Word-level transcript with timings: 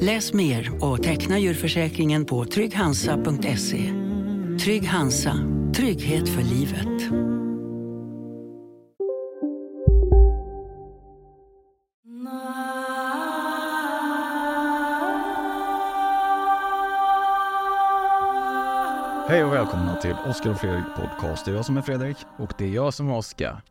Läs 0.00 0.32
mer 0.32 0.84
och 0.84 1.02
teckna 1.02 1.38
djurförsäkringen 1.38 2.24
på 2.24 2.44
trygghansa.se. 2.44 3.92
Trygg 4.64 4.86
Hansa, 4.88 5.34
trygghet 5.76 6.28
för 6.28 6.42
livet. 6.42 7.02
Hej 19.28 19.44
och 19.44 19.52
välkomna 19.52 19.96
till 20.02 20.14
Oskar 20.26 20.50
och 20.50 20.60
Fredrik 20.60 20.84
podcast. 20.96 21.44
Det 21.44 21.50
är 21.50 21.54
jag 21.54 21.64
som 21.64 21.76
är 21.76 21.82
Fredrik. 21.82 22.16
Och 22.38 22.52
det 22.58 22.64
är 22.64 22.68
jag 22.70 22.94
som 22.94 23.08
är 23.08 23.16
Oskar. 23.16 23.62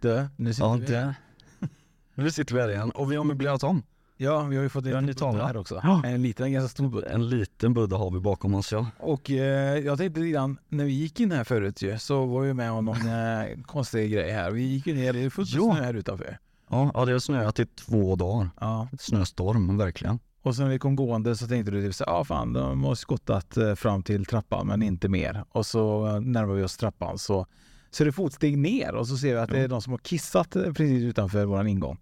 Du, 0.00 0.26
nu 0.36 0.54
sitter 0.54 0.66
Ja, 0.66 0.74
vi 0.74 0.86
det. 0.86 1.14
Nu 2.14 2.30
sitter 2.30 2.54
vi 2.54 2.60
här 2.60 2.68
igen 2.68 2.90
och 2.90 3.12
vi 3.12 3.16
har 3.16 3.24
möblerat 3.24 3.62
om. 3.62 3.82
Ja, 4.24 4.42
vi 4.42 4.56
har 4.56 4.62
ju 4.62 4.68
fått 4.68 4.86
en 4.86 4.94
en 4.94 5.04
ny 5.04 5.12
liten 5.12 5.34
här 5.34 5.56
också. 5.56 5.80
Ja. 5.82 6.02
En 6.04 6.22
liten, 6.22 6.46
en 6.46 6.52
ganska 6.52 6.68
stor 6.68 6.88
budde. 6.88 7.06
En 7.06 7.28
liten 7.28 7.74
budde 7.74 7.96
har 7.96 8.10
vi 8.10 8.20
bakom 8.20 8.54
oss 8.54 8.72
ja. 8.72 8.86
Och 8.98 9.30
eh, 9.30 9.78
jag 9.78 9.98
tänkte 9.98 10.20
lite 10.20 10.54
när 10.68 10.84
vi 10.84 10.92
gick 10.92 11.20
in 11.20 11.32
här 11.32 11.44
förut 11.44 11.82
ju, 11.82 11.98
så 11.98 12.26
var 12.26 12.40
vi 12.40 12.54
med 12.54 12.72
om 12.72 12.84
någon 12.84 12.96
eh, 13.08 13.62
konstig 13.66 14.12
grej 14.12 14.30
här. 14.30 14.50
Vi 14.50 14.62
gick 14.62 14.86
ju 14.86 14.94
ner, 14.94 15.12
det 15.12 15.20
är 15.20 15.30
fullt 15.30 15.50
snö 15.50 15.72
här 15.72 15.94
utanför. 15.94 16.38
Ja, 16.70 16.90
ja 16.94 17.04
det 17.04 17.12
har 17.12 17.18
snöat 17.18 17.58
i 17.58 17.66
två 17.66 18.16
dagar. 18.16 18.50
Ja. 18.60 18.88
Snöstorm, 18.98 19.78
verkligen. 19.78 20.18
Och 20.42 20.56
sen 20.56 20.64
när 20.64 20.72
vi 20.72 20.78
kom 20.78 20.96
gående 20.96 21.36
så 21.36 21.46
tänkte 21.46 21.72
du 21.72 21.82
typ 21.82 21.94
så 21.94 22.04
ja 22.06 22.12
ah, 22.12 22.24
fan, 22.24 22.52
de 22.52 22.84
har 22.84 22.94
skottat 22.94 23.56
eh, 23.56 23.74
fram 23.74 24.02
till 24.02 24.24
trappan 24.24 24.66
men 24.66 24.82
inte 24.82 25.08
mer. 25.08 25.44
Och 25.48 25.66
så 25.66 26.06
eh, 26.06 26.20
närmar 26.20 26.54
vi 26.54 26.62
oss 26.62 26.76
trappan 26.76 27.18
så, 27.18 27.46
så 27.90 28.02
är 28.02 28.06
det 28.06 28.12
fotsteg 28.12 28.58
ner 28.58 28.94
och 28.94 29.08
så 29.08 29.16
ser 29.16 29.34
vi 29.34 29.40
att 29.40 29.50
det 29.50 29.60
är 29.60 29.68
de 29.68 29.82
som 29.82 29.92
har 29.92 29.98
kissat 29.98 30.50
precis 30.50 31.02
utanför 31.02 31.44
våran 31.44 31.66
ingång. 31.66 31.98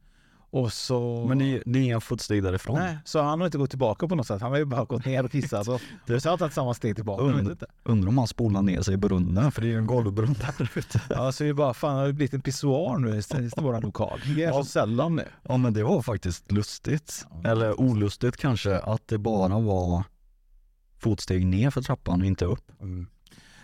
Och 0.52 0.72
så... 0.72 1.24
Men 1.28 1.38
det, 1.38 1.62
det 1.66 1.78
är 1.78 1.82
inga 1.82 2.00
fotsteg 2.00 2.42
därifrån. 2.42 2.78
Nej, 2.78 2.98
så 3.04 3.22
han 3.22 3.40
har 3.40 3.46
inte 3.46 3.58
gått 3.58 3.70
tillbaka 3.70 4.08
på 4.08 4.14
något 4.14 4.26
sätt. 4.26 4.42
Han 4.42 4.50
har 4.50 4.58
ju 4.58 4.64
bara 4.64 4.84
gått 4.84 5.04
ner 5.04 5.24
och 5.24 5.30
kissat. 5.30 5.64
Så 5.64 5.72
har 5.72 6.28
han 6.28 6.38
tagit 6.38 6.54
samma 6.54 6.74
steg 6.74 6.94
tillbaka. 6.94 7.22
Und, 7.22 7.62
undrar 7.84 8.08
om 8.08 8.18
han 8.18 8.26
spolar 8.26 8.62
ner 8.62 8.82
sig 8.82 8.94
i 8.94 8.96
brunnen, 8.96 9.52
för 9.52 9.62
det 9.62 9.66
är 9.66 9.70
ju 9.70 9.78
en 9.78 9.86
golvbrunn 9.86 10.36
där 10.58 10.70
ute. 10.74 11.00
Ja, 11.10 11.32
så 11.32 11.44
är 11.44 11.48
det 11.48 11.54
bara, 11.54 11.74
fan 11.74 11.96
har 11.96 12.06
det 12.06 12.12
blivit 12.12 12.34
en 12.34 12.40
pissoar 12.40 12.98
nu 12.98 13.18
i 13.46 13.50
våran 13.56 13.82
lokal. 13.82 14.20
Det 14.36 14.44
är 14.44 14.52
så 14.52 14.64
sällan 14.64 15.16
nu. 15.16 15.24
Ja 15.42 15.56
men 15.56 15.72
det 15.72 15.82
var 15.82 16.02
faktiskt 16.02 16.52
lustigt. 16.52 17.26
Eller 17.44 17.80
olustigt 17.80 18.36
kanske, 18.36 18.78
att 18.78 19.08
det 19.08 19.18
bara 19.18 19.58
var 19.58 20.04
fotsteg 20.98 21.46
ner 21.46 21.70
för 21.70 21.82
trappan 21.82 22.20
och 22.20 22.26
inte 22.26 22.44
upp. 22.44 22.72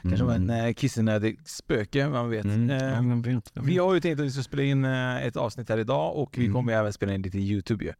Kanske 0.02 0.24
var 0.24 0.34
en 0.34 0.50
eh, 0.50 0.72
kissenödig 0.74 1.38
spöke, 1.44 2.08
man 2.08 2.30
vet. 2.30 2.44
Mm. 2.44 2.70
Eh, 2.70 2.76
Ja, 2.84 3.02
men 3.02 3.22
vet, 3.22 3.50
jag 3.54 3.62
vet. 3.62 3.70
vi 3.72 3.78
har 3.78 3.94
ju 3.94 4.00
tänkt 4.00 4.20
att 4.20 4.26
vi 4.26 4.30
ska 4.30 4.42
spela 4.42 4.62
in 4.62 4.84
eh, 4.84 5.26
ett 5.26 5.36
avsnitt 5.36 5.68
här 5.68 5.78
idag 5.78 6.16
och 6.16 6.38
vi 6.38 6.44
Mm. 6.44 6.54
kommer 6.54 6.72
även 6.72 6.92
spela 6.92 7.12
in 7.14 7.22
lite 7.22 7.38
Youtube 7.38 7.84
ju. 7.84 7.92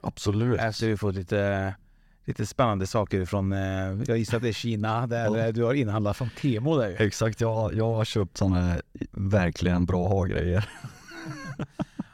Absolut. 0.00 0.60
Efter 0.60 0.86
vi 0.88 0.96
fått 0.96 1.14
lite, 1.14 1.74
lite 2.24 2.46
spännande 2.46 2.86
saker 2.86 3.24
från, 3.24 3.52
eh, 3.52 3.58
jag 4.06 4.18
gissar 4.18 4.36
att 4.36 4.42
det 4.42 4.48
är 4.48 4.52
Kina, 4.52 5.06
där 5.06 5.24
Ja. 5.24 5.38
eh, 5.38 5.52
du 5.52 5.62
har 5.62 5.74
inhandlat 5.74 6.16
från 6.16 6.30
Temo 6.40 6.76
där 6.78 6.88
ju. 6.88 6.96
Exakt, 7.06 7.40
jag, 7.40 7.74
jag 7.74 7.94
har 7.94 8.04
köpt 8.04 8.36
sådana 8.36 8.76
verkligen 9.12 9.86
bra 9.86 10.08
ha-grejer. 10.08 10.68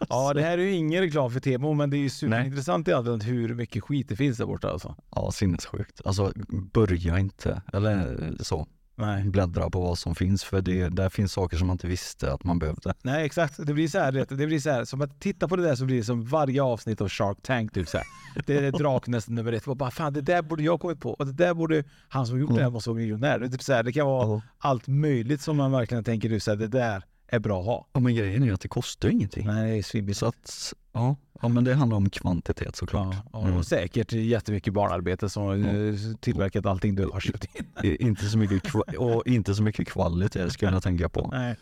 Ja, 0.09 0.33
det 0.35 0.43
här 0.43 0.59
är 0.59 0.63
ju 0.63 0.71
ingen 0.73 1.01
reklam 1.03 1.31
för 1.31 1.41
Temo, 1.41 1.73
men 1.73 1.91
det 1.91 1.97
är 1.97 1.99
ju 1.99 2.11
superintressant 2.11 2.89
i 2.89 2.93
allt 2.93 3.25
hur 3.25 3.55
mycket 3.55 3.83
skit 3.83 4.09
det 4.09 4.17
finns 4.17 4.39
där 4.39 4.47
borta 4.47 4.71
alltså. 4.71 4.97
Ja, 5.11 5.31
sinnessjukt. 5.33 6.01
Alltså 6.05 6.33
börja 6.73 7.19
inte, 7.19 7.63
eller 7.73 8.19
så, 8.41 8.67
Nej. 8.97 9.25
bläddra 9.25 9.71
på 9.71 9.81
vad 9.81 9.99
som 9.99 10.15
finns 10.15 10.45
för 10.45 10.61
det, 10.61 10.89
där 10.89 11.09
finns 11.09 11.33
saker 11.33 11.57
som 11.57 11.67
man 11.67 11.75
inte 11.75 11.87
visste 11.87 12.33
att 12.33 12.45
man 12.45 12.59
behövde. 12.59 12.95
Nej 13.03 13.25
exakt, 13.27 13.67
det 13.67 13.75
blir 13.75 13.89
så 13.89 13.99
här, 13.99 14.13
det 14.29 14.47
blir 14.47 14.61
så 14.61 14.71
här, 14.71 14.85
som 14.85 15.01
att 15.03 15.21
titta 15.21 15.49
på 15.49 15.57
det 15.57 15.63
där 15.63 15.75
så 15.75 15.85
blir 15.85 15.97
det 15.97 16.05
som 16.05 16.25
varje 16.25 16.63
avsnitt 16.63 17.01
av 17.01 17.09
Shark 17.09 17.39
Tank 17.43 17.73
typ 17.73 17.89
så 17.89 17.97
här. 17.99 18.07
Det 18.47 18.57
är 18.67 18.73
Draknästen 18.73 19.35
nummer 19.35 19.53
ett, 19.53 19.69
och 19.69 19.77
bara 19.77 19.91
fan 19.91 20.13
det 20.13 20.21
där 20.21 20.43
borde 20.43 20.63
jag 20.63 20.81
kommit 20.81 21.01
på 21.01 21.11
och 21.11 21.27
det 21.27 21.33
där 21.33 21.55
borde 21.55 21.85
han 22.09 22.27
som 22.27 22.41
gjort 22.41 22.55
det 22.55 22.63
här 22.63 22.71
måste 22.71 22.91
vara 22.91 22.99
miljonär. 22.99 23.39
Det, 23.39 23.49
typ 23.51 23.63
så 23.63 23.73
här, 23.73 23.83
det 23.83 23.93
kan 23.93 24.07
vara 24.07 24.27
Ja. 24.29 24.43
allt 24.59 24.87
möjligt 24.87 25.41
som 25.41 25.57
man 25.57 25.73
verkligen 25.73 26.05
tänker 26.05 26.29
du 26.29 26.41
så 26.41 26.51
här, 26.51 26.59
det 26.59 26.69
där 26.69 27.03
är 27.29 27.39
bra 27.39 27.61
att 27.61 27.67
ha. 27.67 27.87
Ja 27.93 28.01
men 28.01 28.15
grejen 28.15 28.43
är 28.43 28.47
ju 28.47 28.55
att 28.55 28.61
det 28.61 28.69
kostar 28.69 29.09
ju 29.09 29.15
ingenting. 29.15 29.47
Nej 29.47 29.71
det 29.71 29.79
är 29.79 29.83
svinbilligt. 29.83 30.19
Så 30.19 30.27
att, 30.27 30.73
ja, 30.93 31.17
ja 31.43 31.49
men 31.49 31.65
det 31.65 31.75
handlar 31.75 31.97
om 31.97 32.11
kvantitet 32.11 32.77
såklart. 32.77 33.15
Ja, 33.33 33.41
Mm. 33.43 33.57
och 33.57 33.67
säkert 33.67 34.13
jättemycket 34.13 34.73
barnarbete 34.73 35.29
som 35.29 35.43
har 35.43 36.17
tillverkat 36.21 36.67
allting 36.67 36.95
du 36.95 37.07
har 37.07 37.21
köpt 37.21 37.47
in. 37.83 37.97
Inte 38.01 38.25
så 38.27 38.39
mycket 38.39 38.75
och 38.99 39.27
inte 39.27 39.55
så 39.55 39.63
mycket 39.63 39.89
kvalitet 39.89 40.51
skulle 40.51 40.73
jag 40.73 40.83
tänka 40.83 41.09
på. 41.09 41.29
Nej, 41.33 41.57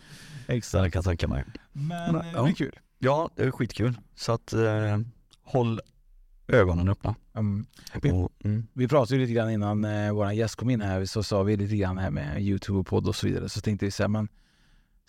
exakt. 0.46 0.84
det 0.84 0.90
kan 0.90 0.98
jag 0.98 1.04
tänka 1.04 1.28
mig. 1.28 1.44
Men 1.72 1.88
Men, 1.88 2.14
eh, 2.16 2.32
ja. 2.34 2.42
det 2.42 2.50
är 2.50 2.54
kul. 2.54 2.78
Ja, 2.98 3.30
det 3.36 3.42
är 3.42 3.50
skitkul. 3.50 3.98
Så 4.14 4.32
att 4.32 4.52
eh, 4.52 4.98
håll 5.42 5.80
ögonen 6.48 6.88
öppna. 6.88 7.14
Mm. 7.34 7.66
Vi- 8.02 8.10
Och, 8.12 8.32
mm. 8.44 8.66
Vi 8.72 8.88
pratade 8.88 9.20
lite 9.20 9.32
grann 9.32 9.50
innan 9.50 9.84
eh, 9.84 10.12
vår 10.12 10.32
gäst 10.32 10.56
kom 10.56 10.70
in 10.70 10.80
här, 10.80 11.04
så 11.04 11.22
sa 11.22 11.42
vi 11.42 11.56
lite 11.56 11.76
grann 11.76 11.98
här 11.98 12.10
med 12.10 12.42
Youtube 12.42 12.78
och 12.78 12.86
podd 12.86 13.06
och 13.08 13.16
så 13.16 13.26
vidare. 13.26 13.48
Så 13.48 13.60
tänkte 13.60 13.84
vi 13.84 13.90
så 13.90 14.02
här, 14.02 14.08
men 14.08 14.28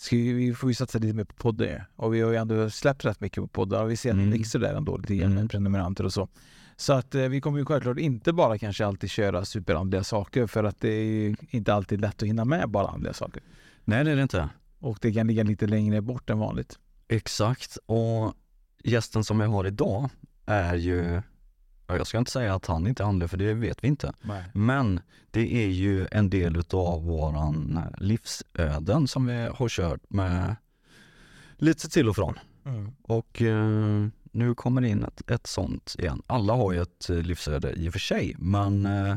ska 0.04 0.16
vi, 0.16 0.34
vi 0.34 0.54
får 0.54 0.70
ju 0.70 0.74
satsa 0.74 1.00
lite 1.00 1.14
mer 1.16 1.24
på 1.24 1.34
poddar. 1.36 1.88
Och 1.96 2.14
vi 2.14 2.22
har 2.22 2.32
ju 2.32 2.36
ändå 2.38 2.70
släppt 2.70 3.06
rätt 3.06 3.20
mycket 3.22 3.38
på 3.44 3.48
poddar 3.48 3.84
och 3.84 3.92
vi 3.92 3.96
ser 3.98 4.10
att 4.10 4.16
det 4.16 4.22
Mm. 4.24 4.38
växer 4.38 4.60
där 4.60 4.74
ändå 4.74 4.98
lite 4.98 5.16
grann 5.16 5.30
med 5.30 5.38
Mm. 5.38 5.48
prenumeranter 5.50 6.04
och 6.06 6.14
så. 6.14 6.28
Så 6.76 6.94
att 6.94 7.16
eh, 7.16 7.22
vi 7.28 7.42
kommer 7.42 7.60
ju 7.60 7.66
självklart 7.66 7.98
inte 8.00 8.34
bara 8.34 8.58
kanske 8.58 8.86
alltid 8.86 9.10
köra 9.10 9.46
superandliga 9.46 10.04
saker 10.04 10.48
för 10.48 10.64
att 10.64 10.80
det 10.80 10.90
är 10.90 11.04
ju 11.04 11.36
inte 11.50 11.74
alltid 11.74 12.02
lätt 12.02 12.22
att 12.24 12.28
hinna 12.30 12.46
med 12.46 12.70
bara 12.70 12.88
andliga 12.88 13.14
saker. 13.14 13.44
Nej 13.86 14.04
det 14.04 14.12
är 14.12 14.16
det 14.16 14.22
inte. 14.22 14.50
Och 14.80 14.98
det 15.02 15.14
kan 15.14 15.28
ligga 15.28 15.44
lite 15.44 15.68
längre 15.68 16.02
bort 16.02 16.30
än 16.30 16.40
vanligt. 16.40 16.80
Exakt. 17.08 17.78
Och 17.86 18.34
gästen 18.84 19.24
som 19.24 19.40
jag 19.40 19.48
har 19.50 19.68
idag 19.68 20.10
är 20.46 20.76
ju, 20.76 21.22
jag 21.88 22.08
ska 22.08 22.18
inte 22.18 22.32
säga 22.32 22.56
att 22.56 22.66
han 22.66 22.88
inte 22.88 23.04
är 23.04 23.08
andlig 23.08 23.30
för 23.30 23.38
det 23.38 23.54
vet 23.54 23.84
vi 23.84 23.88
inte. 23.88 24.14
Nej. 24.22 24.44
Men 24.54 25.00
det 25.32 25.64
är 25.64 25.68
ju 25.68 26.08
en 26.12 26.30
del 26.30 26.58
utav 26.58 27.06
våran 27.06 27.80
livsöden 27.98 29.08
som 29.08 29.26
vi 29.26 29.48
har 29.54 29.70
kört 29.70 30.10
med 30.10 30.56
lite 31.58 31.90
till 31.90 32.10
och 32.10 32.16
från. 32.16 32.40
Mm. 32.66 32.92
Och 33.02 33.42
eh, 33.42 34.08
nu 34.32 34.56
kommer 34.56 34.82
det 34.82 34.88
in 34.88 35.04
ett, 35.04 35.32
ett 35.32 35.48
sånt 35.48 35.96
igen. 36.00 36.22
Alla 36.28 36.54
har 36.54 36.74
ju 36.74 36.82
ett 36.82 37.10
eh, 37.10 37.18
livsöde 37.18 37.72
i 37.72 37.90
och 37.90 37.94
för 37.94 38.00
sig, 38.00 38.36
men, 38.38 38.86
eh, 38.86 39.16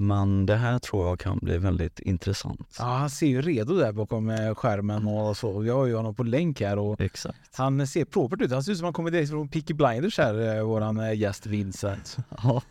men 0.00 0.46
det 0.46 0.56
här 0.56 0.78
tror 0.78 1.06
jag 1.08 1.18
kan 1.20 1.38
bli 1.38 1.58
väldigt 1.58 1.98
intressant. 2.00 2.76
Ja, 2.78 2.84
han 2.84 3.10
ser 3.10 3.26
ju 3.26 3.42
redo 3.42 3.74
där 3.74 3.92
bakom 3.92 4.30
eh, 4.30 4.54
skärmen 4.54 5.06
och 5.06 5.36
så. 5.36 5.64
Jag 5.64 5.74
har 5.74 5.86
ju 5.86 5.94
honom 5.96 6.14
på 6.14 6.22
länk 6.22 6.60
här 6.60 6.78
och 6.78 7.00
Exakt. 7.00 7.56
Han 7.56 7.86
ser 7.86 8.04
propert 8.04 8.40
ut. 8.40 8.50
Han 8.52 8.62
ser 8.64 8.72
ut 8.72 8.78
som 8.78 8.84
han 8.84 8.92
kommer 8.92 9.10
direkt 9.10 9.30
från 9.30 9.48
Peaky 9.48 9.74
Blinders 9.74 10.18
här, 10.18 10.56
eh, 10.56 10.62
våran 10.64 11.00
eh, 11.00 11.12
gäst 11.18 11.46
Vincent. 11.46 12.16
Ja, 12.42 12.62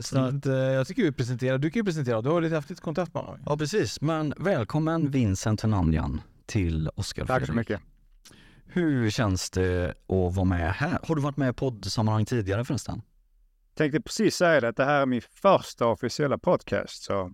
Så 0.00 0.18
att 0.18 0.46
jag 0.46 0.86
tycker 0.86 1.02
vi 1.02 1.12
presenterar, 1.12 1.58
du 1.58 1.70
kan 1.70 1.80
ju 1.80 1.84
presentera, 1.84 2.22
du 2.22 2.28
har 2.30 2.40
lite 2.40 2.54
haft 2.54 2.70
lite 2.70 2.82
kontakt 2.82 3.14
med 3.14 3.22
honom. 3.22 3.40
ja 3.46 3.56
precis. 3.56 4.00
Men 4.00 4.34
välkommen 4.36 5.10
Vincent 5.10 5.60
Hernandjan 5.60 6.20
till 6.46 6.88
Oskar 6.94 7.26
Tack 7.26 7.46
så 7.46 7.52
mycket. 7.52 7.80
Hur 8.66 9.10
känns 9.10 9.50
det 9.50 9.88
att 9.88 10.34
vara 10.34 10.44
med 10.44 10.72
här? 10.72 10.98
Har 11.04 11.14
du 11.14 11.22
varit 11.22 11.36
med 11.36 11.50
i 11.50 11.52
poddsammanhang 11.52 12.24
tidigare 12.24 12.64
förresten? 12.64 13.02
Tänkte 13.74 14.00
precis 14.00 14.36
säga 14.36 14.60
det, 14.60 14.68
att 14.68 14.76
det 14.76 14.84
här 14.84 15.00
är 15.00 15.06
min 15.06 15.22
första 15.42 15.86
officiella 15.86 16.38
podcast, 16.38 17.02
så 17.02 17.32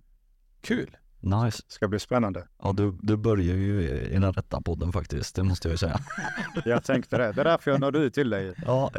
Kul! 0.61 0.97
Nice. 1.21 1.63
det 1.67 1.73
ska 1.73 1.87
bli 1.87 1.99
spännande. 1.99 2.47
Ja, 2.63 2.73
du, 2.73 2.97
du 3.01 3.17
börjar 3.17 3.55
ju 3.55 3.81
i 3.81 4.13
den 4.13 4.33
rätta 4.33 4.61
podden 4.61 4.91
faktiskt, 4.91 5.35
det 5.35 5.43
måste 5.43 5.67
jag 5.67 5.73
ju 5.73 5.77
säga. 5.77 5.99
Jag 6.65 6.83
tänkte 6.83 7.17
det. 7.17 7.31
Det 7.31 7.41
är 7.41 7.45
därför 7.45 7.71
jag 7.71 7.79
nådde 7.79 7.99
ut 7.99 8.13
till 8.13 8.29
dig. 8.29 8.53
Ja, 8.65 8.91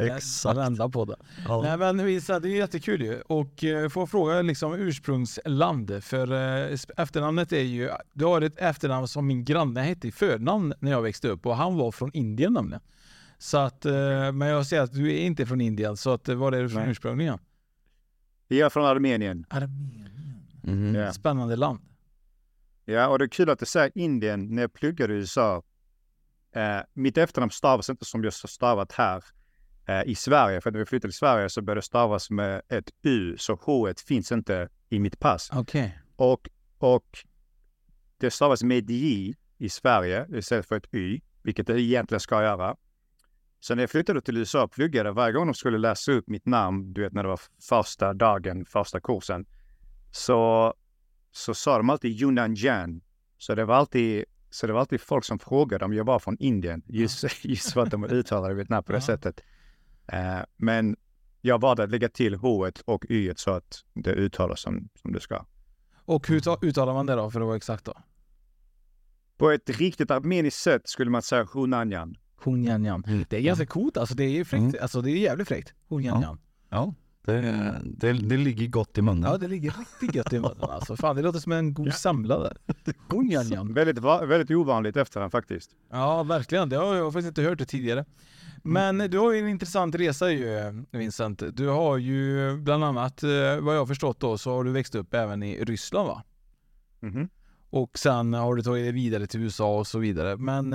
Vända 0.55 0.89
på 0.89 1.05
det. 1.05 1.15
Ja. 1.47 1.61
Nej 1.61 1.77
men 1.77 1.97
det 1.97 2.03
är 2.03 2.45
jättekul 2.45 3.01
ju. 3.01 3.21
Och 3.21 3.63
eh, 3.63 3.89
får 3.89 4.01
jag 4.01 4.09
fråga 4.09 4.41
liksom 4.41 4.73
ursprungsland. 4.73 6.03
För 6.03 6.31
eh, 6.31 6.77
efternamnet 6.97 7.51
är 7.51 7.61
ju, 7.61 7.89
du 8.13 8.25
har 8.25 8.41
ett 8.41 8.57
efternamn 8.57 9.07
som 9.07 9.27
min 9.27 9.45
granne 9.45 9.81
hette 9.81 10.07
i 10.07 10.11
förnamn 10.11 10.73
när 10.79 10.91
jag 10.91 11.01
växte 11.01 11.27
upp 11.27 11.45
och 11.45 11.55
han 11.55 11.77
var 11.77 11.91
från 11.91 12.11
Indien 12.13 12.53
nämligen. 12.53 12.81
Så 13.41 13.57
att, 13.57 13.85
eh, 13.85 14.31
men 14.31 14.47
jag 14.47 14.65
ser 14.65 14.81
att 14.81 14.93
du 14.93 15.13
är 15.13 15.17
inte 15.17 15.45
från 15.45 15.61
Indien, 15.61 15.97
så 15.97 16.13
att, 16.13 16.29
eh, 16.29 16.35
var 16.35 16.51
är 16.51 16.61
du 16.61 16.69
från 16.69 16.89
ursprungligen? 16.89 17.39
Jag 18.47 18.65
är 18.65 18.69
från 18.69 18.85
Armenien. 18.85 19.45
Armenien. 19.49 20.47
Mhm. 20.63 20.95
Ja. 20.95 21.13
Spännande 21.13 21.55
land. 21.55 21.79
Ja, 22.85 23.07
och 23.07 23.19
det 23.19 23.25
är 23.25 23.29
kul 23.29 23.49
att 23.49 23.59
du 23.59 23.65
säger 23.65 23.91
Indien. 23.95 24.55
När 24.55 24.61
jag 24.61 24.73
pluggade 24.73 25.13
i 25.13 25.17
USA, 25.17 25.63
eh, 26.55 26.79
mitt 26.93 27.17
efternamn 27.17 27.51
stavas 27.51 27.89
inte 27.89 28.05
som 28.05 28.23
jag 28.23 28.31
har 28.31 28.47
stavat 28.47 28.91
här 28.91 29.23
eh, 29.85 30.03
i 30.05 30.15
Sverige. 30.15 30.61
För 30.61 30.71
när 30.71 30.79
vi 30.79 30.85
flyttade 30.85 31.11
till 31.11 31.17
Sverige 31.17 31.49
så 31.49 31.61
började 31.61 31.77
det 31.77 31.85
stavas 31.85 32.29
med 32.29 32.61
ett 32.69 32.91
U, 33.01 33.35
så 33.37 33.59
H 33.61 33.93
finns 34.07 34.31
inte 34.31 34.69
i 34.89 34.99
mitt 34.99 35.19
pass. 35.19 35.49
Okej. 35.53 35.99
Och, 36.15 36.49
och 36.77 37.25
det 38.17 38.31
stavas 38.31 38.63
med 38.63 38.89
J 38.89 39.33
i 39.57 39.69
Sverige 39.69 40.27
istället 40.29 40.67
för 40.67 40.75
ett 40.75 40.93
Y, 40.93 41.21
vilket 41.41 41.67
det 41.67 41.81
egentligen 41.81 42.19
ska 42.19 42.43
göra. 42.43 42.75
Så 43.63 43.75
när 43.75 43.83
jag 43.83 43.89
flyttade 43.89 44.21
till 44.21 44.37
USA 44.37 44.63
och 44.63 44.71
pluggade, 44.71 45.11
varje 45.11 45.33
gång 45.33 45.47
de 45.47 45.53
skulle 45.53 45.77
läsa 45.77 46.11
upp 46.11 46.27
mitt 46.27 46.45
namn, 46.45 46.93
du 46.93 47.01
vet 47.01 47.13
när 47.13 47.23
det 47.23 47.29
var 47.29 47.39
första 47.69 48.13
dagen, 48.13 48.65
första 48.65 48.99
kursen, 48.99 49.45
så, 50.11 50.73
så 51.31 51.53
sa 51.53 51.77
de 51.77 51.89
alltid 51.89 52.21
Yunnan 52.21 52.55
Så 53.37 53.55
det 53.55 53.65
var 53.65 53.75
alltid 53.75 54.25
så 54.49 54.67
det 54.67 54.73
var 54.73 54.79
alltid 54.79 55.01
folk 55.01 55.25
som 55.25 55.39
frågade 55.39 55.85
om 55.85 55.93
jag 55.93 56.03
var 56.03 56.19
från 56.19 56.37
Indien, 56.39 56.83
just, 56.87 57.45
just 57.45 57.71
för 57.73 57.81
att 57.81 57.91
de 57.91 58.03
uttalade 58.03 58.55
mitt 58.55 58.69
namn 58.69 58.83
på 58.83 58.91
det 58.91 58.97
Ja. 58.97 59.01
sättet. 59.01 59.41
Eh, 60.07 60.39
men 60.57 60.95
jag 61.41 61.61
valde 61.61 61.83
att 61.83 61.89
lägga 61.89 62.09
till 62.09 62.35
H 62.35 62.69
och 62.85 63.05
Y 63.09 63.33
så 63.35 63.51
att 63.51 63.83
det 63.93 64.11
uttalas 64.11 64.61
som, 64.61 64.89
som 65.01 65.11
det 65.13 65.19
ska. 65.19 65.45
Och 66.05 66.27
hur 66.27 66.39
ta- 66.39 66.59
uttalar 66.61 66.93
man 66.93 67.05
det 67.05 67.15
då, 67.15 67.31
för 67.31 67.41
att 67.41 67.47
vara 67.47 67.57
exakt 67.57 67.85
då? 67.85 67.97
På 69.37 69.49
ett 69.51 69.69
riktigt 69.69 70.11
armeniskt 70.11 70.61
sätt 70.61 70.81
skulle 70.89 71.11
man 71.11 71.21
säga 71.21 71.47
Hunanjan. 71.53 72.15
Hunjanjan. 72.43 73.03
Mm. 73.07 73.25
Det 73.29 73.37
är 73.37 73.41
ganska 73.41 73.65
coolt 73.65 73.97
alltså, 73.97 74.15
det 74.15 74.23
är 74.23 74.43
fräckt. 74.43 74.61
Mm. 74.61 74.75
Alltså 74.81 75.01
det 75.01 75.11
är 75.11 75.17
jävligt 75.17 75.47
fräckt. 75.47 75.73
Hunjanjan. 75.89 76.39
Ja, 76.69 76.93
det, 77.25 77.41
det, 77.83 78.13
det 78.13 78.37
ligger 78.37 78.67
gott 78.67 78.97
i 78.97 79.01
munnen. 79.01 79.31
Ja, 79.31 79.37
det 79.37 79.47
ligger 79.47 79.73
riktigt 79.79 80.15
gött 80.15 80.33
i 80.33 80.39
munnen 80.39 80.55
alltså. 80.69 80.95
Fan, 80.95 81.15
det 81.15 81.21
låter 81.21 81.39
som 81.39 81.51
en 81.51 81.73
god 81.73 81.93
samlare. 81.93 82.53
Hunjanjan. 83.09 83.73
Väldigt, 83.73 84.03
väldigt 84.03 84.51
ovanligt 84.51 84.97
efternamn 84.97 85.31
faktiskt. 85.31 85.71
Ja, 85.91 86.23
verkligen. 86.23 86.69
Det 86.69 86.77
har 86.77 86.95
jag 86.95 87.13
faktiskt 87.13 87.27
inte 87.27 87.41
hört 87.41 87.57
det 87.57 87.65
tidigare. 87.65 88.05
Men 88.63 88.97
du 88.97 89.17
har 89.17 89.31
ju 89.31 89.39
en 89.39 89.47
intressant 89.47 89.95
resa 89.95 90.31
ju, 90.31 90.83
Vincent. 90.91 91.43
Du 91.53 91.67
har 91.67 91.97
ju 91.97 92.57
bland 92.57 92.83
annat, 92.83 93.23
eh, 93.23 93.29
vad 93.59 93.75
jag 93.75 93.79
har 93.79 93.85
förstått 93.85 94.19
då, 94.19 94.37
så 94.37 94.51
har 94.51 94.63
du 94.63 94.71
växt 94.71 94.95
upp 94.95 95.13
även 95.13 95.43
i 95.43 95.63
Ryssland 95.63 96.07
va? 96.07 96.23
Mhm. 96.99 97.29
Och 97.69 97.97
sen 97.97 98.33
har 98.33 98.55
du 98.55 98.61
tagit 98.61 98.85
dig 98.85 98.91
vidare 98.91 99.27
till 99.27 99.39
USA 99.39 99.77
och 99.77 99.87
så 99.87 99.99
vidare. 99.99 100.37
Men 100.37 100.73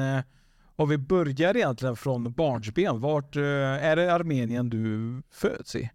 och 0.77 0.83
om 0.83 0.89
vi 0.89 0.99
börjar 0.99 1.57
egentligen 1.57 1.97
från 1.97 2.33
barnsben, 2.33 3.01
vart 3.01 3.37
eh, 3.37 3.43
är 3.43 3.97
det 3.97 4.15
Armenien 4.15 4.71
du 4.71 5.23
föds 5.31 5.77
i? 5.77 5.91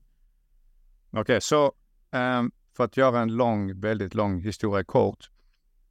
Okej, 1.12 1.42
så 1.42 1.66
um, 2.12 2.52
för 2.78 2.84
att 2.84 2.98
göra 2.98 3.20
en 3.20 3.36
lång, 3.36 3.80
väldigt 3.80 4.14
lång 4.14 4.42
historia 4.42 4.84
kort. 4.84 5.30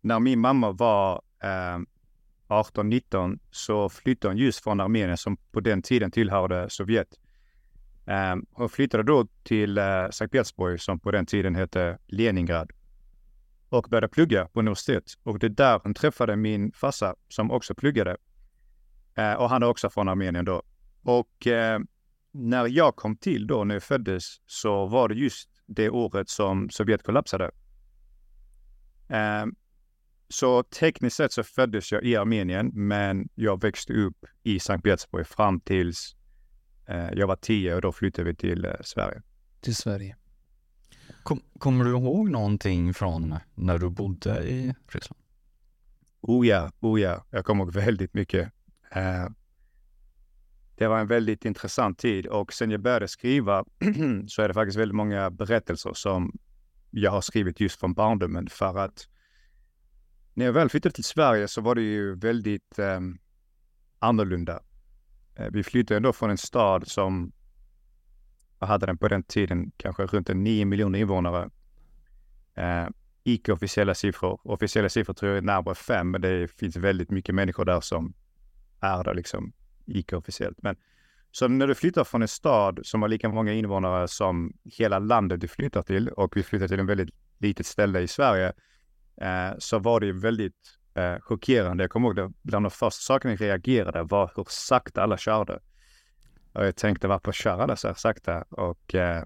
När 0.00 0.20
min 0.20 0.40
mamma 0.40 0.72
var 0.72 1.22
ehm, 1.42 1.74
um, 1.74 1.86
18-19 2.48 3.38
så 3.50 3.88
flyttade 3.88 4.34
hon 4.34 4.38
just 4.38 4.64
från 4.64 4.80
Armenien 4.80 5.16
som 5.16 5.36
på 5.36 5.60
den 5.60 5.82
tiden 5.82 6.10
tillhörde 6.10 6.70
Sovjet. 6.70 7.08
Ehm, 8.06 8.46
hon 8.52 8.68
flyttade 8.68 9.02
då 9.02 9.26
till 9.42 9.78
uh, 9.78 10.10
Sankt 10.10 10.32
Petersburg 10.32 10.80
som 10.80 11.00
på 11.00 11.10
den 11.10 11.26
tiden 11.26 11.54
hette 11.54 11.98
Leningrad 12.06 12.70
och 13.68 13.86
började 13.90 14.08
plugga 14.08 14.46
på 14.46 14.60
universitet. 14.60 15.04
Och 15.22 15.38
det 15.38 15.46
är 15.46 15.50
där 15.50 15.80
hon 15.82 15.94
träffade 15.94 16.36
min 16.36 16.72
farsa 16.72 17.14
som 17.28 17.50
också 17.50 17.74
pluggade. 17.74 18.16
Eh, 19.14 19.34
och 19.34 19.48
han 19.48 19.62
är 19.62 19.66
också 19.66 19.90
från 19.90 20.08
Armenien 20.08 20.44
då. 20.44 20.62
Och 21.02 21.46
eh, 21.46 21.80
när 22.32 22.66
jag 22.66 22.96
kom 22.96 23.16
till 23.16 23.46
då, 23.46 23.64
när 23.64 23.74
jag 23.74 23.82
föddes, 23.82 24.24
så 24.46 24.86
var 24.86 25.08
det 25.08 25.14
just 25.14 25.48
det 25.66 25.90
året 25.90 26.28
som 26.28 26.70
Sovjet 26.70 27.02
kollapsade. 27.02 27.50
Eh, 29.08 29.46
så 30.28 30.62
tekniskt 30.62 31.16
sett 31.16 31.32
så 31.32 31.42
föddes 31.42 31.92
jag 31.92 32.04
i 32.04 32.16
Armenien, 32.16 32.70
men 32.74 33.28
jag 33.34 33.62
växte 33.62 33.92
upp 33.92 34.24
i 34.42 34.60
Sankt 34.60 34.84
Petersburg 34.84 35.26
fram 35.26 35.60
tills 35.60 36.16
eh, 36.88 37.10
jag 37.12 37.26
var 37.26 37.36
tio 37.36 37.74
och 37.74 37.80
då 37.80 37.92
flyttade 37.92 38.28
vi 38.28 38.36
till 38.36 38.64
eh, 38.64 38.72
Sverige. 38.80 39.22
Till 39.60 39.76
Sverige. 39.76 40.16
Kom, 41.22 41.42
kommer 41.58 41.84
du 41.84 41.90
ihåg 41.90 42.30
någonting 42.30 42.94
från 42.94 43.34
när 43.54 43.78
du 43.78 43.90
bodde 43.90 44.48
i 44.48 44.74
Ryssland? 44.88 45.22
Oh 46.20 46.46
ja, 46.46 46.72
oh 46.80 47.00
ja, 47.00 47.24
jag 47.30 47.44
kommer 47.44 47.64
ihåg 47.64 47.72
väldigt 47.72 48.14
mycket. 48.14 48.52
Eh, 48.90 49.28
det 50.74 50.88
var 50.88 51.00
en 51.00 51.06
väldigt 51.06 51.44
intressant 51.44 51.98
tid 51.98 52.26
och 52.26 52.52
sen 52.52 52.70
jag 52.70 52.80
började 52.80 53.08
skriva 53.08 53.64
så 54.28 54.42
är 54.42 54.48
det 54.48 54.54
faktiskt 54.54 54.78
väldigt 54.78 54.96
många 54.96 55.30
berättelser 55.30 55.92
som 55.94 56.38
jag 56.90 57.10
har 57.10 57.20
skrivit 57.20 57.60
just 57.60 57.80
från 57.80 57.94
barndomen 57.94 58.48
för 58.48 58.78
att 58.78 59.08
när 60.34 60.44
jag 60.44 60.52
väl 60.52 60.68
flyttade 60.68 60.94
till 60.94 61.04
Sverige 61.04 61.48
så 61.48 61.60
var 61.60 61.74
det 61.74 61.82
ju 61.82 62.14
väldigt 62.14 62.78
ehm, 62.78 63.12
eh, 63.12 63.18
annorlunda. 63.98 64.60
Vi 65.50 65.62
flyttade 65.62 65.96
ändå 65.96 66.12
från 66.12 66.30
en 66.30 66.38
stad 66.38 66.88
som 66.88 67.32
vad 68.58 68.70
hade 68.70 68.86
den 68.86 68.98
på 68.98 69.08
den 69.08 69.22
tiden, 69.22 69.72
kanske 69.76 70.06
runt 70.06 70.30
en 70.30 70.44
9 70.44 70.64
miljoner 70.64 70.98
invånare. 70.98 71.50
Eh, 72.54 72.88
icke-officiella 73.24 73.94
siffror. 73.94 74.40
Officiella 74.44 74.88
siffror 74.88 75.14
tror 75.14 75.30
jag 75.30 75.38
är 75.38 75.42
närmare 75.42 75.74
fem, 75.74 76.10
men 76.10 76.20
det 76.20 76.50
finns 76.50 76.76
väldigt 76.76 77.10
mycket 77.10 77.34
människor 77.34 77.64
där 77.64 77.80
som 77.80 78.14
är 78.80 79.04
det 79.04 79.14
liksom 79.14 79.52
icke-officiellt. 79.86 80.62
Men 80.62 80.76
så 81.30 81.48
när 81.48 81.66
du 81.66 81.74
flyttar 81.74 82.04
från 82.04 82.22
en 82.22 82.28
stad 82.28 82.80
som 82.82 83.02
har 83.02 83.08
lika 83.08 83.28
många 83.28 83.52
invånare 83.52 84.08
som 84.08 84.52
hela 84.64 84.98
landet 84.98 85.40
du 85.40 85.48
flyttar 85.48 85.82
till 85.82 86.08
och 86.08 86.36
vi 86.36 86.42
flyttar 86.42 86.68
till 86.68 86.80
en 86.80 86.86
väldigt 86.86 87.14
litet 87.38 87.66
ställe 87.66 88.00
i 88.00 88.08
Sverige 88.08 88.52
eh, 89.20 89.50
så 89.58 89.78
var 89.78 90.00
det 90.00 90.06
ju 90.06 90.20
väldigt 90.20 90.78
eh, 90.94 91.20
chockerande. 91.20 91.84
Jag 91.84 91.90
kommer 91.90 92.08
ihåg 92.08 92.16
det, 92.16 92.32
bland 92.42 92.64
de 92.64 92.70
första 92.70 93.00
sakerna 93.00 93.34
jag 93.34 93.40
reagerade 93.40 94.02
var 94.02 94.32
hur 94.36 94.46
sakta 94.48 95.02
alla 95.02 95.16
körde. 95.16 95.60
Och 96.52 96.66
jag 96.66 96.76
tänkte 96.76 97.08
varför 97.08 97.32
kör 97.32 97.58
alla 97.58 97.76
så 97.76 97.88
här 97.88 97.94
sakta? 97.94 98.44
Och 98.50 98.94
eh, 98.94 99.24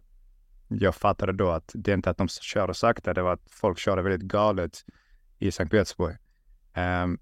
jag 0.68 0.94
fattade 0.94 1.32
då 1.32 1.50
att 1.50 1.72
det 1.74 1.92
inte 1.92 2.10
att 2.10 2.18
de 2.18 2.28
körde 2.28 2.74
sakta, 2.74 3.14
det 3.14 3.22
var 3.22 3.32
att 3.32 3.50
folk 3.50 3.78
körde 3.78 4.02
väldigt 4.02 4.28
galet 4.28 4.84
i 5.38 5.52
Sankt 5.52 5.70
Petersburg. 5.70 6.16
Ehm, 6.74 7.18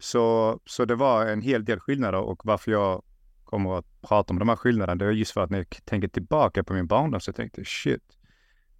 så, 0.00 0.60
så 0.64 0.84
det 0.84 0.94
var 0.94 1.26
en 1.26 1.42
hel 1.42 1.64
del 1.64 1.80
skillnader 1.80 2.18
och 2.18 2.40
varför 2.44 2.72
jag 2.72 3.02
kommer 3.44 3.78
att 3.78 3.86
prata 4.02 4.32
om 4.32 4.38
de 4.38 4.48
här 4.48 4.56
skillnaderna, 4.56 4.96
det 4.96 5.04
är 5.04 5.10
just 5.10 5.32
för 5.32 5.40
att 5.40 5.50
när 5.50 5.58
jag 5.58 5.84
tänker 5.84 6.08
tillbaka 6.08 6.64
på 6.64 6.72
min 6.72 6.86
barndom 6.86 7.20
så 7.20 7.32
tänkte 7.32 7.60
jag 7.60 7.66
shit, 7.66 8.02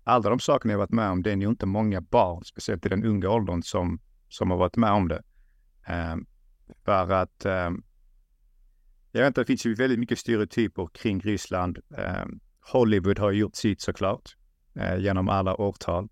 alla 0.04 0.30
de 0.30 0.40
sakerna 0.40 0.72
jag 0.72 0.78
varit 0.78 0.90
med 0.90 1.10
om, 1.10 1.22
det 1.22 1.32
är 1.32 1.36
ju 1.36 1.48
inte 1.48 1.66
många 1.66 2.00
barn, 2.00 2.44
speciellt 2.44 2.86
i 2.86 2.88
den 2.88 3.04
unga 3.04 3.28
åldern, 3.28 3.62
som, 3.62 4.00
som 4.28 4.50
har 4.50 4.58
varit 4.58 4.76
med 4.76 4.92
om 4.92 5.08
det. 5.08 5.22
Um, 6.12 6.26
för 6.84 7.10
att 7.10 7.46
um, 7.46 7.84
jag 9.12 9.20
vet 9.20 9.26
inte, 9.26 9.40
det 9.40 9.44
finns 9.44 9.66
ju 9.66 9.74
väldigt 9.74 9.98
mycket 9.98 10.18
stereotyper 10.18 10.88
kring 10.94 11.20
Ryssland. 11.20 11.78
Um, 11.88 12.40
Hollywood 12.72 13.18
har 13.18 13.32
gjort 13.32 13.56
sitt 13.56 13.80
såklart 13.80 14.36
uh, 14.76 14.98
genom 14.98 15.28
alla 15.28 15.60
årtal. 15.60 16.08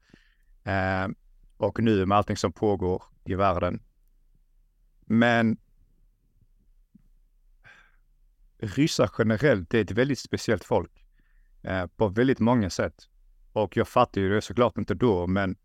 Eh, 0.64 1.08
och 1.56 1.82
nu 1.82 2.06
med 2.06 2.18
allting 2.18 2.36
som 2.36 2.52
pågår 2.52 3.02
i 3.24 3.34
världen. 3.34 3.82
Men 5.08 5.56
ryssar 8.58 9.10
generellt, 9.18 9.70
det 9.70 9.78
är 9.78 9.82
ett 9.82 9.90
väldigt 9.90 10.18
speciellt 10.18 10.64
folk 10.64 11.04
eh, 11.62 11.86
på 11.86 12.08
väldigt 12.08 12.38
många 12.38 12.70
sätt. 12.70 13.08
Och 13.52 13.76
jag 13.76 13.88
fattar 13.88 14.20
ju 14.20 14.28
det 14.28 14.40
såklart 14.40 14.78
inte 14.78 14.94
då, 14.94 15.26
men 15.26 15.56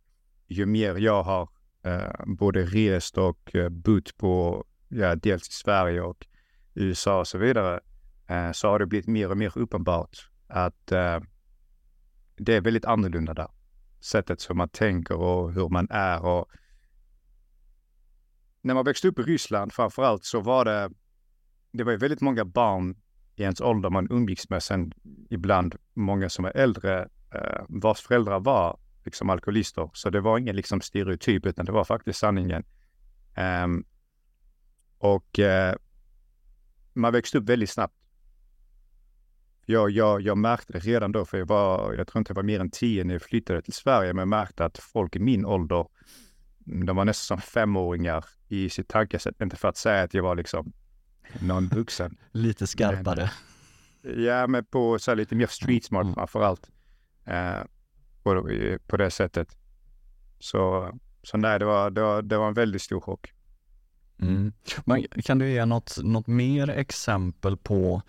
ju 0.47 0.65
mer 0.65 0.95
jag 0.95 1.23
har 1.23 1.49
eh, 1.83 2.25
både 2.25 2.65
rest 2.65 3.17
och 3.17 3.55
eh, 3.55 3.69
bott 3.69 4.17
på, 4.17 4.65
ja, 4.89 5.15
dels 5.15 5.49
i 5.49 5.51
Sverige 5.51 6.01
och 6.01 6.27
USA 6.73 7.19
och 7.19 7.27
så 7.27 7.37
vidare, 7.37 7.79
eh, 8.27 8.51
så 8.51 8.67
har 8.67 8.79
det 8.79 8.85
blivit 8.85 9.07
mer 9.07 9.31
och 9.31 9.37
mer 9.37 9.57
uppenbart 9.57 10.29
att 10.47 10.91
eh, 10.91 11.19
det 12.35 12.53
är 12.53 12.61
väldigt 12.61 12.85
annorlunda 12.85 13.33
där. 13.33 13.51
Sättet 13.99 14.41
som 14.41 14.57
man 14.57 14.69
tänker 14.69 15.15
och 15.15 15.53
hur 15.53 15.69
man 15.69 15.87
är 15.89 16.25
och 16.25 16.47
när 18.63 18.73
man 18.73 18.85
växte 18.85 19.07
upp 19.07 19.19
i 19.19 19.21
Ryssland 19.21 19.73
framför 19.73 20.03
allt 20.03 20.25
så 20.25 20.39
var 20.39 20.65
det, 20.65 20.89
det 21.71 21.83
var 21.83 21.91
ju 21.91 21.97
väldigt 21.97 22.21
många 22.21 22.45
barn 22.45 22.95
i 23.35 23.41
ens 23.41 23.61
ålder 23.61 23.89
man 23.89 24.07
umgicks 24.11 24.49
med 24.49 24.63
sen 24.63 24.93
ibland 25.29 25.75
många 25.93 26.29
som 26.29 26.45
är 26.45 26.57
äldre 26.57 27.09
eh, 27.33 27.63
vars 27.69 28.01
föräldrar 28.01 28.39
var 28.39 28.79
liksom 29.05 29.29
alkoholister. 29.29 29.89
Så 29.93 30.09
det 30.09 30.21
var 30.21 30.37
ingen 30.37 30.55
liksom 30.55 30.81
stereotyp 30.81 31.45
utan 31.45 31.65
det 31.65 31.71
var 31.71 31.83
faktiskt 31.83 32.19
sanningen. 32.19 32.63
Um, 33.63 33.85
och 34.97 35.39
eh, 35.39 35.75
man 36.93 37.13
växte 37.13 37.37
upp 37.37 37.49
väldigt 37.49 37.69
snabbt. 37.69 37.95
Jag, 39.65 39.89
jag, 39.89 40.21
jag 40.21 40.37
märkte 40.37 40.73
det 40.73 40.79
redan 40.79 41.11
då, 41.11 41.25
för 41.25 41.37
jag 41.37 41.45
var, 41.45 41.93
jag 41.93 42.07
tror 42.07 42.19
inte 42.19 42.31
jag 42.31 42.35
var 42.35 42.43
mer 42.43 42.59
än 42.59 42.71
tio 42.71 43.03
när 43.03 43.13
jag 43.13 43.21
flyttade 43.21 43.61
till 43.61 43.73
Sverige, 43.73 44.13
men 44.13 44.21
jag 44.21 44.27
märkte 44.27 44.65
att 44.65 44.77
folk 44.77 45.15
i 45.15 45.19
min 45.19 45.45
ålder, 45.45 45.87
de 46.65 46.95
var 46.95 47.05
nästan 47.05 47.37
som 47.37 47.41
femåringar 47.41 48.25
i 48.47 48.69
sitt 48.69 48.87
tankesätt. 48.87 49.41
Inte 49.41 49.55
för 49.55 49.67
att 49.67 49.77
säga 49.77 50.03
att 50.03 50.13
jag 50.13 50.23
var 50.23 50.35
liksom 50.35 50.73
någon 51.39 51.67
vuxen. 51.67 52.17
Lite 52.31 52.67
skarpare. 52.67 53.31
Ja, 54.17 54.47
men 54.47 54.65
på 54.65 54.99
så 54.99 55.11
här, 55.11 55.15
lite 55.15 55.35
mer 55.35 55.47
street 55.47 55.83
smart 55.83 56.03
Mm. 56.03 56.15
framför 56.15 56.41
allt. 56.41 56.69
Eh, 57.25 57.63
på, 58.23 58.49
på 58.87 58.97
det 58.97 59.11
sättet. 59.11 59.57
Så, 60.39 60.91
så 61.23 61.37
nej, 61.37 61.59
det 61.59 61.65
var, 61.65 61.91
det, 61.91 62.01
var, 62.01 62.21
det 62.21 62.37
var 62.37 62.47
en 62.47 62.53
väldigt 62.53 62.81
stor 62.81 62.99
chock. 62.99 63.33
Mm. 64.21 64.53
Men 64.85 65.03
kan 65.23 65.39
du 65.39 65.51
ge 65.51 65.65
något, 65.65 65.97
något 66.03 66.27
mer 66.27 66.69
exempel 66.69 67.57
på 67.57 68.01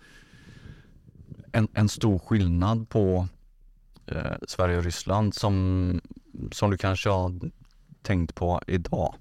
en, 1.51 1.67
en 1.73 1.89
stor 1.89 2.19
skillnad 2.19 2.89
på 2.89 3.27
eh, 4.07 4.35
Sverige 4.47 4.77
och 4.77 4.83
Ryssland 4.83 5.33
som, 5.35 6.01
som 6.51 6.71
du 6.71 6.77
kanske 6.77 7.09
har 7.09 7.39
tänkt 8.05 8.35
på 8.35 8.61
idag? 8.67 9.15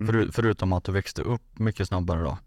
Mm. 0.00 0.12
För, 0.12 0.32
förutom 0.32 0.72
att 0.72 0.84
du 0.84 0.92
växte 0.92 1.22
upp 1.22 1.58
mycket 1.58 1.88
snabbare 1.88 2.22
då? 2.22 2.38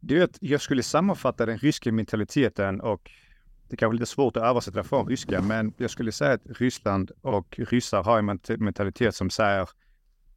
Du 0.00 0.18
vet, 0.18 0.38
jag 0.40 0.60
skulle 0.60 0.82
sammanfatta 0.82 1.46
den 1.46 1.58
ryska 1.58 1.92
mentaliteten 1.92 2.80
och 2.80 3.10
det 3.68 3.76
kanske 3.76 3.96
är 3.96 3.98
lite 3.98 4.10
svårt 4.10 4.36
att 4.36 4.42
översätta 4.42 4.84
från 4.84 5.08
ryska, 5.08 5.42
men 5.42 5.74
jag 5.76 5.90
skulle 5.90 6.12
säga 6.12 6.32
att 6.32 6.40
Ryssland 6.44 7.10
och 7.20 7.58
ryssar 7.58 8.02
har 8.02 8.18
en 8.18 8.30
ment- 8.30 8.56
mentalitet 8.56 9.14
som 9.14 9.30
säger 9.30 9.68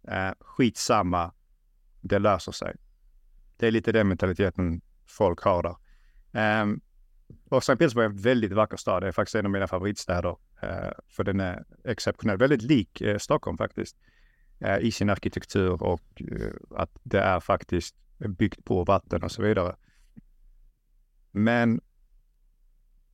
eh, 0.07 0.31
skitsamma, 0.39 1.31
det 2.01 2.19
löser 2.19 2.51
sig. 2.51 2.75
Det 3.57 3.67
är 3.67 3.71
lite 3.71 3.91
den 3.91 4.07
mentaliteten 4.07 4.81
folk 5.07 5.39
har 5.39 5.63
där. 5.63 6.62
Um, 6.62 6.81
och 7.49 7.63
Sankt 7.63 7.79
Petersburg 7.79 8.05
är 8.05 8.09
en 8.09 8.17
väldigt 8.17 8.51
vacker 8.51 8.77
stad. 8.77 9.03
Det 9.03 9.07
är 9.07 9.11
faktiskt 9.11 9.35
en 9.35 9.45
av 9.45 9.51
mina 9.51 9.67
favoritstäder. 9.67 10.35
Eh, 10.61 10.91
för 11.07 11.23
den 11.23 11.39
är 11.39 11.63
exceptionell. 11.83 12.37
Väldigt 12.37 12.61
lik 12.61 13.01
eh, 13.01 13.17
Stockholm 13.17 13.57
faktiskt. 13.57 13.97
Eh, 14.59 14.77
I 14.79 14.91
sin 14.91 15.09
arkitektur 15.09 15.83
och 15.83 16.01
att 16.75 16.91
det 17.03 17.19
är 17.19 17.39
faktiskt 17.39 17.95
byggt 18.17 18.65
på 18.65 18.83
vatten 18.83 19.23
och 19.23 19.31
så 19.31 19.41
vidare. 19.41 19.75
Men 21.31 21.81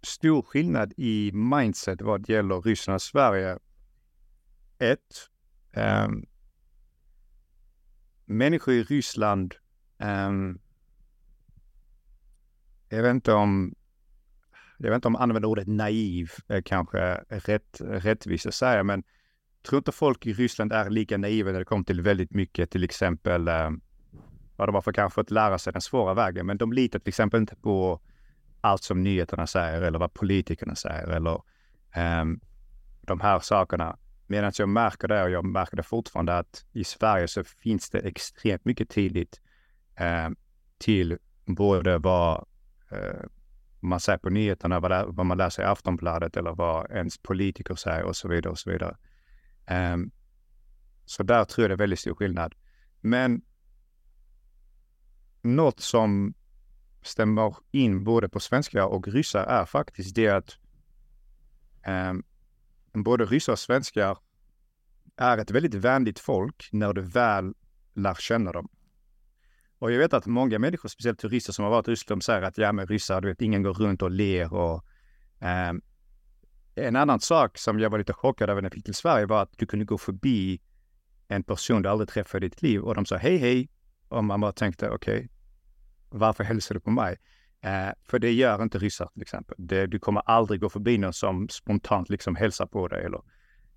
stor 0.01 0.41
skillnad 0.41 0.93
i 0.97 1.31
mindset 1.33 2.01
vad 2.01 2.29
gäller 2.29 2.61
Ryssland 2.61 2.95
och 2.95 3.01
Sverige. 3.01 3.57
Ett, 4.79 5.31
Um, 5.73 6.25
människor 8.25 8.73
i 8.73 8.83
Ryssland, 8.83 9.55
um, 9.97 10.59
jag 12.89 13.03
vet 13.03 13.11
inte 13.11 13.33
om 13.33 13.75
jag 14.83 14.91
vet 14.91 14.95
inte 14.95 15.07
om 15.07 15.15
använda 15.15 15.47
ordet 15.47 15.67
naiv 15.67 16.31
eh, 16.47 16.61
kanske 16.65 17.23
rätt, 17.29 17.81
rättvist 17.81 18.45
att 18.45 18.53
säga, 18.53 18.83
men 18.83 19.03
tror 19.67 19.77
inte 19.77 19.91
folk 19.91 20.25
i 20.25 20.33
Ryssland 20.33 20.73
är 20.73 20.89
lika 20.89 21.17
naiva 21.17 21.51
när 21.51 21.59
det 21.59 21.65
kommer 21.65 21.83
till 21.83 22.01
väldigt 22.01 22.31
mycket, 22.31 22.71
till 22.71 22.83
exempel 22.83 23.47
eh, 23.47 23.69
vad 24.55 24.67
de 24.67 24.75
har 24.75 24.81
för 24.81 24.93
kanske 24.93 25.21
att 25.21 25.31
lära 25.31 25.57
sig 25.57 25.73
den 25.73 25.81
svåra 25.81 26.13
vägen. 26.13 26.45
Men 26.45 26.57
de 26.57 26.73
litar 26.73 26.99
till 26.99 27.09
exempel 27.09 27.39
inte 27.39 27.55
på 27.55 28.01
allt 28.61 28.83
som 28.83 29.03
nyheterna 29.03 29.47
säger 29.47 29.81
eller 29.81 29.99
vad 29.99 30.13
politikerna 30.13 30.75
säger 30.75 31.07
eller 31.07 31.41
um, 32.21 32.39
de 33.01 33.19
här 33.21 33.39
sakerna. 33.39 33.97
Medan 34.27 34.51
jag 34.57 34.69
märker 34.69 35.07
det 35.07 35.23
och 35.23 35.29
jag 35.29 35.45
märker 35.45 35.77
det 35.77 35.83
fortfarande 35.83 36.37
att 36.37 36.65
i 36.71 36.83
Sverige 36.83 37.27
så 37.27 37.43
finns 37.43 37.89
det 37.89 37.99
extremt 37.99 38.65
mycket 38.65 38.89
tillit 38.89 39.41
um, 40.25 40.35
till 40.77 41.17
både 41.45 41.97
vad 41.97 42.45
uh, 42.91 43.27
man 43.81 43.99
säger 43.99 44.19
på 44.19 44.29
nyheterna, 44.29 44.79
vad, 44.79 45.15
vad 45.15 45.25
man 45.25 45.37
läser 45.37 45.63
i 45.63 45.65
Aftonbladet 45.65 46.37
eller 46.37 46.51
vad 46.51 46.91
ens 46.91 47.17
politiker 47.17 47.75
säger 47.75 48.03
och 48.03 48.15
så 48.15 48.27
vidare 48.27 48.51
och 48.51 48.59
så 48.59 48.71
vidare. 48.71 48.97
Um, 49.93 50.11
så 51.05 51.23
där 51.23 51.43
tror 51.43 51.63
jag 51.63 51.69
det 51.69 51.75
är 51.75 51.77
väldigt 51.77 51.99
stor 51.99 52.15
skillnad. 52.15 52.55
Men 53.01 53.41
något 55.41 55.79
som 55.79 56.33
stämmer 57.01 57.55
in 57.71 58.03
både 58.03 58.29
på 58.29 58.39
svenskar 58.39 58.85
och 58.85 59.07
ryssar 59.07 59.43
är 59.43 59.65
faktiskt 59.65 60.15
det 60.15 60.29
att 60.29 60.57
um, 61.87 62.23
både 63.03 63.25
ryssar 63.25 63.53
och 63.53 63.59
svenskar 63.59 64.17
är 65.15 65.37
ett 65.37 65.51
väldigt 65.51 65.73
vänligt 65.73 66.19
folk 66.19 66.69
när 66.71 66.93
du 66.93 67.01
väl 67.01 67.53
lär 67.93 68.13
känna 68.13 68.51
dem. 68.51 68.69
Och 69.81 69.91
jag 69.91 69.99
vet 69.99 70.13
att 70.13 70.25
många 70.25 70.59
människor, 70.59 70.89
speciellt 70.89 71.19
turister 71.19 71.53
som 71.53 71.63
har 71.63 71.71
varit 71.71 71.87
i 71.87 71.91
Ryssland, 71.91 72.23
säger 72.23 72.41
att 72.41 72.57
ja, 72.57 72.71
men 72.71 72.87
ryssar, 72.87 73.21
du 73.21 73.27
vet, 73.27 73.41
ingen 73.41 73.63
går 73.63 73.73
runt 73.73 74.01
och 74.01 74.11
ler 74.11 74.53
och 74.53 74.85
eh, 75.39 75.73
en 76.75 76.95
annan 76.95 77.19
sak 77.19 77.57
som 77.57 77.79
jag 77.79 77.89
var 77.89 77.97
lite 77.97 78.13
chockad 78.13 78.49
över 78.49 78.61
när 78.61 78.69
jag 78.69 78.73
fick 78.73 78.85
till 78.85 78.93
Sverige 78.93 79.25
var 79.25 79.41
att 79.41 79.57
du 79.57 79.65
kunde 79.65 79.85
gå 79.85 79.97
förbi 79.97 80.61
en 81.27 81.43
person 81.43 81.81
du 81.81 81.89
aldrig 81.89 82.09
träffat 82.09 82.35
i 82.35 82.39
ditt 82.39 82.61
liv 82.61 82.81
och 82.81 82.95
de 82.95 83.05
sa 83.05 83.17
hej 83.17 83.37
hej 83.37 83.69
och 84.07 84.23
man 84.23 84.41
bara 84.41 84.51
tänkte 84.51 84.89
okej, 84.89 85.29
varför 86.09 86.43
hälsar 86.43 86.75
du 86.75 86.81
på 86.81 86.91
mig? 86.91 87.17
Eh, 87.61 87.89
för 88.03 88.19
det 88.19 88.31
gör 88.31 88.63
inte 88.63 88.77
ryssar 88.77 89.07
till 89.13 89.21
exempel. 89.21 89.55
Det, 89.59 89.87
du 89.87 89.99
kommer 89.99 90.21
aldrig 90.25 90.61
gå 90.61 90.69
förbi 90.69 90.97
någon 90.97 91.13
som 91.13 91.49
spontant 91.49 92.09
liksom 92.09 92.35
hälsar 92.35 92.65
på 92.65 92.87
dig 92.87 93.05
eller 93.05 93.21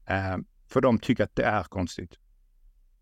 eh, 0.06 0.36
för 0.68 0.80
de 0.80 0.98
tycker 0.98 1.24
att 1.24 1.36
det 1.36 1.44
är 1.44 1.62
konstigt. 1.62 2.18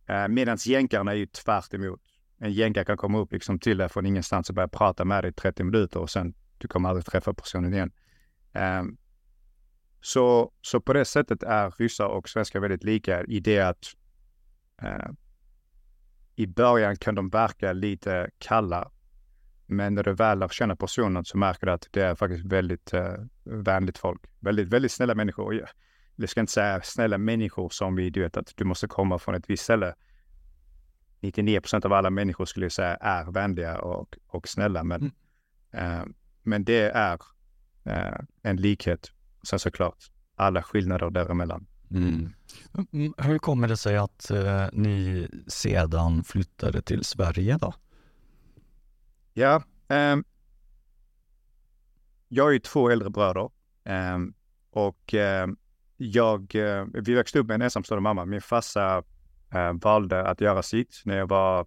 Eh, 0.07 0.29
Medan 0.29 0.57
jänkarna 0.57 1.13
är 1.13 1.17
ju 1.17 1.27
tvärt 1.27 1.75
emot. 1.75 2.01
En 2.43 2.53
jänka 2.53 2.85
kan 2.85 2.97
komma 2.97 3.19
upp 3.19 3.33
liksom 3.33 3.59
till 3.59 3.79
dig 3.79 3.89
från 3.89 4.07
ingenstans 4.07 4.49
och 4.49 4.55
börja 4.55 4.69
prata 4.69 5.05
med 5.05 5.25
dig 5.25 5.31
i 5.31 5.35
30 5.35 5.65
minuter 5.65 6.01
och 6.01 6.11
sen 6.11 6.35
du 6.59 6.69
kommer 6.69 6.89
aldrig 6.89 7.07
träffa 7.07 7.35
personen 7.35 7.75
igen. 7.75 7.93
Um, 8.53 8.99
så, 10.01 10.53
så 10.61 10.81
på 10.81 10.93
det 10.93 11.05
sättet 11.05 11.43
är 11.43 11.71
ryssar 11.71 12.07
och 12.07 12.29
svenskar 12.29 12.61
väldigt 12.61 12.85
lika 12.85 13.25
i 13.25 13.41
det 13.41 13.61
att 13.61 13.87
uh, 14.83 15.11
i 16.37 16.47
början 16.47 16.97
kan 16.97 17.15
de 17.15 17.29
verka 17.29 17.73
lite 17.73 18.31
kalla. 18.39 18.91
Men 19.67 19.95
när 19.95 20.03
du 20.03 20.13
väl 20.13 20.39
lär 20.39 20.49
känna 20.49 20.77
personen 20.77 21.25
så 21.25 21.39
märker 21.39 21.67
du 21.67 21.73
att 21.73 21.89
det 21.91 22.03
är 22.03 22.15
faktiskt 22.15 22.45
väldigt 22.45 22.95
uh, 22.95 23.15
vänligt 23.45 23.99
folk. 23.99 24.21
Väldigt, 24.41 24.69
väldigt 24.69 24.93
snälla 24.93 25.15
människor. 25.15 25.55
Jag, 25.55 25.69
jag 26.17 26.29
ska 26.29 26.41
inte 26.41 26.53
säga 26.53 26.81
snälla 26.83 27.19
människor 27.19 27.69
som 27.69 27.97
vi, 27.97 28.11
du 28.11 28.23
vet 28.23 28.37
att 28.37 28.53
du 28.57 28.65
måste 28.65 28.89
komma 28.89 29.19
från 29.19 29.35
ett 29.35 29.51
visst 29.51 29.65
ställe. 29.65 29.95
99 31.23 31.61
procent 31.61 31.85
av 31.85 31.93
alla 31.93 32.11
människor 32.11 32.45
skulle 32.45 32.65
jag 32.67 32.73
säga 32.73 32.97
är 32.97 33.25
vänliga 33.33 33.79
och, 33.79 34.17
och 34.27 34.49
snälla. 34.49 34.85
Men, 34.85 35.13
eh, 35.73 36.03
men 36.43 36.65
det 36.65 36.91
är 36.91 37.19
eh, 37.85 38.19
en 38.43 38.57
likhet. 38.57 39.11
Sen 39.43 39.59
såklart 39.59 40.11
alla 40.37 40.63
skillnader 40.63 41.11
däremellan. 41.11 41.67
Mm. 41.91 42.33
Mm, 42.93 43.15
Hur 43.19 43.39
kommer 43.39 43.69
det 43.69 43.77
sig 43.77 43.97
att 43.97 44.31
eh, 44.31 44.67
ni 44.73 45.29
sedan 45.47 46.25
flyttade 46.25 46.83
till 46.83 47.05
Sverige 47.05 47.59
då? 47.61 47.75
Ja, 49.33 49.63
ehm, 49.89 50.25
jag 52.29 52.45
har 52.45 52.51
ju 52.51 52.59
två 52.59 52.91
äldre 52.91 53.11
bröder 53.11 53.51
ehm, 53.85 54.35
och 54.71 55.15
ehm, 55.15 55.57
jag, 55.97 56.55
eh, 56.55 56.87
vi 56.95 57.15
växte 57.15 57.39
upp 57.39 57.47
med 57.47 57.55
en 57.55 57.63
ensamstående 57.63 58.03
mamma. 58.03 58.25
Min 58.25 58.41
farsa 58.41 59.03
eh, 59.53 59.73
valde 59.73 60.27
att 60.27 60.41
göra 60.41 60.63
sitt 60.63 61.03
när 61.05 61.17
jag 61.17 61.29
var 61.29 61.67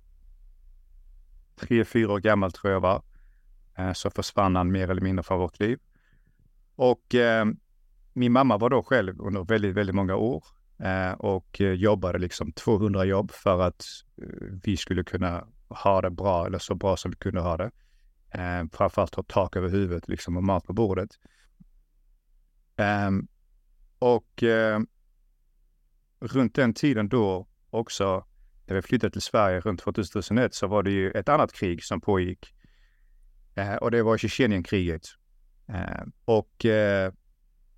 tre, 1.55 1.85
fyra 1.85 2.13
år 2.13 2.19
gammal 2.19 2.51
tror 2.51 2.73
jag 2.73 2.79
var. 2.79 3.03
Eh, 3.77 3.93
så 3.93 4.09
försvann 4.09 4.55
han 4.55 4.71
mer 4.71 4.91
eller 4.91 5.01
mindre 5.01 5.23
från 5.23 5.39
vårt 5.39 5.59
liv. 5.59 5.79
Och 6.75 7.15
eh, 7.15 7.45
min 8.13 8.31
mamma 8.31 8.57
var 8.57 8.69
då 8.69 8.83
själv 8.83 9.21
under 9.21 9.43
väldigt, 9.43 9.75
väldigt 9.75 9.95
många 9.95 10.15
år 10.15 10.43
eh, 10.79 11.11
och 11.11 11.59
jobbade 11.59 12.17
liksom 12.17 12.51
200 12.51 13.05
jobb 13.05 13.31
för 13.31 13.61
att 13.61 13.83
eh, 14.21 14.47
vi 14.63 14.77
skulle 14.77 15.03
kunna 15.03 15.47
ha 15.67 16.01
det 16.01 16.09
bra 16.11 16.45
eller 16.45 16.59
så 16.59 16.75
bra 16.75 16.97
som 16.97 17.11
vi 17.11 17.17
kunde 17.17 17.41
ha 17.41 17.57
det. 17.57 17.71
Eh, 18.31 18.63
framförallt 18.73 19.15
ha 19.15 19.23
tak 19.23 19.55
över 19.55 19.69
huvudet 19.69 20.07
liksom 20.07 20.37
och 20.37 20.43
mat 20.43 20.63
på 20.63 20.73
bordet. 20.73 21.09
Ehm, 22.75 23.27
och 23.99 24.43
eh, 24.43 24.79
runt 26.19 26.55
den 26.55 26.73
tiden 26.73 27.09
då 27.09 27.47
också, 27.75 28.25
när 28.65 28.75
vi 28.75 28.81
flyttade 28.81 29.11
till 29.11 29.21
Sverige 29.21 29.59
runt 29.59 29.79
2001 29.79 30.53
så 30.53 30.67
var 30.67 30.83
det 30.83 30.91
ju 30.91 31.11
ett 31.11 31.29
annat 31.29 31.53
krig 31.53 31.83
som 31.83 32.01
pågick. 32.01 32.53
Eh, 33.55 33.75
och 33.75 33.91
det 33.91 34.03
var 34.03 34.17
Tjetjenienkriget. 34.17 35.01
Eh, 35.67 36.03
och 36.25 36.65
eh, 36.65 37.13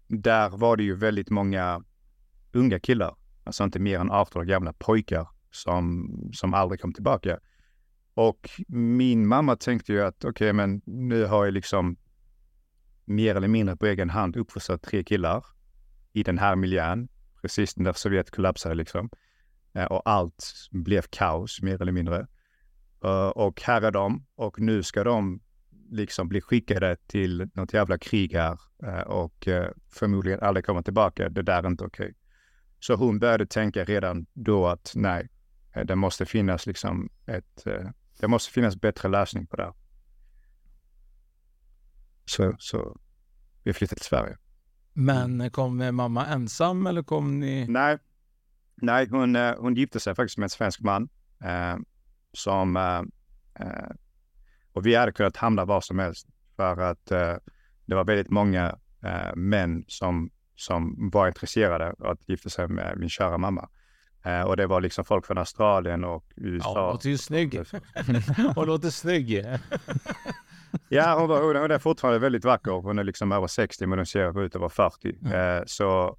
där 0.07 0.49
var 0.49 0.77
det 0.77 0.83
ju 0.83 0.95
väldigt 0.95 1.29
många 1.29 1.83
unga 2.51 2.79
killar, 2.79 3.15
alltså 3.43 3.63
inte 3.63 3.79
mer 3.79 3.99
än 3.99 4.11
18 4.11 4.41
år 4.41 4.45
gamla 4.45 4.73
pojkar 4.73 5.27
som, 5.51 6.09
som 6.33 6.53
aldrig 6.53 6.81
kom 6.81 6.93
tillbaka. 6.93 7.39
Och 8.13 8.49
min 8.67 9.27
mamma 9.27 9.55
tänkte 9.55 9.93
ju 9.93 10.01
att 10.01 10.25
okej, 10.25 10.53
men 10.53 10.81
nu 10.85 11.25
har 11.25 11.45
jag 11.45 11.53
liksom 11.53 11.97
mer 13.05 13.35
eller 13.35 13.47
mindre 13.47 13.77
på 13.77 13.85
egen 13.85 14.09
hand 14.09 14.35
uppfostrat 14.35 14.81
tre 14.81 15.03
killar 15.03 15.45
i 16.13 16.23
den 16.23 16.37
här 16.37 16.55
miljön, 16.55 17.07
precis 17.41 17.77
när 17.77 17.93
Sovjet 17.93 18.31
kollapsade 18.31 18.75
liksom. 18.75 19.09
Eh, 19.73 19.85
Och 19.85 20.01
allt 20.09 20.43
blev 20.71 21.01
kaos 21.09 21.61
mer 21.61 21.81
eller 21.81 21.91
mindre. 21.91 22.27
Eh, 23.03 23.27
Och 23.27 23.61
här 23.61 23.81
är 23.81 23.91
de 23.91 24.25
och 24.35 24.59
nu 24.59 24.83
ska 24.83 25.03
de 25.03 25.41
liksom 25.89 26.27
bli 26.27 26.41
skickade 26.41 26.97
till 27.07 27.49
något 27.53 27.73
jävla 27.73 27.97
krig 27.97 28.33
här 28.33 28.59
eh, 28.83 28.99
och 28.99 29.47
förmodligen 29.89 30.39
aldrig 30.39 30.65
komma 30.65 30.81
tillbaka. 30.83 31.29
Det 31.29 31.41
där 31.41 31.63
är 31.63 31.67
inte 31.67 31.83
okej. 31.83 32.13
Så 32.79 32.95
hon 32.95 33.19
började 33.19 33.45
tänka 33.45 33.83
redan 33.85 34.25
då 34.33 34.67
att 34.67 34.91
nej, 34.95 35.29
det 35.85 35.95
måste 35.95 36.25
finnas 36.25 36.65
liksom 36.65 37.09
ett, 37.25 37.63
det 38.19 38.27
måste 38.27 38.53
finnas 38.53 38.75
bättre 38.75 39.09
lösning 39.09 39.47
på 39.47 39.55
det. 39.55 39.73
Så, 42.25 42.55
så 42.59 42.99
vi 43.63 43.73
flyttade 43.73 43.99
till 43.99 44.05
Sverige. 44.07 44.37
Men 44.93 45.49
kom 45.51 45.95
mamma 45.95 46.25
ensam 46.25 46.87
eller 46.87 47.03
kom 47.03 47.39
ni? 47.39 47.67
Nej, 47.67 47.97
nej 48.81 49.07
hon, 49.09 49.35
eh, 49.35 49.55
hon 49.57 49.75
gifte 49.75 49.99
sig 49.99 50.15
faktiskt 50.15 50.37
med 50.37 50.43
en 50.43 50.49
svensk 50.49 50.79
man. 50.79 51.09
Eh, 51.43 51.75
som, 52.33 52.77
eh, 52.77 53.01
eh, 53.59 53.89
och 54.73 54.85
vi 54.85 54.95
hade 54.95 55.11
kunnat 55.11 55.37
hamna 55.37 55.65
var 55.65 55.81
som 55.81 55.99
helst. 55.99 56.27
För 56.55 56.81
att 56.81 57.11
eh, 57.11 57.35
det 57.85 57.95
var 57.95 58.03
väldigt 58.03 58.29
många 58.29 58.77
eh, 59.03 59.35
män 59.35 59.85
som, 59.87 60.29
som 60.55 61.09
var 61.13 61.27
intresserade 61.27 61.89
av 61.89 62.07
att 62.07 62.29
gifta 62.29 62.49
sig 62.49 62.67
med 62.67 62.97
min 62.97 63.09
kära 63.09 63.37
mamma. 63.37 63.69
Och 64.45 64.57
det 64.57 64.67
var 64.67 64.81
liksom 64.81 65.05
folk 65.05 65.25
från 65.25 65.37
Australien 65.37 66.03
och 66.03 66.25
USA. 66.35 66.71
Ja, 66.75 66.81
hon 66.81 66.91
låter 66.91 67.09
ju 67.09 67.17
snygg. 67.17 67.59
hon 68.55 68.67
låter 68.67 68.89
snygg. 68.89 69.29
ja, 70.89 71.19
hon, 71.19 71.29
var, 71.29 71.61
hon 71.61 71.71
är 71.71 71.79
fortfarande 71.79 72.19
väldigt 72.19 72.45
vacker. 72.45 72.71
Hon 72.71 72.99
är 72.99 73.03
liksom 73.03 73.31
över 73.31 73.47
60 73.47 73.87
men 73.87 73.99
hon 73.99 74.05
ser 74.05 74.41
ut 74.41 74.55
att 74.55 74.61
vara 74.61 74.69
40. 74.69 75.17
Mm. 75.21 75.33
Eh, 75.33 75.63
så, 75.65 76.17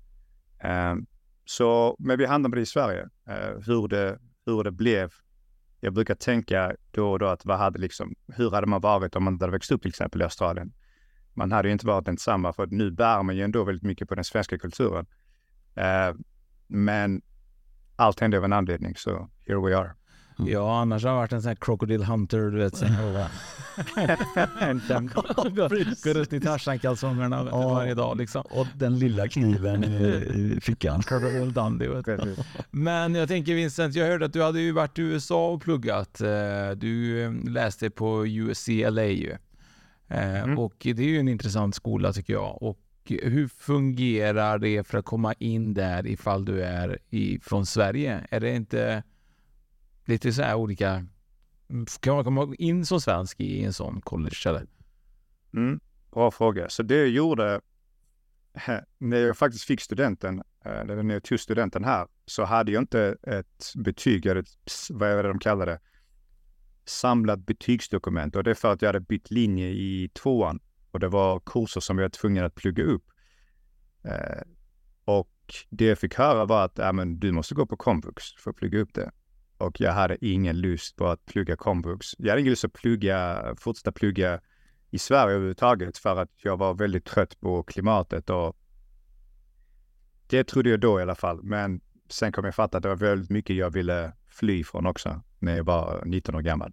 så, 1.51 1.97
men 1.99 2.19
vi 2.19 2.27
hamnade 2.27 2.61
i 2.61 2.67
Sverige. 2.67 3.09
Eh, 3.29 3.59
hur, 3.67 3.89
det, 3.89 4.19
hur 4.47 4.65
det 4.65 4.71
blev. 4.71 5.13
Jag 5.81 5.93
brukar 5.93 6.15
tänka 6.15 6.77
då 6.91 7.11
och 7.11 7.19
då 7.19 7.27
att 7.27 7.45
vad 7.45 7.59
hade 7.59 7.79
liksom, 7.79 8.15
hur 8.37 8.51
hade 8.51 8.67
man 8.67 8.81
varit 8.81 9.17
om 9.17 9.25
man 9.25 9.41
hade 9.41 9.53
växt 9.53 9.73
upp 9.73 9.83
till 9.83 9.89
exempel 9.89 10.21
i 10.21 10.25
Australien? 10.25 10.73
Man 11.35 11.53
hade 11.53 11.69
ju 11.69 11.73
inte 11.73 11.87
varit 11.87 12.05
densamma 12.05 12.53
för 12.53 12.67
nu 12.67 12.91
bär 12.91 13.23
man 13.23 13.37
ju 13.37 13.43
ändå 13.43 13.65
väldigt 13.65 13.83
mycket 13.83 14.09
på 14.09 14.15
den 14.15 14.25
svenska 14.25 14.59
kulturen. 14.59 15.07
Eh, 15.75 16.15
men 16.67 17.23
allt 17.97 18.21
hände 18.21 18.39
av 18.39 18.45
en 18.45 18.53
anledning, 18.53 18.97
så 18.97 19.31
here 19.47 19.61
we 19.67 19.77
are. 19.77 19.95
Mm. 20.39 20.53
Ja, 20.53 20.81
annars 20.81 21.05
har 21.05 21.11
jag 21.11 21.17
varit 21.17 21.33
en 21.33 21.43
sån 21.43 21.49
här 21.49 21.57
crocodile 21.57 22.05
hunter, 22.05 22.39
du 22.39 22.59
vet. 22.59 22.81
Går 26.05 26.17
ut 26.17 26.33
i 26.33 26.41
Tarzan-kalsongerna 26.41 27.45
varje 27.45 27.95
dag 27.95 28.17
liksom. 28.17 28.43
Och 28.51 28.67
den 28.75 28.99
lilla 28.99 29.29
kniven 29.29 29.85
i 29.85 30.59
fickan. 30.63 31.03
Men 32.71 33.15
jag 33.15 33.29
tänker 33.29 33.55
Vincent, 33.55 33.95
jag 33.95 34.07
hörde 34.07 34.27
att 34.27 34.33
du 34.33 34.43
hade 34.43 34.61
ju 34.61 34.73
varit 34.73 34.99
i 34.99 35.03
USA 35.03 35.51
och 35.51 35.63
pluggat. 35.63 36.21
Eh, 36.21 36.71
du 36.77 37.23
eh, 37.23 37.33
läste 37.33 37.91
på 37.91 38.27
UCLA 38.27 39.05
ju. 39.05 39.31
Eh, 40.09 40.43
mm. 40.43 40.59
Och 40.59 40.75
det 40.79 40.99
är 40.99 41.09
ju 41.09 41.21
en 41.21 41.29
intressant 41.29 41.75
skola 41.75 42.13
tycker 42.13 42.33
jag. 42.33 42.63
Och 42.63 42.79
hur 43.09 43.49
fungerar 43.49 44.59
det 44.59 44.87
för 44.87 44.99
att 44.99 45.05
komma 45.05 45.33
in 45.33 45.75
där 45.75 46.07
ifall 46.07 46.45
du 46.45 46.63
är 46.63 46.99
i, 47.11 47.39
från 47.43 47.67
Sverige? 47.67 48.27
Är 48.31 48.41
det 48.41 48.55
inte 48.55 49.03
lite 50.09 50.33
så 50.33 50.43
här 50.43 50.55
olika... 50.55 51.07
Mm, 51.71 51.87
kan 52.01 52.15
man 52.15 52.25
komma 52.25 52.55
in 52.59 52.87
som 52.87 53.01
svensk 53.01 53.41
i 53.41 53.65
en 53.65 53.73
sån 53.73 54.01
college 54.01 54.37
eller? 54.47 54.67
Mm, 55.55 55.81
bra 56.11 56.31
fråga. 56.31 56.69
Så 56.69 56.83
det 56.83 56.97
jag 56.97 57.09
gjorde 57.09 57.61
eh, 58.55 58.79
när 58.99 59.17
jag 59.17 59.37
faktiskt 59.37 59.65
fick 59.65 59.81
studenten, 59.81 60.43
eh, 60.65 60.81
eller 60.81 61.03
när 61.03 61.15
jag 61.15 61.25
tog 61.25 61.41
studenten 61.41 61.85
här, 61.85 62.07
så 62.27 62.45
hade 62.45 62.73
jag 62.73 62.83
inte 62.83 63.17
ett 63.23 63.73
betyg, 63.77 64.27
eller 64.27 64.41
ett, 64.41 64.49
vad 64.91 65.09
är 65.09 65.23
det 65.23 65.29
de 65.29 65.39
kallar 65.39 65.67
det, 65.67 65.81
samlat 66.85 67.47
betygsdokument. 67.47 68.37
Och 68.37 68.45
det 68.45 68.51
är 68.51 68.55
för 68.55 68.73
att 68.73 68.83
jag 68.83 68.89
hade 68.89 69.01
bytt 69.01 69.31
linje 69.31 69.69
i 69.69 70.11
tvåan 70.15 70.61
och 70.91 71.01
det 71.01 71.09
var 71.09 71.41
kurser 71.41 71.81
som 71.81 71.99
jag 71.99 72.05
var 72.05 72.11
tvungen 72.11 72.45
att 72.45 72.55
plugga 72.55 72.85
upp. 72.85 73.05
Eh, 74.05 74.43
och 75.05 75.35
det 75.71 75.85
jag 75.85 75.99
fick 75.99 76.15
höra 76.15 76.45
var 76.45 76.65
att 76.65 76.79
äh, 76.79 76.93
men 76.93 77.21
du 77.21 77.33
måste 77.33 77.55
gå 77.55 77.67
på 77.67 77.77
komvux 77.77 78.25
för 78.39 78.51
att 78.51 78.57
plugga 78.57 78.79
upp 78.79 78.95
det. 78.95 79.11
Och 79.59 79.81
jag 79.81 79.93
hade 79.93 80.27
ingen 80.27 80.61
lust 80.61 80.97
på 80.97 81.07
att 81.07 81.27
plugga 81.27 81.57
komvux. 81.57 82.07
Jag 82.19 82.29
hade 82.29 82.41
ingen 82.41 82.51
lust 82.51 82.65
att 82.65 82.73
plugga, 82.73 83.45
fortsätta 83.59 83.93
plugga 83.93 84.41
i 84.91 84.99
Sverige 84.99 85.35
överhuvudtaget 85.35 85.99
för 85.99 86.17
att 86.17 86.31
jag 86.37 86.57
var 86.57 86.75
väldigt 86.75 87.05
trött 87.05 87.41
på 87.41 87.63
klimatet 87.63 88.31
och 88.31 88.57
det 90.27 90.45
trodde 90.45 90.71
jag 90.71 90.81
då 90.81 91.01
i 91.01 91.03
alla 91.03 91.15
fall. 91.15 91.43
Men 91.43 91.81
sen 92.09 92.33
kom 92.33 92.45
jag 92.45 92.55
fatta 92.55 92.77
att 92.77 92.83
det 92.83 92.89
var 92.89 92.97
väldigt 92.97 93.31
mycket 93.31 93.57
jag 93.57 93.71
ville 93.71 94.13
fly 94.29 94.65
från 94.65 94.87
också 94.87 95.23
när 95.39 95.57
jag 95.57 95.65
var 95.65 96.03
19 96.05 96.35
år 96.35 96.41
gammal. 96.41 96.73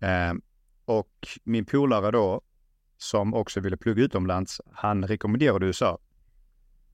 Ehm, 0.00 0.42
och 0.84 1.28
min 1.44 1.64
polare 1.64 2.10
då, 2.10 2.42
som 2.96 3.34
också 3.34 3.60
ville 3.60 3.76
plugga 3.76 4.02
utomlands, 4.02 4.60
han 4.72 5.04
rekommenderade 5.06 5.66
USA. 5.66 5.98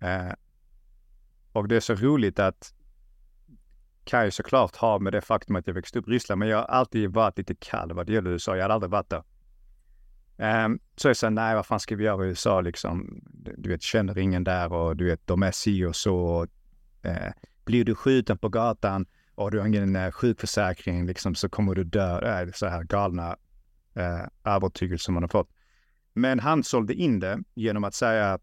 Ehm, 0.00 0.34
och 1.52 1.68
det 1.68 1.76
är 1.76 1.80
så 1.80 1.94
roligt 1.94 2.38
att 2.38 2.74
kan 4.04 4.24
ju 4.24 4.30
såklart 4.30 4.76
ha 4.76 4.98
med 4.98 5.12
det 5.12 5.20
faktum 5.20 5.56
att 5.56 5.66
jag 5.66 5.74
växte 5.74 5.98
upp 5.98 6.08
i 6.08 6.10
Ryssland, 6.10 6.38
men 6.38 6.48
jag 6.48 6.56
har 6.56 6.64
alltid 6.64 7.10
varit 7.10 7.38
lite 7.38 7.54
kall 7.54 7.92
vad 7.92 8.06
det 8.06 8.12
gäller 8.12 8.30
USA. 8.30 8.56
Jag 8.56 8.62
hade 8.62 8.74
aldrig 8.74 8.90
varit 8.90 9.10
där. 9.10 9.22
Um, 10.64 10.80
så 10.96 11.08
jag 11.08 11.16
sa, 11.16 11.30
nej, 11.30 11.54
vad 11.54 11.66
fan 11.66 11.80
ska 11.80 11.96
vi 11.96 12.04
göra 12.04 12.24
i 12.24 12.28
USA 12.28 12.60
liksom? 12.60 13.20
Du 13.56 13.68
vet, 13.68 13.82
känner 13.82 14.18
ingen 14.18 14.44
där 14.44 14.72
och 14.72 14.96
du 14.96 15.04
vet, 15.04 15.26
de 15.26 15.42
är 15.42 15.50
si 15.50 15.84
och 15.84 15.96
så. 15.96 16.16
Och, 16.16 16.46
eh, 17.02 17.32
blir 17.64 17.84
du 17.84 17.94
skjuten 17.94 18.38
på 18.38 18.48
gatan 18.48 19.06
och 19.34 19.50
du 19.50 19.58
har 19.58 19.66
ingen 19.66 19.96
eh, 19.96 20.10
sjukförsäkring 20.10 21.06
liksom, 21.06 21.34
så 21.34 21.48
kommer 21.48 21.74
du 21.74 21.84
dö. 21.84 22.20
Det 22.20 22.26
är 22.26 22.52
så 22.54 22.66
här 22.66 22.84
galna 22.84 23.36
eh, 23.94 24.54
övertygelser 24.54 25.12
man 25.12 25.22
har 25.22 25.28
fått. 25.28 25.50
Men 26.12 26.40
han 26.40 26.64
sålde 26.64 26.94
in 26.94 27.20
det 27.20 27.38
genom 27.54 27.84
att 27.84 27.94
säga 27.94 28.38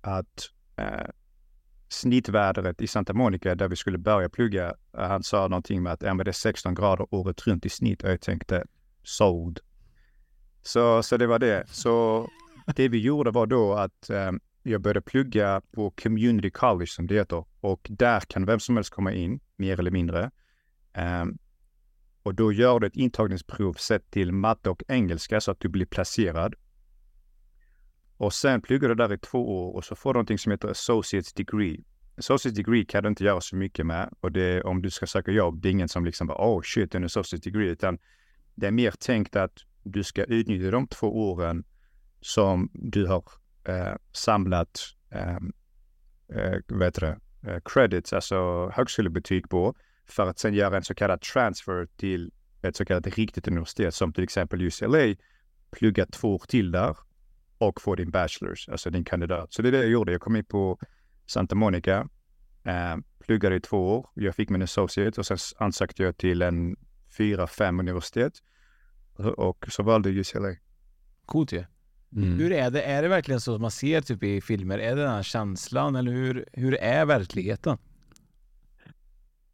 att 0.00 0.50
eh, 0.76 1.06
snittvädret 1.88 2.82
i 2.82 2.86
Santa 2.86 3.12
Monica 3.12 3.54
där 3.54 3.68
vi 3.68 3.76
skulle 3.76 3.98
börja 3.98 4.28
plugga, 4.28 4.66
eh, 4.98 5.08
han 5.08 5.22
sa 5.22 5.48
någonting 5.48 5.82
med 5.82 5.92
att 5.92 6.02
ja, 6.02 6.14
men 6.14 6.24
det 6.24 6.30
är 6.30 6.32
16 6.32 6.74
grader 6.74 7.14
året 7.14 7.46
runt 7.46 7.66
i 7.66 7.68
snitt 7.68 8.02
och 8.02 8.10
jag 8.10 8.20
tänkte 8.20 8.64
sold. 9.02 9.60
Så, 10.62 11.02
så 11.02 11.16
det 11.16 11.26
var 11.26 11.38
det. 11.38 11.64
Så 11.68 12.28
det 12.76 12.88
vi 12.88 12.98
gjorde 12.98 13.30
var 13.30 13.46
då 13.46 13.74
att 13.74 14.10
eh, 14.10 14.32
jag 14.62 14.80
började 14.80 15.00
plugga 15.00 15.62
på 15.72 15.90
community 15.90 16.50
college 16.50 16.86
som 16.86 17.06
det 17.06 17.14
heter 17.14 17.44
och 17.60 17.86
där 17.90 18.20
kan 18.20 18.46
vem 18.46 18.60
som 18.60 18.76
helst 18.76 18.90
komma 18.90 19.12
in, 19.12 19.40
mer 19.56 19.80
eller 19.80 19.90
mindre. 19.90 20.30
Eh, 20.92 21.24
och 22.22 22.34
då 22.34 22.52
gör 22.52 22.80
du 22.80 22.86
ett 22.86 22.96
intagningsprov 22.96 23.72
sett 23.72 24.10
till 24.10 24.32
matte 24.32 24.70
och 24.70 24.82
engelska 24.88 25.40
så 25.40 25.50
att 25.50 25.60
du 25.60 25.68
blir 25.68 25.86
placerad. 25.86 26.54
Och 28.18 28.32
sen 28.32 28.60
pluggar 28.60 28.88
du 28.88 28.94
där 28.94 29.12
i 29.12 29.18
två 29.18 29.66
år 29.66 29.76
och 29.76 29.84
så 29.84 29.96
får 29.96 30.14
du 30.14 30.16
någonting 30.16 30.38
som 30.38 30.52
heter 30.52 30.68
associates 30.68 31.32
degree. 31.32 31.84
Associates 32.16 32.56
degree 32.56 32.84
kan 32.84 33.02
du 33.02 33.08
inte 33.08 33.24
göra 33.24 33.40
så 33.40 33.56
mycket 33.56 33.86
med 33.86 34.10
och 34.20 34.32
det 34.32 34.62
om 34.62 34.82
du 34.82 34.90
ska 34.90 35.06
söka 35.06 35.30
jobb, 35.30 35.60
det 35.62 35.68
är 35.68 35.70
ingen 35.70 35.88
som 35.88 36.04
liksom 36.04 36.26
bara 36.26 36.38
oh 36.38 36.62
shit, 36.62 36.94
en 36.94 37.04
associates 37.04 37.44
degree, 37.44 37.68
utan 37.68 37.98
det 38.54 38.66
är 38.66 38.70
mer 38.70 38.90
tänkt 38.90 39.36
att 39.36 39.52
du 39.82 40.04
ska 40.04 40.24
utnyttja 40.24 40.70
de 40.70 40.86
två 40.88 41.30
åren 41.30 41.64
som 42.20 42.70
du 42.72 43.06
har 43.06 43.24
eh, 43.64 43.94
samlat 44.12 44.80
eh, 45.10 45.36
eh, 46.38 46.58
vad 46.68 46.82
heter 46.82 47.00
det, 47.00 47.50
eh, 47.50 47.60
credits, 47.64 48.12
alltså 48.12 48.70
högskolebetyg 48.74 49.48
på, 49.48 49.74
för 50.06 50.26
att 50.26 50.38
sen 50.38 50.54
göra 50.54 50.76
en 50.76 50.84
så 50.84 50.94
kallad 50.94 51.20
transfer 51.20 51.88
till 51.96 52.32
ett 52.62 52.76
så 52.76 52.84
kallat 52.84 53.06
riktigt 53.06 53.48
universitet 53.48 53.94
som 53.94 54.12
till 54.12 54.24
exempel 54.24 54.62
UCLA, 54.62 55.14
plugga 55.70 56.06
två 56.06 56.34
år 56.34 56.42
till 56.48 56.70
där 56.70 56.96
och 57.58 57.80
få 57.80 57.94
din 57.94 58.10
bachelors, 58.10 58.68
alltså 58.68 58.90
din 58.90 59.04
kandidat. 59.04 59.52
Så 59.52 59.62
det 59.62 59.68
är 59.68 59.72
det 59.72 59.78
jag 59.78 59.88
gjorde. 59.90 60.12
Jag 60.12 60.20
kom 60.20 60.36
in 60.36 60.44
på 60.44 60.78
Santa 61.26 61.54
Monica, 61.54 62.08
eh, 62.64 62.96
pluggade 63.18 63.56
i 63.56 63.60
två 63.60 63.98
år. 63.98 64.06
Jag 64.14 64.34
fick 64.34 64.48
min 64.50 64.62
associate 64.62 65.20
och 65.20 65.26
sen 65.26 65.38
ansökte 65.58 66.02
jag 66.02 66.16
till 66.16 66.42
en 66.42 66.76
fyra, 67.16 67.46
fem 67.46 67.80
universitet 67.80 68.32
och 69.36 69.66
så 69.68 69.82
valde 69.82 70.10
jag 70.10 70.18
UCLA. 70.18 70.56
Coolt 71.26 71.52
ju. 71.52 71.64
Mm. 72.16 72.38
Hur 72.38 72.52
är 72.52 72.70
det? 72.70 72.82
Är 72.82 73.02
det 73.02 73.08
verkligen 73.08 73.40
så 73.40 73.54
som 73.54 73.62
man 73.62 73.70
ser 73.70 74.00
typ 74.00 74.22
i 74.22 74.40
filmer? 74.40 74.78
Är 74.78 74.96
det 74.96 75.02
den 75.02 75.10
här 75.10 75.22
känslan 75.22 75.96
eller 75.96 76.12
hur, 76.12 76.48
hur 76.52 76.74
är 76.74 77.04
verkligheten? 77.04 77.78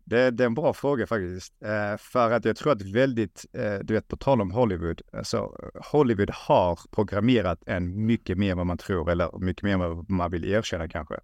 Det, 0.04 0.30
det, 0.30 0.44
är 0.44 0.46
en 0.46 0.54
bra 0.54 0.72
fråga 0.72 1.06
faktiskt. 1.06 1.62
Eh, 1.62 1.96
för 1.98 2.30
att 2.30 2.44
jag 2.44 2.56
tror 2.56 2.72
att 2.72 2.82
väldigt, 2.82 3.46
eh, 3.52 3.78
du 3.82 3.94
vet 3.94 4.08
på 4.08 4.16
tal 4.16 4.40
om 4.40 4.50
Hollywood, 4.50 5.02
alltså 5.12 5.70
Hollywood 5.92 6.30
har 6.30 6.78
programmerat 6.90 7.62
en 7.66 8.06
mycket 8.06 8.38
mer 8.38 8.50
än 8.50 8.56
vad 8.56 8.66
man 8.66 8.78
tror 8.78 9.10
eller 9.10 9.38
mycket 9.38 9.62
mer 9.62 9.72
än 9.72 9.80
vad 9.80 10.10
man 10.10 10.30
vill 10.30 10.44
erkänna 10.44 10.88
kanske. 10.88 11.14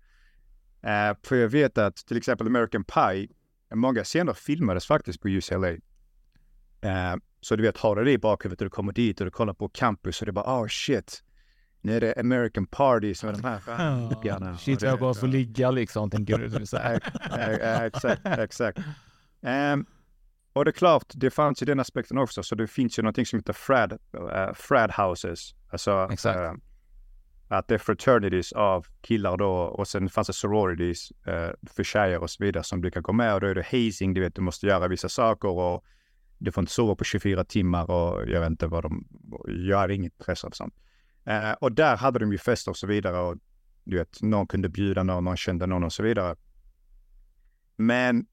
Eh, 0.82 1.16
för 1.22 1.36
jag 1.36 1.48
vet 1.48 1.78
att 1.78 1.96
till 1.96 2.16
exempel 2.16 2.46
American 2.46 2.84
Pie, 2.84 3.28
många 3.74 4.04
scener 4.04 4.32
filmades 4.32 4.86
faktiskt 4.86 5.20
på 5.20 5.28
UCLA. 5.28 5.70
Eh, 6.80 7.16
så 7.40 7.56
du 7.56 7.62
vet, 7.62 7.76
har 7.76 7.96
du 7.96 8.04
det 8.04 8.12
i 8.12 8.18
bakhuvudet 8.18 8.60
och 8.60 8.66
du 8.66 8.70
kommer 8.70 8.92
dit 8.92 9.20
och 9.20 9.24
du 9.24 9.30
kollar 9.30 9.54
på 9.54 9.68
campus 9.68 10.20
och 10.20 10.26
det 10.26 10.32
bara 10.32 10.60
oh 10.60 10.66
shit, 10.68 11.22
nu 11.82 11.96
är 11.96 12.00
det 12.00 12.14
American 12.20 12.66
Parties 12.66 13.24
med 13.24 13.34
de 13.34 13.44
här 13.44 13.60
stjärnorna. 13.60 14.58
Shit, 14.58 14.82
jag 14.82 14.98
bara 14.98 15.14
får 15.14 15.26
ligga 15.26 15.70
liksom, 15.70 16.10
tänker 16.10 16.38
du. 16.38 16.66
Så 16.66 16.76
här. 16.76 17.00
exakt, 17.86 18.26
exakt. 18.26 18.78
Um, 19.40 19.86
och 20.52 20.64
det 20.64 20.70
är 20.70 20.72
klart, 20.72 21.12
det 21.14 21.30
fanns 21.30 21.62
ju 21.62 21.66
den 21.66 21.80
aspekten 21.80 22.18
också, 22.18 22.42
så 22.42 22.54
det 22.54 22.66
finns 22.66 22.98
ju 22.98 23.02
någonting 23.02 23.26
som 23.26 23.38
heter 23.38 23.52
frad, 23.52 23.92
uh, 23.92 24.52
frad 24.54 24.90
houses. 24.90 25.54
Alltså 25.72 25.90
uh, 25.90 26.52
att 27.48 27.68
det 27.68 27.74
är 27.74 27.78
fraternities 27.78 28.52
av 28.52 28.86
killar 29.00 29.36
då 29.36 29.50
och 29.50 29.88
sen 29.88 30.08
fanns 30.08 30.26
det 30.26 30.32
sororities 30.32 31.12
uh, 31.28 31.50
för 31.70 31.84
tjejer 31.84 32.18
och 32.18 32.30
så 32.30 32.44
vidare 32.44 32.64
som 32.64 32.82
du 32.82 32.90
kan 32.90 33.02
gå 33.02 33.12
med 33.12 33.34
och 33.34 33.40
då 33.40 33.46
är 33.46 33.54
det 33.54 33.66
hazing, 33.70 34.14
du 34.14 34.20
vet, 34.20 34.34
du 34.34 34.42
måste 34.42 34.66
göra 34.66 34.88
vissa 34.88 35.08
saker 35.08 35.48
och 35.48 35.84
du 36.38 36.52
får 36.52 36.62
inte 36.62 36.72
sova 36.72 36.94
på 36.94 37.04
24 37.04 37.44
timmar 37.44 37.90
och 37.90 38.28
jag 38.28 38.40
vet 38.40 38.50
inte 38.50 38.66
vad 38.66 38.84
de, 38.84 39.06
jag 39.46 39.76
har 39.76 39.88
inget 39.88 40.12
intresse 40.12 40.46
av 40.46 40.50
sånt. 40.50 40.74
Eh, 41.30 41.52
och 41.52 41.72
där 41.72 41.96
hade 41.96 42.18
de 42.18 42.32
ju 42.32 42.38
fester 42.38 42.70
och 42.70 42.76
så 42.76 42.86
vidare 42.86 43.18
och 43.18 43.36
du 43.84 43.96
vet, 43.96 44.22
någon 44.22 44.46
kunde 44.46 44.68
bjuda 44.68 45.02
någon, 45.02 45.24
någon 45.24 45.36
kände 45.36 45.66
någon 45.66 45.84
och 45.84 45.92
så 45.92 46.02
vidare. 46.02 46.36
Men 47.76 48.26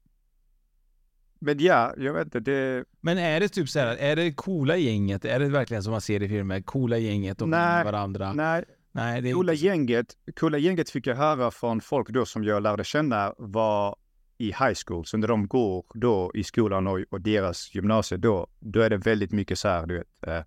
men 1.40 1.58
ja, 1.58 1.94
jag 1.96 2.14
vet 2.14 2.24
inte. 2.24 2.40
Det... 2.40 2.84
Men 3.00 3.18
är 3.18 3.40
det 3.40 3.48
typ 3.48 3.68
så 3.68 3.78
här, 3.78 3.96
är 3.96 4.16
det 4.16 4.32
coola 4.32 4.76
gänget? 4.76 5.24
Är 5.24 5.40
det 5.40 5.48
verkligen 5.48 5.82
som 5.82 5.90
man 5.90 6.00
ser 6.00 6.22
i 6.22 6.28
filmer? 6.28 6.60
Coola 6.60 6.98
gänget 6.98 7.42
och 7.42 7.48
nej, 7.48 7.84
varandra? 7.84 8.32
Nej, 8.32 8.64
nej 8.92 9.22
det 9.22 9.32
coola, 9.32 9.52
inte... 9.52 9.66
gänget, 9.66 10.16
coola 10.40 10.58
gänget 10.58 10.90
fick 10.90 11.06
jag 11.06 11.16
höra 11.16 11.50
från 11.50 11.80
folk 11.80 12.08
då 12.08 12.26
som 12.26 12.44
jag 12.44 12.62
lärde 12.62 12.84
känna 12.84 13.34
var 13.38 13.96
i 14.38 14.46
high 14.46 14.74
school. 14.86 15.06
Så 15.06 15.16
när 15.16 15.28
de 15.28 15.48
går 15.48 15.84
då 15.94 16.30
i 16.34 16.44
skolan 16.44 16.86
och, 16.86 17.00
och 17.10 17.20
deras 17.20 17.74
gymnasie 17.74 18.18
då, 18.18 18.46
då 18.60 18.80
är 18.80 18.90
det 18.90 18.96
väldigt 18.96 19.32
mycket 19.32 19.58
så 19.58 19.68
här, 19.68 19.86
du 19.86 19.98
vet, 19.98 20.26
eh, 20.26 20.42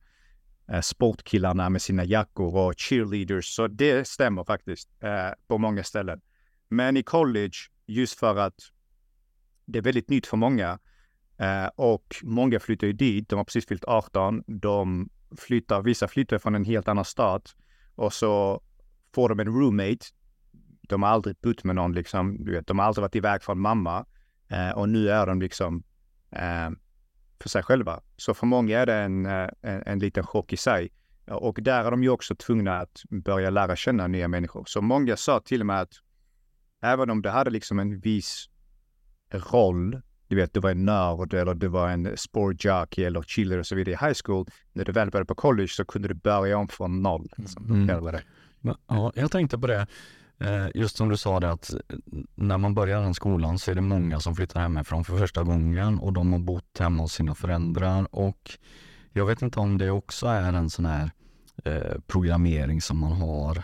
Eh, 0.67 0.81
sportkillarna 0.81 1.69
med 1.69 1.81
sina 1.81 2.05
jackor 2.05 2.55
och 2.55 2.73
cheerleaders. 2.77 3.45
Så 3.55 3.67
det 3.67 4.07
stämmer 4.07 4.43
faktiskt 4.43 4.89
eh, 4.99 5.29
på 5.47 5.57
många 5.57 5.83
ställen. 5.83 6.21
Men 6.69 6.97
i 6.97 7.03
college, 7.03 7.57
just 7.85 8.19
för 8.19 8.35
att 8.35 8.55
det 9.65 9.79
är 9.79 9.83
väldigt 9.83 10.09
nytt 10.09 10.27
för 10.27 10.37
många. 10.37 10.79
Eh, 11.37 11.65
och 11.75 12.15
många 12.23 12.59
flyttar 12.59 12.87
ju 12.87 12.93
dit. 12.93 13.29
De 13.29 13.35
har 13.35 13.43
precis 13.43 13.67
fyllt 13.67 13.85
18. 13.85 14.43
De 14.47 15.09
flyttar, 15.37 15.81
vissa 15.81 16.07
flyttar 16.07 16.37
från 16.37 16.55
en 16.55 16.65
helt 16.65 16.87
annan 16.87 17.05
stat 17.05 17.55
och 17.95 18.13
så 18.13 18.61
får 19.15 19.29
de 19.29 19.39
en 19.39 19.47
roommate. 19.47 20.05
De 20.81 21.03
har 21.03 21.09
aldrig 21.09 21.35
bott 21.41 21.63
med 21.63 21.75
någon 21.75 21.93
liksom. 21.93 22.45
Du 22.45 22.51
vet, 22.51 22.67
de 22.67 22.79
har 22.79 22.85
aldrig 22.85 23.01
varit 23.01 23.15
iväg 23.15 23.43
från 23.43 23.59
mamma 23.59 24.05
eh, 24.47 24.69
och 24.69 24.89
nu 24.89 25.09
är 25.09 25.25
de 25.25 25.41
liksom 25.41 25.83
eh, 26.31 26.69
för 27.41 27.49
sig 27.49 27.63
själva. 27.63 28.01
Så 28.17 28.33
för 28.33 28.45
många 28.45 28.79
är 28.79 28.85
det 28.85 28.93
en, 28.93 29.25
eh, 29.25 29.49
en, 29.61 29.83
en 29.85 29.99
liten 29.99 30.23
chock 30.23 30.53
i 30.53 30.57
sig. 30.57 30.91
Och 31.27 31.59
där 31.61 31.85
är 31.85 31.91
de 31.91 32.03
ju 32.03 32.09
också 32.09 32.35
tvungna 32.35 32.77
att 32.77 33.03
börja 33.09 33.49
lära 33.49 33.75
känna 33.75 34.07
nya 34.07 34.27
människor. 34.27 34.63
Så 34.67 34.81
många 34.81 35.17
sa 35.17 35.39
till 35.39 35.59
och 35.59 35.65
med 35.65 35.81
att 35.81 35.93
även 36.81 37.09
om 37.09 37.21
det 37.21 37.29
hade 37.29 37.49
liksom 37.49 37.79
en 37.79 37.99
viss 37.99 38.49
roll. 39.31 40.01
Du 40.27 40.35
vet, 40.35 40.53
du 40.53 40.59
var 40.59 40.71
en 40.71 40.85
nörd 40.85 41.33
eller 41.33 41.53
du 41.53 41.67
var 41.67 41.89
en 41.89 42.17
sportjockey 42.17 43.03
eller 43.03 43.21
chiller 43.21 43.57
och 43.57 43.65
så 43.65 43.75
vidare 43.75 43.93
i 43.93 44.05
high 44.07 44.17
school. 44.25 44.47
När 44.73 44.85
du 44.85 44.91
väl 44.91 45.11
började 45.11 45.27
på 45.27 45.35
college 45.35 45.67
så 45.67 45.85
kunde 45.85 46.07
du 46.07 46.13
börja 46.13 46.57
om 46.57 46.67
från 46.67 47.01
noll. 47.01 47.29
Liksom. 47.37 47.65
Mm. 47.65 47.87
Ja, 48.87 49.11
jag 49.15 49.31
tänkte 49.31 49.57
på 49.57 49.67
det. 49.67 49.87
Eh, 50.41 50.67
just 50.75 50.97
som 50.97 51.09
du 51.09 51.17
sa 51.17 51.39
det 51.39 51.51
att 51.51 51.73
eh, 51.73 51.79
när 52.35 52.57
man 52.57 52.73
börjar 52.73 53.01
den 53.01 53.13
skolan 53.13 53.59
så 53.59 53.71
är 53.71 53.75
det 53.75 53.81
många 53.81 54.19
som 54.19 54.35
flyttar 54.35 54.61
hemifrån 54.61 55.03
för 55.03 55.17
första 55.17 55.43
gången 55.43 55.99
och 55.99 56.13
de 56.13 56.31
har 56.33 56.39
bott 56.39 56.79
hemma 56.79 57.03
hos 57.03 57.13
sina 57.13 57.35
föräldrar 57.35 58.15
och 58.15 58.51
jag 59.13 59.25
vet 59.25 59.41
inte 59.41 59.59
om 59.59 59.77
det 59.77 59.91
också 59.91 60.27
är 60.27 60.53
en 60.53 60.69
sån 60.69 60.85
här 60.85 61.11
eh, 61.65 61.99
programmering 62.07 62.81
som 62.81 62.97
man 62.97 63.11
har 63.11 63.63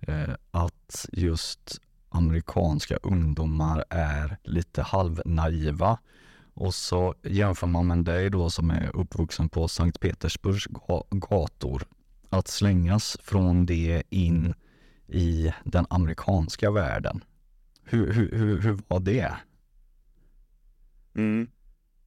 eh, 0.00 0.34
att 0.50 1.06
just 1.12 1.80
amerikanska 2.08 2.96
ungdomar 2.96 3.84
är 3.90 4.38
lite 4.42 4.82
halvnaiva. 4.82 5.98
Och 6.54 6.74
så 6.74 7.14
jämför 7.22 7.66
man 7.66 7.86
med 7.86 8.04
dig 8.04 8.30
då 8.30 8.50
som 8.50 8.70
är 8.70 8.96
uppvuxen 8.96 9.48
på 9.48 9.68
Sankt 9.68 10.00
Petersburgs 10.00 10.66
gator. 11.10 11.82
Att 12.30 12.48
slängas 12.48 13.16
från 13.22 13.66
det 13.66 14.02
in 14.10 14.54
i 15.08 15.52
den 15.64 15.86
amerikanska 15.90 16.70
världen. 16.70 17.24
Hur, 17.82 18.12
hur, 18.12 18.30
hur, 18.32 18.60
hur 18.60 18.78
var 18.88 19.00
det? 19.00 19.34
Mm. 21.14 21.48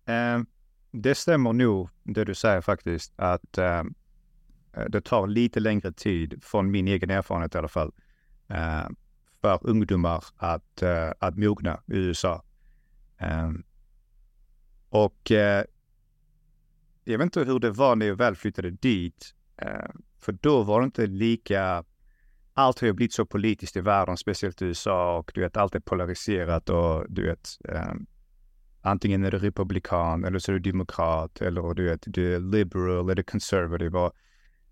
Eh, 0.06 0.44
det 0.92 1.16
stämmer 1.16 1.54
nog 1.54 1.90
det 2.04 2.26
du 2.26 2.36
säger 2.36 2.62
faktiskt 2.62 3.14
att 3.16 3.58
eh, 3.58 3.84
det 4.90 5.02
tar 5.02 5.28
lite 5.28 5.60
längre 5.60 5.92
tid 5.92 6.44
från 6.44 6.72
min 6.72 6.88
egen 6.88 7.10
erfarenhet 7.10 7.56
i 7.56 7.58
alla 7.58 7.68
fall. 7.68 7.92
Eh, 8.48 8.88
för 9.42 9.60
ungdomar 9.62 10.24
att, 10.38 10.82
eh, 10.82 11.12
att 11.20 11.38
mogna 11.38 11.82
i 11.88 11.96
USA. 11.98 12.44
Eh, 13.18 13.52
och 14.90 15.32
eh, 15.32 15.66
jag 17.04 17.18
vet 17.18 17.26
inte 17.26 17.44
hur 17.44 17.60
det 17.60 17.72
var 17.72 17.96
när 17.96 18.06
jag 18.06 18.16
väl 18.16 18.36
flyttade 18.36 18.72
dit. 18.72 19.36
För 20.20 20.32
då 20.32 20.64
var 20.64 20.80
det 20.82 20.86
inte 20.86 21.08
lika... 21.08 21.84
Allt 22.54 22.80
har 22.80 22.88
ju 22.88 22.94
blivit 22.94 23.14
så 23.14 23.26
politiskt 23.26 23.76
i 23.76 23.82
världen, 23.82 24.18
speciellt 24.18 24.62
i 24.62 24.66
USA 24.66 25.18
och 25.18 25.32
du 25.34 25.42
vet, 25.42 25.58
allt 25.58 25.76
är 25.76 25.80
polariserat 25.80 26.70
och 26.70 27.06
du 27.10 27.26
vet, 27.26 27.50
um, 27.64 28.06
antingen 28.82 29.24
är 29.24 29.32
du 29.32 29.38
republikan 29.38 30.26
eller 30.26 30.40
så 30.40 30.52
är 30.52 30.54
du 30.54 30.72
demokrat 30.72 31.42
eller 31.42 31.74
du 31.74 31.86
vet, 31.86 32.04
du 32.06 32.36
är 32.36 32.40
liberal 32.40 33.10
eller 33.10 33.24
conservative. 33.24 34.00
Och 34.00 34.14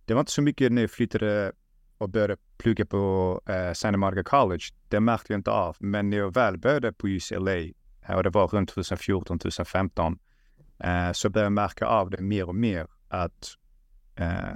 det 0.06 0.13
var 0.13 0.20
inte 0.20 0.32
så 0.32 0.42
mycket 0.42 0.72
när 0.72 0.82
jag 0.82 0.92
flyttade 0.92 1.52
och 1.98 2.10
började 2.10 2.38
plugga 2.58 2.86
på 2.86 3.42
eh, 3.46 3.74
Santa 3.74 3.98
Monica 3.98 4.24
College, 4.24 4.63
det 4.88 5.00
märkte 5.00 5.34
jag 5.34 5.39
inte 5.39 5.52
av. 5.52 5.78
Men 5.80 6.10
när 6.10 6.18
jag 6.18 6.34
väl 6.34 6.58
började 6.58 6.94
på 6.94 7.08
UCLA, 7.08 7.56
eh, 7.56 8.15
och 8.15 8.24
det 8.24 8.30
var 8.30 8.48
runt 8.48 8.70
2014, 8.70 9.39
2015, 9.39 10.20
eh, 10.80 11.12
så 11.12 11.30
började 11.30 11.46
jag 11.46 11.52
märka 11.52 11.86
av 11.86 12.10
det 12.10 12.22
mer 12.22 12.48
och 12.48 12.56
mer 12.56 12.88
att 13.08 13.56
eh, 14.15 14.54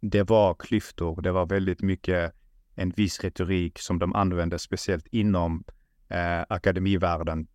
det 0.00 0.22
var 0.22 0.54
klyftor. 0.54 1.22
Det 1.22 1.32
var 1.32 1.46
väldigt 1.46 1.82
mycket 1.82 2.32
en 2.74 2.90
viss 2.90 3.20
retorik 3.20 3.78
som 3.78 3.98
de 3.98 4.14
använde, 4.14 4.58
speciellt 4.58 5.06
inom 5.06 5.64
eh, 6.08 6.44
akademivärlden. 6.48 7.48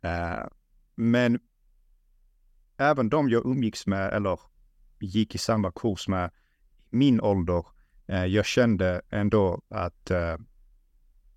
Eh, 0.00 0.46
men 0.94 1.40
även 2.76 3.08
de 3.08 3.28
jag 3.28 3.46
umgicks 3.46 3.86
med 3.86 4.12
eller 4.12 4.40
gick 5.00 5.34
i 5.34 5.38
samma 5.38 5.72
kurs 5.72 6.08
med, 6.08 6.30
min 6.90 7.20
ålder, 7.20 7.64
Eh, 8.06 8.24
jag 8.24 8.46
kände 8.46 9.02
ändå 9.10 9.62
att 9.68 10.10
eh, 10.10 10.36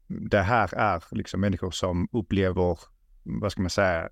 det 0.08 0.42
här 0.42 0.74
är 0.74 1.04
liksom 1.12 1.42
människor 1.42 1.72
som 1.72 2.08
upplever, 2.12 2.80
vad 3.24 3.52
ska 3.52 3.62
man 3.62 3.70
säga, 3.70 4.10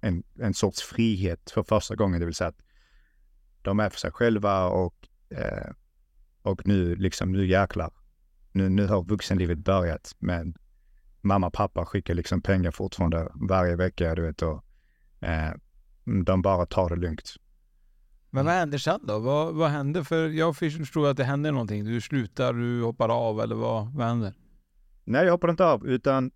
en, 0.00 0.22
en 0.40 0.54
sorts 0.54 0.82
frihet 0.82 1.50
för 1.50 1.62
första 1.62 1.94
gången. 1.94 2.20
Det 2.20 2.26
vill 2.26 2.34
säga 2.34 2.48
att 2.48 2.62
de 3.64 3.80
är 3.80 3.90
för 3.90 3.98
sig 3.98 4.12
själva 4.12 4.66
och, 4.66 5.08
eh, 5.30 5.70
och 6.42 6.66
nu 6.66 6.96
liksom, 6.96 7.32
nu 7.32 7.46
jäklar. 7.46 7.90
Nu, 8.52 8.68
nu 8.68 8.86
har 8.86 9.04
vuxenlivet 9.04 9.58
börjat, 9.58 10.14
men 10.18 10.54
mamma 11.20 11.46
och 11.46 11.52
pappa 11.52 11.86
skickar 11.86 12.14
liksom 12.14 12.42
pengar 12.42 12.70
fortfarande 12.70 13.28
varje 13.34 13.76
vecka, 13.76 14.14
du 14.14 14.22
vet, 14.22 14.42
och 14.42 14.64
eh, 15.20 15.52
de 16.24 16.42
bara 16.42 16.66
tar 16.66 16.88
det 16.88 16.96
lugnt. 16.96 17.34
Men 18.30 18.44
vad 18.44 18.54
händer 18.54 18.78
sen 18.78 19.00
då? 19.06 19.18
Vad, 19.18 19.54
vad 19.54 19.70
händer? 19.70 20.02
För 20.02 20.28
jag 20.28 20.56
förstår 20.56 21.10
att 21.10 21.16
det 21.16 21.24
händer 21.24 21.52
någonting. 21.52 21.84
Du 21.84 22.00
slutar, 22.00 22.52
du 22.52 22.82
hoppar 22.82 23.08
av 23.08 23.40
eller 23.40 23.54
vad, 23.54 23.92
vad 23.94 24.06
händer? 24.06 24.34
Nej, 25.04 25.24
jag 25.24 25.32
hoppar 25.32 25.50
inte 25.50 25.64
av 25.64 25.86
utan 25.86 26.30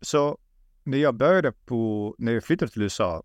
så 0.00 0.38
när 0.84 0.98
jag 0.98 1.14
började 1.14 1.52
på, 1.52 2.14
när 2.18 2.32
jag 2.32 2.44
flyttade 2.44 2.72
till 2.72 2.82
USA. 2.82 3.22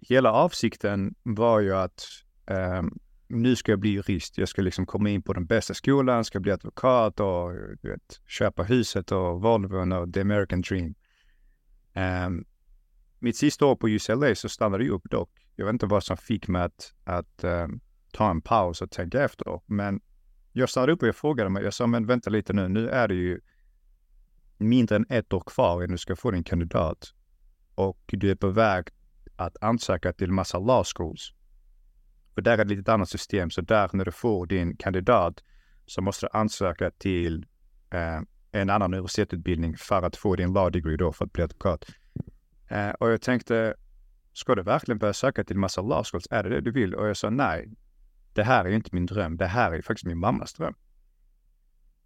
Hela 0.00 0.32
avsikten 0.32 1.14
var 1.22 1.60
ju 1.60 1.74
att 1.74 2.04
eh, 2.46 2.82
nu 3.28 3.56
ska 3.56 3.72
jag 3.72 3.78
bli 3.78 3.90
jurist. 3.90 4.38
Jag 4.38 4.48
ska 4.48 4.62
liksom 4.62 4.86
komma 4.86 5.10
in 5.10 5.22
på 5.22 5.32
den 5.32 5.46
bästa 5.46 5.74
skolan, 5.74 6.24
ska 6.24 6.40
bli 6.40 6.52
advokat 6.52 7.20
och 7.20 7.52
vet, 7.82 8.20
köpa 8.26 8.62
huset 8.62 9.12
och 9.12 9.40
Volvon 9.40 9.92
och 9.92 10.12
the 10.12 10.20
American 10.20 10.60
dream. 10.60 10.94
Um, 12.26 12.44
mitt 13.18 13.36
sista 13.36 13.66
år 13.66 13.76
på 13.76 13.88
UCLA 13.88 14.34
så 14.34 14.48
stannade 14.48 14.84
jag 14.84 14.94
upp 14.94 15.10
dock 15.10 15.30
jag 15.58 15.66
vet 15.66 15.72
inte 15.72 15.86
vad 15.86 16.04
som 16.04 16.16
fick 16.16 16.48
mig 16.48 16.62
att, 16.62 16.94
att 17.04 17.44
um, 17.44 17.80
ta 18.12 18.30
en 18.30 18.40
paus 18.40 18.82
och 18.82 18.90
tänka 18.90 19.24
efter. 19.24 19.60
Men 19.66 20.00
jag 20.52 20.68
stannade 20.70 20.92
upp 20.92 21.02
och 21.02 21.08
jag 21.08 21.16
frågade 21.16 21.50
mig, 21.50 21.64
jag 21.64 21.74
sa 21.74 21.86
men 21.86 22.06
vänta 22.06 22.30
lite 22.30 22.52
nu, 22.52 22.68
nu 22.68 22.88
är 22.88 23.08
det 23.08 23.14
ju 23.14 23.40
mindre 24.58 24.96
än 24.96 25.06
ett 25.08 25.32
år 25.32 25.42
kvar 25.46 25.82
innan 25.82 25.92
du 25.92 25.98
ska 25.98 26.16
få 26.16 26.30
din 26.30 26.44
kandidat. 26.44 27.14
Och 27.74 28.00
du 28.06 28.30
är 28.30 28.34
på 28.34 28.48
väg 28.48 28.84
att 29.38 29.56
ansöka 29.60 30.12
till 30.12 30.32
massa 30.32 30.58
law 30.58 30.84
schools. 30.84 31.32
För 32.34 32.42
där 32.42 32.58
är 32.58 32.64
det 32.64 32.74
ett 32.74 32.88
annat 32.88 33.08
system, 33.08 33.50
så 33.50 33.60
där 33.60 33.90
när 33.92 34.04
du 34.04 34.12
får 34.12 34.46
din 34.46 34.76
kandidat 34.76 35.44
så 35.86 36.02
måste 36.02 36.26
du 36.26 36.30
ansöka 36.32 36.90
till 36.90 37.46
eh, 37.90 38.20
en 38.52 38.70
annan 38.70 38.94
universitetsutbildning 38.94 39.76
för 39.76 40.02
att 40.02 40.16
få 40.16 40.36
din 40.36 40.52
law 40.52 40.70
degree 40.70 40.96
då, 40.96 41.12
för 41.12 41.24
att 41.24 41.32
bli 41.32 41.42
advokat. 41.42 41.84
Eh, 42.68 42.90
och 42.90 43.10
jag 43.10 43.20
tänkte, 43.20 43.74
ska 44.32 44.54
du 44.54 44.62
verkligen 44.62 44.98
börja 44.98 45.12
söka 45.12 45.44
till 45.44 45.58
massa 45.58 45.80
law 45.80 46.04
schools? 46.04 46.26
Är 46.30 46.42
det 46.42 46.48
det 46.48 46.60
du 46.60 46.72
vill? 46.72 46.94
Och 46.94 47.08
jag 47.08 47.16
sa 47.16 47.30
nej, 47.30 47.68
det 48.32 48.42
här 48.42 48.64
är 48.64 48.70
inte 48.70 48.90
min 48.92 49.06
dröm. 49.06 49.36
Det 49.36 49.46
här 49.46 49.72
är 49.72 49.82
faktiskt 49.82 50.06
min 50.06 50.18
mammas 50.18 50.54
dröm. 50.54 50.74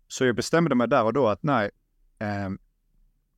Så 0.08 0.24
jag 0.24 0.36
bestämde 0.36 0.74
mig 0.74 0.88
där 0.88 1.04
och 1.04 1.12
då 1.12 1.28
att 1.28 1.42
nej, 1.42 1.70
eh, 2.18 2.50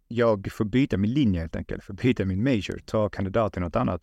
jag 0.09 0.53
får 0.53 0.65
byta 0.65 0.97
min 0.97 1.13
linje 1.13 1.41
helt 1.41 1.57
enkelt, 1.57 1.85
får 1.85 1.95
byta 1.95 2.25
min 2.25 2.45
major, 2.45 2.81
ta 2.87 3.09
kandidat 3.09 3.53
till 3.53 3.63
något 3.63 3.77
annat. 3.77 4.03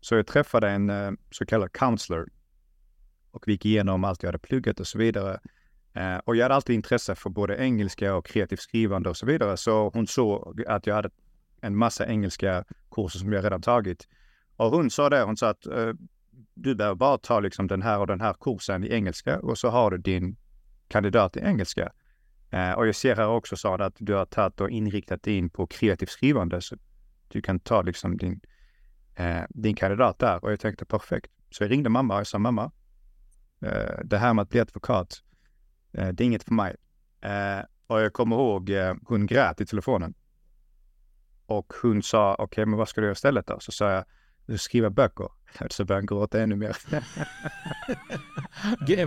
Så 0.00 0.14
jag 0.14 0.26
träffade 0.26 0.70
en 0.70 0.90
eh, 0.90 1.10
så 1.30 1.46
kallad 1.46 1.72
counselor 1.72 2.28
och 3.30 3.48
vi 3.48 3.52
gick 3.52 3.66
igenom 3.66 4.04
allt 4.04 4.22
jag 4.22 4.28
hade 4.28 4.38
pluggat 4.38 4.80
och 4.80 4.86
så 4.86 4.98
vidare. 4.98 5.40
Eh, 5.94 6.16
och 6.16 6.36
jag 6.36 6.44
hade 6.44 6.54
alltid 6.54 6.74
intresse 6.74 7.14
för 7.14 7.30
både 7.30 7.56
engelska 7.56 8.14
och 8.14 8.26
kreativt 8.26 8.60
skrivande 8.60 9.10
och 9.10 9.16
så 9.16 9.26
vidare. 9.26 9.56
Så 9.56 9.90
hon 9.94 10.06
såg 10.06 10.64
att 10.66 10.86
jag 10.86 10.94
hade 10.94 11.10
en 11.60 11.76
massa 11.76 12.06
engelska 12.06 12.64
kurser 12.90 13.18
som 13.18 13.32
jag 13.32 13.44
redan 13.44 13.62
tagit. 13.62 14.08
Och 14.56 14.70
hon 14.70 14.90
sa 14.90 15.10
det, 15.10 15.22
hon 15.22 15.36
sa 15.36 15.48
att 15.48 15.66
eh, 15.66 15.92
du 16.54 16.74
behöver 16.74 16.96
bara 16.96 17.18
ta 17.18 17.40
liksom 17.40 17.66
den 17.66 17.82
här 17.82 17.98
och 17.98 18.06
den 18.06 18.20
här 18.20 18.34
kursen 18.40 18.84
i 18.84 18.92
engelska 18.92 19.40
och 19.40 19.58
så 19.58 19.68
har 19.68 19.90
du 19.90 19.98
din 19.98 20.36
kandidat 20.88 21.36
i 21.36 21.40
engelska. 21.40 21.92
Eh, 22.50 22.72
och 22.72 22.88
jag 22.88 22.94
ser 22.94 23.16
här 23.16 23.28
också 23.28 23.56
sa 23.56 23.74
att 23.76 23.96
du 23.98 24.14
har 24.14 24.26
tagit 24.26 24.60
och 24.60 24.70
inriktat 24.70 25.22
dig 25.22 25.36
in 25.36 25.50
på 25.50 25.66
kreativt 25.66 26.10
skrivande. 26.10 26.60
Så 26.60 26.76
du 27.28 27.42
kan 27.42 27.60
ta 27.60 27.82
liksom 27.82 28.16
din, 28.16 28.40
eh, 29.14 29.42
din 29.48 29.74
kandidat 29.74 30.18
där. 30.18 30.44
Och 30.44 30.52
jag 30.52 30.60
tänkte 30.60 30.84
perfekt. 30.84 31.32
Så 31.50 31.64
jag 31.64 31.70
ringde 31.70 31.90
mamma 31.90 32.20
och 32.20 32.26
sa 32.26 32.38
mamma, 32.38 32.72
eh, 33.62 34.00
det 34.04 34.18
här 34.18 34.34
med 34.34 34.42
att 34.42 34.50
bli 34.50 34.60
advokat, 34.60 35.22
eh, 35.92 36.08
det 36.08 36.24
är 36.24 36.26
inget 36.26 36.44
för 36.44 36.54
mig. 36.54 36.76
och 37.86 38.00
jag 38.00 38.12
kommer 38.12 38.36
ihåg, 38.36 38.70
hon 39.02 39.26
grät 39.26 39.60
i 39.60 39.66
telefonen. 39.66 40.14
Och 41.46 41.72
hon 41.82 42.02
sa, 42.02 42.34
okej, 42.34 42.44
okay, 42.44 42.64
men 42.64 42.78
vad 42.78 42.88
ska 42.88 43.00
du 43.00 43.06
göra 43.06 43.12
istället 43.12 43.46
då? 43.46 43.56
Så 43.60 43.72
sa 43.72 43.90
jag, 43.90 44.04
skriva 44.60 44.90
böcker. 44.90 45.28
Så 45.70 45.84
började 45.84 46.00
han 46.00 46.06
gråta 46.06 46.40
ännu 46.40 46.56
mer. 46.56 46.76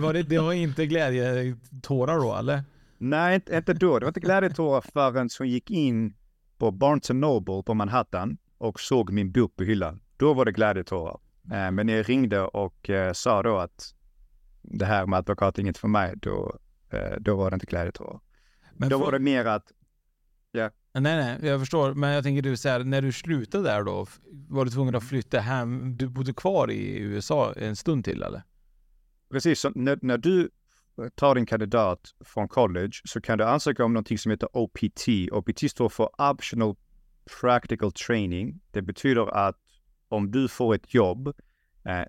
var 0.00 0.12
det, 0.12 0.22
det 0.22 0.38
var 0.38 0.52
inte 0.52 0.86
glädjetårar 0.86 2.16
då, 2.16 2.34
eller? 2.36 2.62
Nej, 3.04 3.34
inte, 3.34 3.56
inte 3.56 3.74
då. 3.74 3.98
Det 3.98 4.04
var 4.04 4.10
inte 4.10 4.20
glädjetårar 4.20 4.80
förrän 4.80 5.28
hon 5.38 5.48
gick 5.48 5.70
in 5.70 6.14
på 6.58 6.70
Barnes 6.70 7.10
Noble 7.10 7.62
på 7.62 7.74
Manhattan 7.74 8.36
och 8.58 8.80
såg 8.80 9.12
min 9.12 9.32
bok 9.32 9.56
på 9.56 9.64
hyllan. 9.64 10.00
Då 10.16 10.34
var 10.34 10.44
det 10.44 10.52
glädjetårar. 10.52 11.20
Eh, 11.52 11.70
men 11.70 11.86
när 11.86 11.96
jag 11.96 12.08
ringde 12.08 12.40
och 12.40 12.90
eh, 12.90 13.12
sa 13.12 13.42
då 13.42 13.58
att 13.58 13.94
det 14.62 14.84
här 14.84 15.06
med 15.06 15.18
advokat 15.18 15.58
är 15.58 15.62
inget 15.62 15.78
för 15.78 15.88
mig, 15.88 16.14
då, 16.16 16.58
eh, 16.90 17.16
då 17.20 17.36
var 17.36 17.50
det 17.50 17.54
inte 17.54 17.66
glädjetårar. 17.66 18.20
Men 18.72 18.88
då 18.88 18.98
för... 18.98 19.04
var 19.04 19.12
det 19.12 19.18
mer 19.18 19.44
att, 19.44 19.72
ja. 20.52 20.70
Nej, 20.92 21.16
nej, 21.16 21.38
jag 21.42 21.60
förstår. 21.60 21.94
Men 21.94 22.10
jag 22.10 22.24
tänker 22.24 22.42
du 22.42 22.56
så 22.56 22.68
här, 22.68 22.84
när 22.84 23.02
du 23.02 23.12
slutade 23.12 23.64
där 23.64 23.82
då, 23.82 24.06
var 24.48 24.64
du 24.64 24.70
tvungen 24.70 24.94
att 24.94 25.08
flytta 25.08 25.40
hem? 25.40 25.96
Du 25.96 26.08
bodde 26.08 26.32
kvar 26.32 26.70
i 26.70 26.98
USA 26.98 27.52
en 27.56 27.76
stund 27.76 28.04
till 28.04 28.22
eller? 28.22 28.42
Precis, 29.30 29.66
när, 29.74 29.98
när 30.02 30.18
du 30.18 30.50
tar 31.10 31.34
din 31.34 31.46
kandidat 31.46 32.14
från 32.20 32.48
college 32.48 32.92
så 33.04 33.20
kan 33.20 33.38
du 33.38 33.44
ansöka 33.44 33.84
om 33.84 33.92
någonting 33.92 34.18
som 34.18 34.30
heter 34.30 34.56
OPT. 34.56 35.08
OPT 35.32 35.70
står 35.70 35.88
för 35.88 36.30
Optional 36.30 36.76
Practical 37.40 37.92
Training. 37.92 38.60
Det 38.70 38.82
betyder 38.82 39.26
att 39.26 39.56
om 40.08 40.30
du 40.30 40.48
får 40.48 40.74
ett 40.74 40.94
jobb 40.94 41.28
eh, 41.84 42.04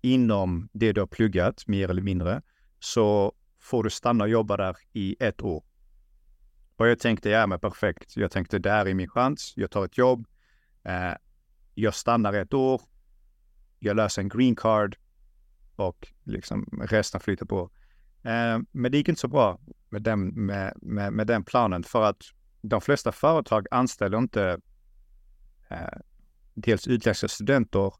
inom 0.00 0.68
det 0.72 0.92
du 0.92 1.00
har 1.00 1.06
pluggat, 1.06 1.66
mer 1.66 1.90
eller 1.90 2.02
mindre, 2.02 2.42
så 2.78 3.32
får 3.60 3.82
du 3.82 3.90
stanna 3.90 4.24
och 4.24 4.30
jobba 4.30 4.56
där 4.56 4.76
i 4.92 5.16
ett 5.20 5.42
år. 5.42 5.64
Och 6.76 6.88
jag 6.88 6.98
tänkte, 6.98 7.30
ja 7.30 7.46
men 7.46 7.60
perfekt. 7.60 8.16
Jag 8.16 8.30
tänkte, 8.30 8.58
det 8.58 8.70
här 8.70 8.86
är 8.86 8.94
min 8.94 9.08
chans. 9.08 9.52
Jag 9.56 9.70
tar 9.70 9.84
ett 9.84 9.98
jobb. 9.98 10.26
Eh, 10.84 11.14
jag 11.74 11.94
stannar 11.94 12.32
ett 12.32 12.54
år. 12.54 12.82
Jag 13.78 13.96
löser 13.96 14.22
en 14.22 14.28
green 14.28 14.56
card 14.56 14.96
och 15.76 16.08
liksom 16.24 16.80
resten 16.82 17.20
flyter 17.20 17.46
på. 17.46 17.70
Eh, 18.24 18.58
men 18.72 18.92
det 18.92 18.98
gick 18.98 19.08
inte 19.08 19.20
så 19.20 19.28
bra 19.28 19.58
med 19.88 20.02
den, 20.02 20.28
med, 20.28 20.72
med, 20.82 21.12
med 21.12 21.26
den 21.26 21.44
planen 21.44 21.82
för 21.82 22.02
att 22.02 22.22
de 22.62 22.80
flesta 22.80 23.12
företag 23.12 23.66
anställer 23.70 24.18
inte 24.18 24.60
eh, 25.68 25.98
dels 26.54 26.88
utländska 26.88 27.28
studenter 27.28 27.92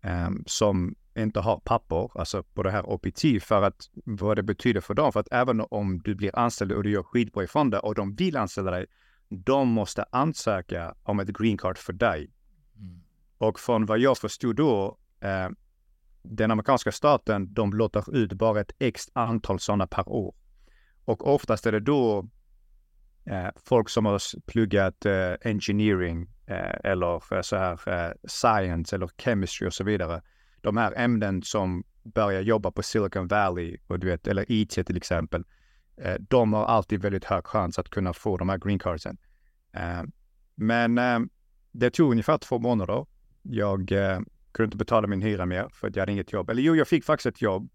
eh, 0.00 0.30
som 0.46 0.94
inte 1.16 1.40
har 1.40 1.60
papper, 1.60 2.10
alltså 2.18 2.42
på 2.42 2.62
det 2.62 2.70
här 2.70 2.86
OPT, 2.86 3.22
för 3.42 3.62
att 3.62 3.90
vad 4.04 4.36
det 4.36 4.42
betyder 4.42 4.80
för 4.80 4.94
dem. 4.94 5.12
För 5.12 5.20
att 5.20 5.28
även 5.30 5.60
om 5.70 5.98
du 5.98 6.14
blir 6.14 6.38
anställd 6.38 6.72
och 6.72 6.82
du 6.82 6.90
gör 6.90 7.02
skitbra 7.02 7.44
ifrån 7.44 7.70
det 7.70 7.78
och 7.78 7.94
de 7.94 8.14
vill 8.14 8.36
anställa 8.36 8.70
dig, 8.70 8.86
de 9.28 9.68
måste 9.68 10.04
ansöka 10.12 10.94
om 11.02 11.20
ett 11.20 11.28
green 11.28 11.58
card 11.58 11.78
för 11.78 11.92
dig. 11.92 12.30
Mm. 12.76 13.00
Och 13.38 13.60
från 13.60 13.86
vad 13.86 13.98
jag 13.98 14.18
förstod 14.18 14.56
då, 14.56 14.98
eh, 15.20 15.48
den 16.28 16.50
amerikanska 16.50 16.92
staten, 16.92 17.54
de 17.54 17.72
låter 17.72 18.16
ut 18.16 18.32
bara 18.32 18.60
ett 18.60 18.72
x 18.78 19.10
antal 19.12 19.60
sådana 19.60 19.86
per 19.86 20.08
år. 20.08 20.34
Och 21.04 21.34
oftast 21.34 21.66
är 21.66 21.72
det 21.72 21.80
då 21.80 22.28
eh, 23.24 23.48
folk 23.56 23.88
som 23.88 24.06
har 24.06 24.40
pluggat 24.46 25.06
eh, 25.06 25.32
engineering 25.44 26.28
eh, 26.46 26.90
eller 26.90 27.34
eh, 27.34 27.40
så 27.40 27.56
här 27.56 27.88
eh, 27.88 28.12
science 28.28 28.96
eller 28.96 29.10
chemistry 29.18 29.68
och 29.68 29.74
så 29.74 29.84
vidare 29.84 30.22
de 30.66 30.76
här 30.76 30.92
ämnen 30.96 31.42
som 31.42 31.84
börjar 32.02 32.40
jobba 32.40 32.70
på 32.70 32.82
Silicon 32.82 33.28
Valley 33.28 33.76
och 33.86 33.98
du 33.98 34.06
vet, 34.06 34.26
eller 34.26 34.44
IT 34.48 34.70
till 34.70 34.96
exempel, 34.96 35.44
eh, 35.96 36.14
de 36.20 36.52
har 36.52 36.64
alltid 36.64 37.02
väldigt 37.02 37.24
hög 37.24 37.46
chans 37.46 37.78
att 37.78 37.88
kunna 37.88 38.12
få 38.12 38.36
de 38.36 38.48
här 38.48 38.58
green 38.58 38.78
cardsen. 38.78 39.18
Eh, 39.72 40.02
men 40.54 40.98
eh, 40.98 41.18
det 41.72 41.90
tog 41.90 42.10
ungefär 42.10 42.38
två 42.38 42.58
månader. 42.58 43.06
Jag 43.42 43.92
eh, 43.92 44.20
kunde 44.56 44.66
inte 44.66 44.76
betala 44.76 45.06
min 45.06 45.22
hyra 45.22 45.46
mer 45.46 45.68
för 45.72 45.88
att 45.88 45.96
jag 45.96 46.02
hade 46.02 46.12
inget 46.12 46.32
jobb. 46.32 46.50
Eller 46.50 46.62
jo, 46.62 46.76
jag 46.76 46.88
fick 46.88 47.04
faktiskt 47.04 47.26
ett 47.26 47.42
jobb 47.42 47.68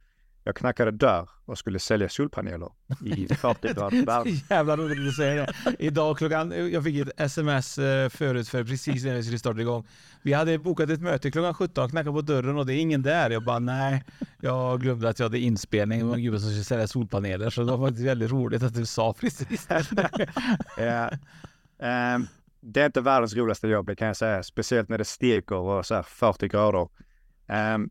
jag 0.43 0.55
knackade 0.55 0.91
dörr 0.91 1.29
och 1.45 1.57
skulle 1.57 1.79
sälja 1.79 2.09
solpaneler 2.09 2.69
i 3.05 3.27
40 3.35 3.73
grader. 3.73 4.27
Jävla 4.49 4.77
roligt 4.77 4.97
att 4.97 5.05
du 5.05 5.11
säger 5.11 5.35
det. 5.35 5.75
Idag 5.79 6.17
klockan, 6.17 6.71
jag 6.71 6.83
fick 6.83 7.07
ett 7.07 7.21
sms 7.21 7.77
eh, 7.77 8.09
förut 8.09 8.49
för 8.49 8.63
precis 8.63 9.03
när 9.03 9.15
vi 9.15 9.23
skulle 9.23 9.39
starta 9.39 9.61
igång. 9.61 9.87
Vi 10.21 10.33
hade 10.33 10.57
bokat 10.57 10.89
ett 10.89 11.01
möte 11.01 11.31
klockan 11.31 11.53
17, 11.53 11.89
knackade 11.89 12.13
på 12.13 12.21
dörren 12.21 12.57
och 12.57 12.65
det 12.65 12.73
är 12.73 12.77
ingen 12.77 13.01
där. 13.01 13.29
Jag 13.29 13.43
bara 13.43 13.59
nej, 13.59 14.03
jag 14.39 14.81
glömde 14.81 15.09
att 15.09 15.19
jag 15.19 15.25
hade 15.25 15.39
inspelning. 15.39 15.99
Det 15.99 16.05
var 16.05 16.15
en 16.15 16.23
gubbe 16.23 16.39
som 16.39 16.49
skulle 16.49 16.63
sälja 16.63 16.87
solpaneler 16.87 17.49
så 17.49 17.63
det 17.63 17.71
var 17.71 17.87
faktiskt 17.87 18.07
väldigt 18.07 18.31
roligt 18.31 18.63
att 18.63 18.73
du 18.73 18.85
sa 18.85 19.13
precis 19.13 19.67
det. 19.67 20.29
ja. 20.77 21.11
Um, 22.15 22.27
det 22.61 22.81
är 22.81 22.85
inte 22.85 23.01
världens 23.01 23.35
roligaste 23.35 23.67
jobb, 23.67 23.87
det 23.87 23.95
kan 23.95 24.07
jag 24.07 24.17
säga. 24.17 24.43
Speciellt 24.43 24.89
när 24.89 24.97
det 24.97 25.05
steker 25.05 25.55
och 25.55 25.85
så 25.85 26.03
40 26.03 26.47
grader. 26.47 26.89
Um, 27.75 27.89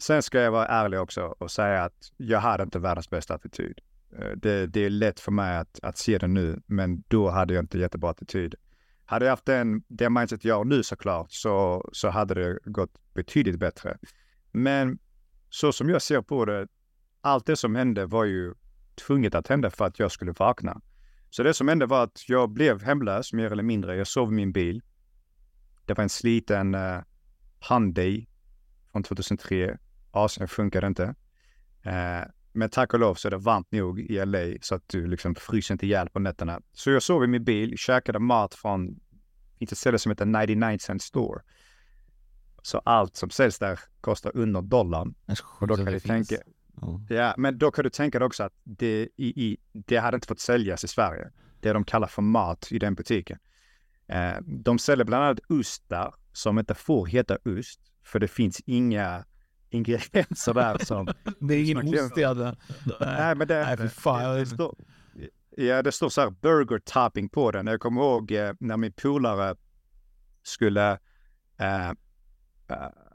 Sen 0.00 0.22
ska 0.22 0.40
jag 0.40 0.50
vara 0.50 0.66
ärlig 0.66 1.00
också 1.00 1.22
och 1.38 1.50
säga 1.50 1.82
att 1.82 2.12
jag 2.16 2.40
hade 2.40 2.62
inte 2.62 2.78
världens 2.78 3.10
bästa 3.10 3.34
attityd. 3.34 3.80
Eh, 4.18 4.30
det, 4.36 4.66
det, 4.66 4.80
är 4.80 4.90
lätt 4.90 5.20
för 5.20 5.32
mig 5.32 5.56
att, 5.56 5.80
att 5.82 5.98
se 5.98 6.18
det 6.18 6.26
nu, 6.26 6.62
men 6.66 7.04
då 7.08 7.30
hade 7.30 7.54
jag 7.54 7.62
inte 7.62 7.78
jättebra 7.78 8.10
attityd. 8.10 8.54
Hade 9.04 9.24
jag 9.24 9.32
haft 9.32 9.46
den, 9.46 9.82
det 9.88 10.10
mindset 10.10 10.44
jag 10.44 10.56
har 10.56 10.64
nu 10.64 10.82
såklart, 10.82 11.32
så, 11.32 11.88
så 11.92 12.08
hade 12.08 12.34
det 12.34 12.58
gått 12.64 12.90
betydligt 13.14 13.58
bättre. 13.58 13.98
Men 14.52 14.98
så 15.50 15.72
som 15.72 15.88
jag 15.88 16.02
ser 16.02 16.22
på 16.22 16.44
det, 16.44 16.66
allt 17.20 17.46
det 17.46 17.56
som 17.56 17.74
hände 17.74 18.06
var 18.06 18.24
ju 18.24 18.54
tvunget 19.06 19.34
att 19.34 19.48
hända 19.48 19.70
för 19.70 19.84
att 19.84 19.98
jag 19.98 20.12
skulle 20.12 20.32
vakna. 20.32 20.80
Så 21.30 21.42
det 21.42 21.54
som 21.54 21.68
hände 21.68 21.86
var 21.86 22.04
att 22.04 22.28
jag 22.28 22.50
blev 22.50 22.82
hemlös 22.82 23.32
mer 23.32 23.52
eller 23.52 23.62
mindre. 23.62 23.96
Jag 23.96 24.06
sov 24.06 24.32
i 24.32 24.34
min 24.34 24.52
bil. 24.52 24.82
Det 25.86 25.94
var 25.94 26.02
en 26.02 26.08
sliten 26.08 26.74
uh, 26.74 27.02
Hyundai 27.68 28.26
från 28.92 29.02
2003 29.02 29.78
Asien 30.10 30.48
funkar 30.48 30.86
inte. 30.86 31.14
Eh, 31.82 32.22
men 32.52 32.70
tack 32.70 32.94
och 32.94 33.00
lov 33.00 33.14
så 33.14 33.28
är 33.28 33.30
det 33.30 33.36
varmt 33.36 33.72
nog 33.72 34.00
i 34.00 34.24
LA 34.24 34.58
så 34.60 34.74
att 34.74 34.88
du 34.88 35.06
liksom 35.06 35.34
fryser 35.34 35.74
inte 35.74 35.86
ihjäl 35.86 36.08
på 36.10 36.18
nätterna. 36.18 36.60
Så 36.72 36.90
jag 36.90 37.02
sov 37.02 37.24
i 37.24 37.26
min 37.26 37.44
bil, 37.44 37.78
käkade 37.78 38.18
mat 38.18 38.54
från 38.54 39.00
ett 39.60 39.78
ställe 39.78 39.98
som 39.98 40.10
heter 40.10 40.26
99 40.26 40.78
cent 40.78 41.02
store. 41.02 41.42
Så 42.62 42.78
allt 42.78 43.16
som 43.16 43.30
säljs 43.30 43.58
där 43.58 43.80
kostar 44.00 44.36
under 44.36 44.62
dollarn. 44.62 45.14
Och 45.60 45.66
då 45.66 45.76
kan 45.76 45.84
du 45.84 46.00
tänka, 46.00 46.36
ja. 46.80 47.00
ja. 47.08 47.34
men 47.36 47.58
då 47.58 47.70
kan 47.70 47.84
du 47.84 47.90
tänka 47.90 48.18
dig 48.18 48.26
också 48.26 48.42
att 48.42 48.52
det, 48.64 49.08
i, 49.16 49.26
i, 49.46 49.56
det 49.72 49.96
hade 49.96 50.14
inte 50.14 50.28
fått 50.28 50.40
säljas 50.40 50.84
i 50.84 50.88
Sverige. 50.88 51.30
Det 51.60 51.72
de 51.72 51.84
kallar 51.84 52.06
för 52.06 52.22
mat 52.22 52.68
i 52.72 52.78
den 52.78 52.94
butiken. 52.94 53.38
Eh, 54.06 54.34
de 54.46 54.78
säljer 54.78 55.04
bland 55.04 55.24
annat 55.24 55.40
ost 55.48 55.88
där 55.88 56.14
som 56.32 56.58
inte 56.58 56.74
får 56.74 57.06
heta 57.06 57.38
ost, 57.44 57.80
för 58.04 58.18
det 58.18 58.28
finns 58.28 58.60
inga 58.66 59.24
ingredienser 59.70 60.54
där 60.54 60.78
som... 60.78 61.06
det 61.40 61.54
är 61.54 61.64
ingen 61.64 61.88
ost 61.88 62.18
i 62.18 62.20
det. 62.20 62.56
Nej, 63.00 63.34
men 63.34 63.48
det, 63.48 63.64
Nej, 63.64 63.76
för 63.76 63.88
fan. 63.88 64.36
Det, 64.36 64.46
står, 64.46 64.74
ja, 65.56 65.82
det 65.82 65.92
står 65.92 66.08
så 66.08 66.20
här 66.20 66.30
burger 66.30 66.78
topping 66.78 67.28
på 67.28 67.50
den. 67.50 67.66
Jag 67.66 67.80
kommer 67.80 68.00
ihåg 68.00 68.32
eh, 68.32 68.52
när 68.60 68.76
min 68.76 68.92
polare 68.92 69.56
skulle... 70.42 70.98
Eh, 71.58 71.88
eh, 71.88 71.94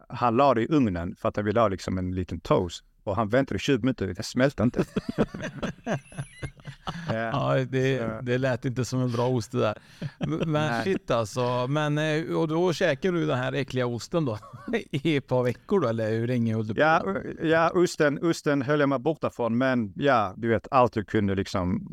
han 0.09 0.35
la 0.35 0.53
det 0.53 0.61
i 0.61 0.67
ugnen 0.67 1.15
för 1.15 1.29
att 1.29 1.35
han 1.35 1.45
ville 1.45 1.59
ha 1.59 1.67
liksom 1.67 1.97
en 1.97 2.15
liten 2.15 2.39
toast. 2.39 2.83
Och 3.05 3.15
han 3.15 3.29
väntade 3.29 3.59
20 3.59 3.81
minuter, 3.81 4.07
det 4.07 4.23
smälte 4.23 4.63
inte. 4.63 4.85
ja, 7.09 7.55
det, 7.69 8.19
det 8.21 8.37
lät 8.37 8.65
inte 8.65 8.85
som 8.85 9.01
en 9.01 9.11
bra 9.11 9.27
ost 9.27 9.51
det 9.51 9.59
där. 9.59 9.77
Men 10.45 10.83
shit 10.83 11.11
alltså. 11.11 11.67
Men, 11.67 11.97
eh, 11.97 12.35
och 12.35 12.47
då 12.47 12.73
käkar 12.73 13.11
du 13.11 13.25
den 13.25 13.37
här 13.37 13.53
äckliga 13.53 13.85
osten 13.85 14.25
då? 14.25 14.39
I 14.91 15.15
ett 15.15 15.27
par 15.27 15.43
veckor 15.43 15.79
då, 15.79 15.87
eller 15.87 16.09
hur 16.09 16.27
länge 16.27 16.55
höll 16.55 16.67
du 16.67 16.73
på? 16.73 16.79
Ja, 16.79 17.15
ja 17.41 17.69
osten, 17.69 18.19
osten 18.23 18.61
höll 18.61 18.79
jag 18.79 18.89
mig 18.89 18.99
borta 18.99 19.29
från. 19.29 19.57
Men 19.57 19.93
ja, 19.95 20.33
du 20.37 20.47
vet, 20.47 20.67
allt 20.71 20.93
du 20.93 21.03
kunde 21.03 21.35
liksom 21.35 21.87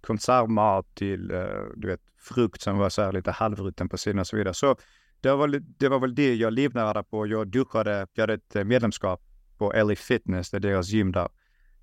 konservmat 0.00 0.94
till, 0.94 1.30
eh, 1.30 1.46
du 1.76 1.88
vet, 1.88 2.00
frukt 2.18 2.60
som 2.60 2.78
var 2.78 2.88
så 2.88 3.02
här 3.02 3.12
lite 3.12 3.30
halvrutten 3.30 3.88
på 3.88 3.98
sidan 3.98 4.18
och 4.18 4.26
så 4.26 4.36
vidare. 4.36 4.54
Så 4.54 4.76
det 5.20 5.34
var, 5.34 5.62
det 5.78 5.88
var 5.88 5.98
väl 5.98 6.14
det 6.14 6.34
jag 6.34 6.52
livnärde 6.52 7.02
på. 7.02 7.26
Jag 7.26 7.48
duschade, 7.48 8.06
jag 8.12 8.22
hade 8.22 8.34
ett 8.34 8.66
medlemskap 8.66 9.29
på 9.60 9.72
LA 9.72 9.94
Fitness, 9.96 10.50
det 10.50 10.56
är 10.56 10.60
deras 10.60 10.88
gym 10.88 11.12
där. 11.12 11.28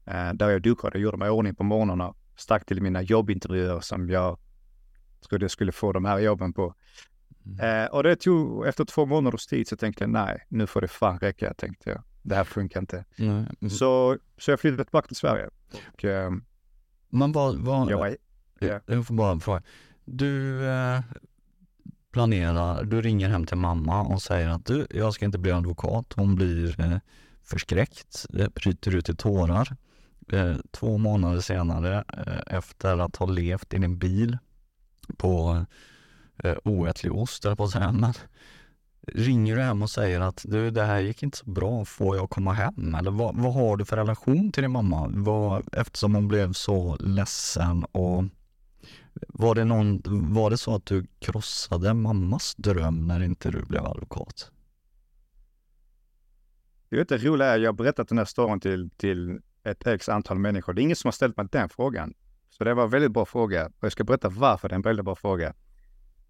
Eh, 0.05 0.33
där 0.33 0.49
jag 0.49 0.61
duschade, 0.61 0.99
gjorde 0.99 1.17
mig 1.17 1.29
ordning 1.29 1.55
på 1.55 1.63
morgnarna, 1.63 2.13
stack 2.35 2.65
till 2.65 2.81
mina 2.81 3.01
jobbintervjuer 3.01 3.79
som 3.79 4.09
jag 4.09 4.39
trodde 5.29 5.43
jag 5.43 5.51
skulle 5.51 5.71
få 5.71 5.91
de 5.91 6.05
här 6.05 6.19
jobben 6.19 6.53
på. 6.53 6.73
Mm. 7.45 7.83
Eh, 7.83 7.89
och 7.89 8.03
det 8.03 8.15
tog, 8.15 8.67
efter 8.67 8.85
två 8.85 9.05
månaders 9.05 9.45
tid 9.47 9.67
så 9.67 9.77
tänkte 9.77 10.03
jag 10.03 10.09
nej, 10.09 10.45
nu 10.49 10.67
får 10.67 10.81
det 10.81 10.87
fan 10.87 11.19
räcka, 11.19 11.53
tänkte 11.53 11.89
jag. 11.89 12.03
Det 12.23 12.35
här 12.35 12.43
funkar 12.43 12.79
inte. 12.79 13.05
Mm. 13.17 13.45
Så, 13.69 14.17
så 14.37 14.51
jag 14.51 14.59
flyttade 14.59 14.83
tillbaka 14.83 15.07
till 15.07 15.15
Sverige. 15.15 15.49
Och, 15.93 16.05
eh, 16.05 16.31
Men 17.09 17.31
vad, 17.31 17.57
vad, 17.57 17.91
jag 17.91 17.97
var, 17.97 18.17
Ja. 18.59 18.79
jag 18.85 19.07
får 19.07 19.13
bara 19.13 19.39
fråga. 19.39 19.63
Du 20.05 20.65
eh, 20.69 20.99
planerar, 22.11 22.83
du 22.83 23.01
ringer 23.01 23.29
hem 23.29 23.45
till 23.45 23.57
mamma 23.57 24.01
och 24.01 24.21
säger 24.21 24.49
att 24.49 24.65
du, 24.65 24.87
jag 24.89 25.13
ska 25.13 25.25
inte 25.25 25.37
bli 25.37 25.51
advokat. 25.51 26.13
Hon 26.15 26.35
blir 26.35 26.81
eh, 26.81 26.97
förskräckt, 27.47 28.25
Det 28.29 28.53
bryter 28.53 28.95
ut 28.95 29.09
i 29.09 29.15
tårar. 29.15 29.75
Eh, 30.31 30.55
två 30.71 30.97
månader 30.97 31.41
senare, 31.41 32.03
eh, 32.17 32.57
efter 32.57 32.97
att 32.97 33.15
ha 33.15 33.25
levt 33.25 33.73
i 33.73 33.77
din 33.77 33.97
bil 33.97 34.37
på 35.17 35.65
eh, 36.43 36.55
oätlig 36.63 37.13
ost, 37.13 37.45
eller 37.45 37.55
på 37.55 37.63
att 37.63 37.71
säga, 37.71 37.91
men 37.91 38.13
ringer 39.07 39.55
du 39.55 39.61
hem 39.61 39.81
och 39.81 39.89
säger 39.89 40.19
att 40.19 40.45
du, 40.47 40.71
det 40.71 40.83
här 40.83 40.99
gick 40.99 41.23
inte 41.23 41.37
så 41.37 41.49
bra, 41.49 41.85
får 41.85 42.15
jag 42.15 42.29
komma 42.29 42.53
hem? 42.53 42.95
Eller 42.95 43.11
vad, 43.11 43.35
vad 43.35 43.53
har 43.53 43.77
du 43.77 43.85
för 43.85 43.97
relation 43.97 44.51
till 44.51 44.63
din 44.63 44.71
mamma? 44.71 45.11
Vad, 45.13 45.67
eftersom 45.71 46.15
hon 46.15 46.27
blev 46.27 46.53
så 46.53 46.95
ledsen 46.99 47.83
och 47.83 48.23
var 49.27 49.55
det, 49.55 49.65
någon, 49.65 50.01
var 50.33 50.49
det 50.49 50.57
så 50.57 50.75
att 50.75 50.85
du 50.85 51.05
krossade 51.19 51.93
mammas 51.93 52.55
dröm 52.55 53.07
när 53.07 53.23
inte 53.23 53.51
du 53.51 53.61
blev 53.65 53.85
advokat? 53.85 54.51
Det 56.89 56.97
vet, 56.97 57.09
det 57.09 57.17
roliga 57.17 57.47
är, 57.47 57.59
jag 57.59 57.67
har 57.67 57.73
berättat 57.73 58.07
den 58.07 58.17
här 58.17 58.25
storyn 58.25 58.59
till, 58.59 58.89
till 58.89 59.39
ett 59.63 59.87
x 59.87 60.09
antal 60.09 60.39
människor. 60.39 60.73
Det 60.73 60.81
är 60.81 60.83
ingen 60.83 60.95
som 60.95 61.07
har 61.07 61.13
ställt 61.13 61.37
mig 61.37 61.47
den 61.51 61.69
frågan. 61.69 62.13
Så 62.49 62.63
det 62.63 62.73
var 62.73 62.83
en 62.83 62.89
väldigt 62.89 63.11
bra 63.11 63.25
fråga. 63.25 63.65
Och 63.65 63.83
jag 63.83 63.91
ska 63.91 64.03
berätta 64.03 64.29
varför 64.29 64.69
det 64.69 64.73
är 64.73 64.75
en 64.75 64.81
väldigt 64.81 65.05
bra 65.05 65.15
fråga. 65.15 65.53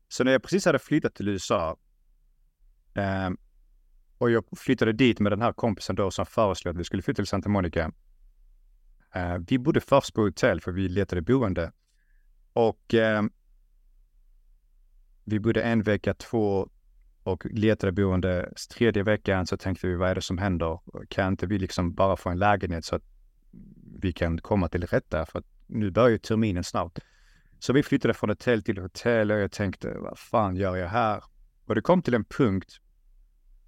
Så 0.08 0.24
när 0.24 0.32
jag 0.32 0.43
precis 0.43 0.65
hade 0.65 0.80
flyttat 0.80 1.15
till 1.15 1.28
USA 1.28 1.78
eh, 2.93 3.30
och 4.17 4.32
jag 4.32 4.43
flyttade 4.58 4.93
dit 4.93 5.20
med 5.20 5.32
den 5.32 5.41
här 5.41 5.54
kompisen 5.54 5.96
då 5.96 6.12
som 6.12 6.26
föreslog 6.26 6.76
att 6.76 6.80
vi 6.80 6.84
skulle 6.84 7.04
flytta 7.04 7.15
till 7.15 7.28
Santa 7.28 7.50
Monica. 7.50 7.91
Eh, 9.15 9.38
vi 9.48 9.60
bodde 9.60 9.82
först 9.82 10.13
på 10.13 10.22
hotell 10.22 10.62
för 10.62 10.72
vi 10.72 10.89
letade 10.89 11.22
boende. 11.22 11.72
Och 12.54 12.93
eh, 12.93 13.24
vi 15.24 15.39
bodde 15.39 15.62
en 15.62 15.84
vecka, 15.84 16.13
två 16.13 16.70
och 17.27 17.45
letade 17.45 17.91
boende. 17.91 18.53
Tredje 18.77 19.03
veckan 19.03 19.47
så 19.47 19.57
tänkte 19.57 19.87
vi, 19.87 19.95
vad 19.95 20.09
är 20.09 20.15
det 20.15 20.21
som 20.21 20.37
händer? 20.37 20.79
Kan 21.09 21.27
inte 21.27 21.47
vi 21.47 21.59
liksom 21.59 21.93
bara 21.93 22.17
få 22.17 22.29
en 22.29 22.39
lägenhet 22.39 22.85
så 22.85 22.95
att 22.95 23.03
vi 24.01 24.13
kan 24.13 24.37
komma 24.37 24.69
till 24.69 24.83
rätta? 24.83 25.25
För 25.25 25.39
att 25.39 25.45
nu 25.67 25.91
börjar 25.91 26.09
ju 26.09 26.17
terminen 26.17 26.63
snart. 26.63 26.99
Så 27.59 27.73
vi 27.73 27.83
flyttade 27.83 28.13
från 28.13 28.29
hotell 28.29 28.63
till 28.63 28.77
hotell 28.77 29.31
och 29.31 29.39
jag 29.39 29.51
tänkte, 29.51 29.97
vad 29.97 30.19
fan 30.19 30.55
gör 30.55 30.75
jag 30.75 30.87
här? 30.87 31.23
Och 31.65 31.75
det 31.75 31.81
kom 31.81 32.01
till 32.01 32.13
en 32.13 32.25
punkt 32.25 32.79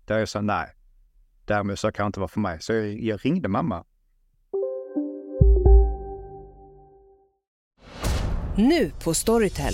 där 0.05 0.19
jag 0.19 0.29
sa 0.29 0.41
nej. 0.41 0.67
Därmed 1.45 1.79
så 1.79 1.91
kan 1.91 2.03
det 2.03 2.07
inte 2.07 2.19
vara 2.19 2.27
för 2.27 2.39
mig. 2.39 2.57
Så 2.61 2.73
jag, 2.73 3.01
jag 3.01 3.25
ringde 3.25 3.49
mamma. 3.49 3.85
Nu 8.55 8.91
på 9.03 9.13
Storytel. 9.13 9.73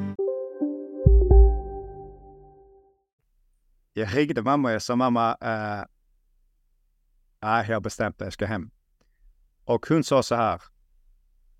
Jag 3.93 4.17
ringde 4.17 4.41
mamma 4.41 4.67
och 4.67 4.73
jag 4.73 4.81
sa 4.81 4.95
mamma, 4.95 5.37
eh, 5.41 5.83
nej, 7.41 7.65
jag 7.67 7.75
har 7.75 7.81
bestämt 7.81 8.19
mig, 8.19 8.25
jag 8.25 8.33
ska 8.33 8.45
hem. 8.45 8.71
Och 9.63 9.85
hon 9.87 10.03
sa 10.03 10.23
så 10.23 10.35
här, 10.35 10.61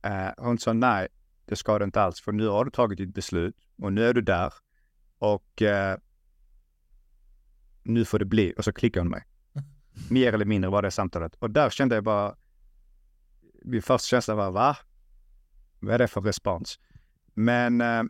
eh, 0.01 0.29
hon 0.37 0.59
sa 0.59 0.73
nej, 0.73 1.07
det 1.45 1.55
ska 1.55 1.79
du 1.79 1.85
inte 1.85 2.01
alls, 2.01 2.21
för 2.21 2.31
nu 2.31 2.47
har 2.47 2.65
du 2.65 2.71
tagit 2.71 2.97
ditt 2.97 3.13
beslut 3.13 3.55
och 3.77 3.93
nu 3.93 4.05
är 4.05 4.13
du 4.13 4.21
där 4.21 4.53
och 5.17 5.61
eh, 5.61 5.97
nu 7.83 8.05
får 8.05 8.19
det 8.19 8.25
bli. 8.25 8.53
Och 8.57 8.63
så 8.63 8.73
klickade 8.73 9.01
hon 9.01 9.11
mig. 9.11 9.23
Mer 10.09 10.33
eller 10.33 10.45
mindre 10.45 10.71
var 10.71 10.81
det 10.81 10.91
samtalet. 10.91 11.35
Och 11.35 11.51
där 11.51 11.69
kände 11.69 11.95
jag 11.95 12.03
bara, 12.03 12.35
min 13.61 13.81
första 13.81 14.07
känsla 14.07 14.35
var, 14.35 14.51
va? 14.51 14.77
Vad 15.79 15.93
är 15.93 15.99
det 15.99 16.07
för 16.07 16.21
respons? 16.21 16.79
Men 17.33 17.81
eh, 17.81 18.03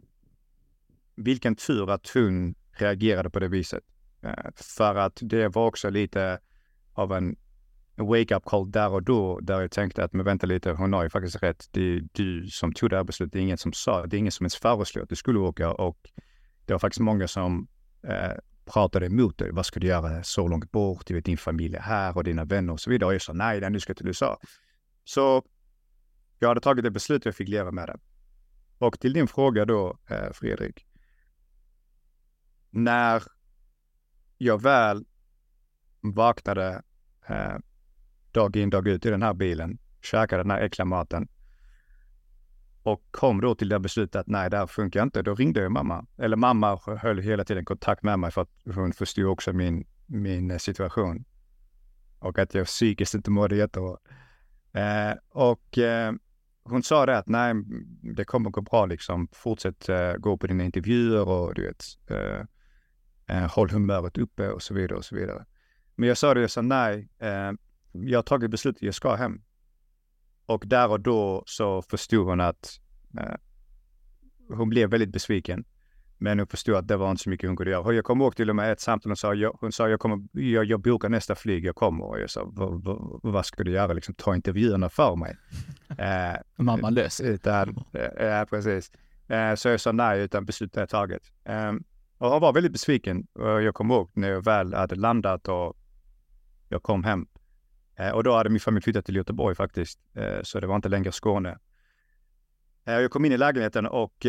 vilken 1.16 1.56
tur 1.56 1.92
att 1.92 2.10
hon 2.10 2.56
reagerade 2.72 3.30
på 3.30 3.40
det 3.40 3.48
viset. 3.48 3.84
Eh, 4.22 4.52
för 4.56 4.96
att 4.96 5.20
det 5.22 5.48
var 5.48 5.66
också 5.66 5.90
lite 5.90 6.40
av 6.94 7.14
en 7.14 7.36
wake-up 7.96 8.46
call 8.46 8.72
där 8.72 8.90
och 8.90 9.04
då, 9.04 9.40
där 9.40 9.62
jag 9.62 9.72
tänkte 9.72 10.04
att 10.04 10.14
men 10.14 10.26
vänta 10.26 10.48
lite, 10.48 10.72
hon 10.72 10.94
har 10.94 11.04
ju 11.04 11.10
faktiskt 11.10 11.44
rätt. 11.44 11.68
Det 11.72 11.82
är 11.82 12.08
du 12.12 12.48
som 12.48 12.74
tog 12.74 12.90
det 12.90 12.96
här 12.96 13.04
beslutet, 13.04 13.34
det 13.34 13.40
är 13.40 13.44
ingen 13.44 13.58
som 13.58 13.74
sa, 13.74 14.06
det 14.06 14.18
är 14.18 14.20
ingen 14.20 14.32
som 14.32 14.44
ens 14.44 14.56
föreslog 14.56 15.04
att 15.04 15.10
du 15.10 15.16
skulle 15.16 15.40
åka 15.40 15.74
och 15.74 15.98
det 16.66 16.74
var 16.74 16.80
faktiskt 16.80 17.00
många 17.00 17.28
som 17.28 17.68
eh, 18.08 18.38
pratade 18.66 19.06
emot 19.06 19.38
dig. 19.38 19.52
Vad 19.52 19.66
ska 19.66 19.80
du 19.80 19.88
göra 19.88 20.24
så 20.24 20.48
långt 20.48 20.72
bort? 20.72 21.08
Du 21.08 21.14
vet, 21.14 21.26
din 21.26 21.38
familj 21.38 21.76
är 21.76 21.82
här 21.82 22.18
och 22.18 22.24
dina 22.24 22.46
vänner 22.46 22.74
och 22.74 22.80
så 22.80 22.90
vidare. 22.90 23.08
Och 23.08 23.14
jag 23.14 23.22
sa 23.22 23.34
nej, 23.34 23.62
nej, 23.62 23.70
nu 23.70 23.80
ska 23.80 23.90
jag 23.90 23.98
till 23.98 24.08
USA. 24.08 24.40
Så 25.04 25.44
jag 26.40 26.48
hade 26.48 26.62
tagit 26.62 26.84
det 26.84 26.92
beslutet 26.92 27.26
och 27.26 27.28
jag 27.28 27.36
fick 27.36 27.50
leva 27.50 27.72
med 27.72 27.88
det. 27.88 27.98
Och 28.78 29.00
till 29.00 29.14
din 29.14 29.28
fråga 29.28 29.66
då, 29.66 29.98
eh, 30.10 30.32
Fredrik. 30.34 30.86
När 32.70 33.24
jag 34.44 34.62
väl 34.62 35.06
vaknade 36.02 36.82
eh, 37.28 37.56
dag 38.32 38.56
in 38.56 38.70
dag 38.70 38.88
ut 38.88 39.06
i 39.06 39.10
den 39.10 39.24
här 39.24 39.34
bilen, 39.34 39.78
käkade 40.02 40.44
den 40.44 40.52
här 40.52 40.62
äckliga 40.62 40.86
maten 40.86 41.28
och 42.84 43.04
kom 43.12 43.42
då 43.42 43.56
till 43.56 43.70
det 43.70 43.80
beslutet 43.80 44.16
att 44.16 44.28
nej, 44.28 44.50
det 44.50 44.58
här 44.58 44.68
funkar 44.68 45.04
inte. 45.04 45.22
Då 45.22 45.36
ringde 45.36 45.62
jag 45.62 45.72
mamma. 45.72 46.06
Eller 46.18 46.38
mamma 46.38 46.80
höll 47.02 47.20
hela 47.20 47.46
tiden 47.46 47.66
kontakt 47.66 48.04
med 48.04 48.20
mig 48.20 48.32
för 48.32 48.42
att 48.42 48.50
hon 48.76 48.94
förstod 48.94 49.26
också 49.26 49.54
min, 49.54 49.88
min 50.06 50.60
situation. 50.60 51.26
Och 52.20 52.40
att 52.40 52.54
jag 52.54 52.66
psykiskt 52.66 53.14
inte 53.14 53.32
mådde 53.32 53.56
jättebra. 53.56 53.98
Eh, 54.74 55.18
och 55.30 55.78
eh, 55.78 56.14
hon 56.64 56.84
sa 56.84 57.06
det 57.06 57.18
att 57.18 57.28
nej, 57.28 57.54
det 58.16 58.26
kommer 58.26 58.50
gå 58.50 58.62
bra 58.62 58.86
liksom. 58.86 59.28
Fortsätt 59.32 59.90
eh, 59.90 60.14
gå 60.14 60.38
på 60.38 60.48
dina 60.48 60.64
intervjuer 60.64 61.28
och 61.28 61.54
du 61.54 61.66
vet, 61.66 61.84
eh, 62.08 62.46
håll 63.40 63.70
humöret 63.70 64.18
uppe 64.18 64.50
och 64.50 64.62
så 64.62 64.74
vidare 64.74 64.98
och 64.98 65.06
så 65.06 65.16
vidare. 65.16 65.46
Men 65.96 66.08
jag 66.08 66.18
sa 66.18 66.34
det, 66.34 66.42
jag 66.42 66.52
sa 66.52 66.62
nej, 66.62 67.10
eh, 67.20 67.52
jag 67.92 68.18
har 68.18 68.24
tagit 68.24 68.52
beslutet, 68.52 68.82
jag 68.82 68.96
ska 68.96 69.16
hem. 69.16 69.42
Och 70.46 70.64
där 70.68 70.92
och 70.92 71.00
då 71.00 71.44
så 71.46 71.82
förstod 71.82 72.28
hon 72.28 72.42
att 72.42 72.80
eh, 73.20 73.36
hon 74.50 74.70
blev 74.70 74.90
väldigt 74.90 75.12
besviken. 75.12 75.66
Men 76.18 76.40
hon 76.40 76.48
förstod 76.48 76.76
att 76.76 76.88
det 76.88 76.98
var 76.98 77.12
inte 77.12 77.24
så 77.24 77.30
mycket 77.30 77.50
hon 77.50 77.58
kunde 77.58 77.72
göra. 77.72 77.94
Jag 77.94 78.06
kommer 78.06 78.26
ihåg 78.26 78.36
till 78.36 78.50
och 78.50 78.56
med 78.56 78.72
ett 78.72 78.80
samtal 78.80 79.12
och 79.12 79.18
sa, 79.18 79.34
jag, 79.34 79.58
hon 79.60 79.72
sa 79.72 79.90
jag, 79.90 80.00
kommer, 80.00 80.20
jag, 80.32 80.66
jag 80.66 80.82
bokar 80.82 81.10
nästa 81.10 81.36
flyg, 81.36 81.66
jag 81.66 81.76
kommer. 81.76 82.06
Och 82.06 82.20
jag 82.20 82.30
sa, 82.30 82.44
vad, 82.46 82.84
vad, 82.84 83.20
vad 83.24 83.46
ska 83.46 83.64
du 83.64 83.72
göra? 83.72 83.94
Liksom, 83.94 84.16
ta 84.16 84.36
intervjuerna 84.36 84.90
för 84.90 85.16
mig. 85.16 85.38
Eh, 85.98 86.36
Mamma 86.56 86.90
löser 86.90 87.26
utan, 87.26 87.84
eh, 88.18 88.46
precis. 88.50 88.92
Eh, 89.28 89.56
så 89.56 89.70
jag 89.70 89.82
sa 89.82 89.92
nej, 89.92 90.22
utan 90.22 90.46
beslutet 90.46 90.78
är 90.78 90.86
taget. 90.86 91.22
Eh, 91.44 91.74
och 92.22 92.42
var 92.42 92.54
väldigt 92.54 92.72
besviken. 92.72 93.28
Jag 93.36 93.74
kommer 93.74 93.96
ihåg 93.96 94.12
när 94.14 94.30
jag 94.30 94.44
väl 94.44 94.74
hade 94.74 94.96
landat 94.96 95.48
och 95.48 95.78
jag 96.70 96.84
kom 96.84 97.04
hem. 97.04 97.28
Eh, 97.96 98.10
och 98.10 98.24
då 98.24 98.36
hade 98.36 98.50
min 98.50 98.60
familj 98.60 98.84
flyttat 98.84 99.06
till 99.06 99.16
Göteborg 99.16 99.56
faktiskt. 99.56 100.00
Eh, 100.14 100.42
så 100.44 100.60
det 100.60 100.68
var 100.68 100.76
inte 100.76 100.90
längre 100.90 101.12
Skåne. 101.12 101.58
Eh, 102.86 102.94
jag 102.94 103.12
kom 103.12 103.26
in 103.26 103.32
i 103.32 103.38
lägenheten 103.38 103.86
och 103.86 104.26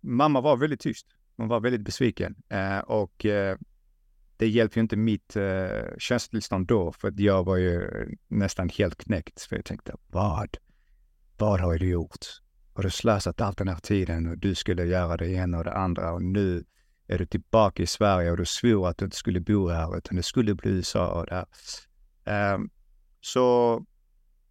mamma 0.00 0.40
var 0.40 0.56
väldigt 0.56 0.80
tyst. 0.80 1.06
hon 1.36 1.48
var 1.48 1.60
väldigt 1.60 1.80
besviken. 1.80 2.36
Och 2.84 3.26
det 4.36 4.48
hjälpte 4.48 4.78
ju 4.78 4.82
inte 4.82 4.96
mitt 4.96 5.36
känslotillstånd 5.98 6.66
då, 6.66 6.92
för 6.92 7.12
jag 7.16 7.44
var 7.44 7.56
ju 7.56 7.88
nästan 8.28 8.68
helt 8.68 8.96
knäckt. 8.96 9.42
För 9.42 9.56
jag 9.56 9.64
tänkte, 9.64 9.94
vad? 10.06 10.56
Vad 11.38 11.60
har 11.60 11.78
du 11.78 11.88
gjort? 11.88 12.26
Har 12.74 12.82
du 12.82 12.90
slösat 12.90 13.40
all 13.40 13.54
den 13.54 13.68
här 13.68 13.78
tiden 13.78 14.26
och 14.26 14.38
du 14.38 14.54
skulle 14.54 14.84
göra 14.84 15.16
det 15.16 15.28
ena 15.28 15.58
och 15.58 15.64
det 15.64 15.74
andra 15.74 16.12
och 16.12 16.22
nu 16.22 16.64
är 17.06 17.18
du 17.18 17.26
tillbaka 17.26 17.82
i 17.82 17.86
Sverige 17.86 18.30
och 18.30 18.36
du 18.36 18.44
svor 18.44 18.88
att 18.88 18.98
du 18.98 19.04
inte 19.04 19.16
skulle 19.16 19.40
bo 19.40 19.68
här 19.68 19.96
utan 19.96 20.16
du 20.16 20.22
skulle 20.22 20.54
bli 20.54 20.70
USA 20.70 21.08
och 21.08 21.26
där. 21.26 21.46
Um, 22.54 22.70
så 23.20 23.84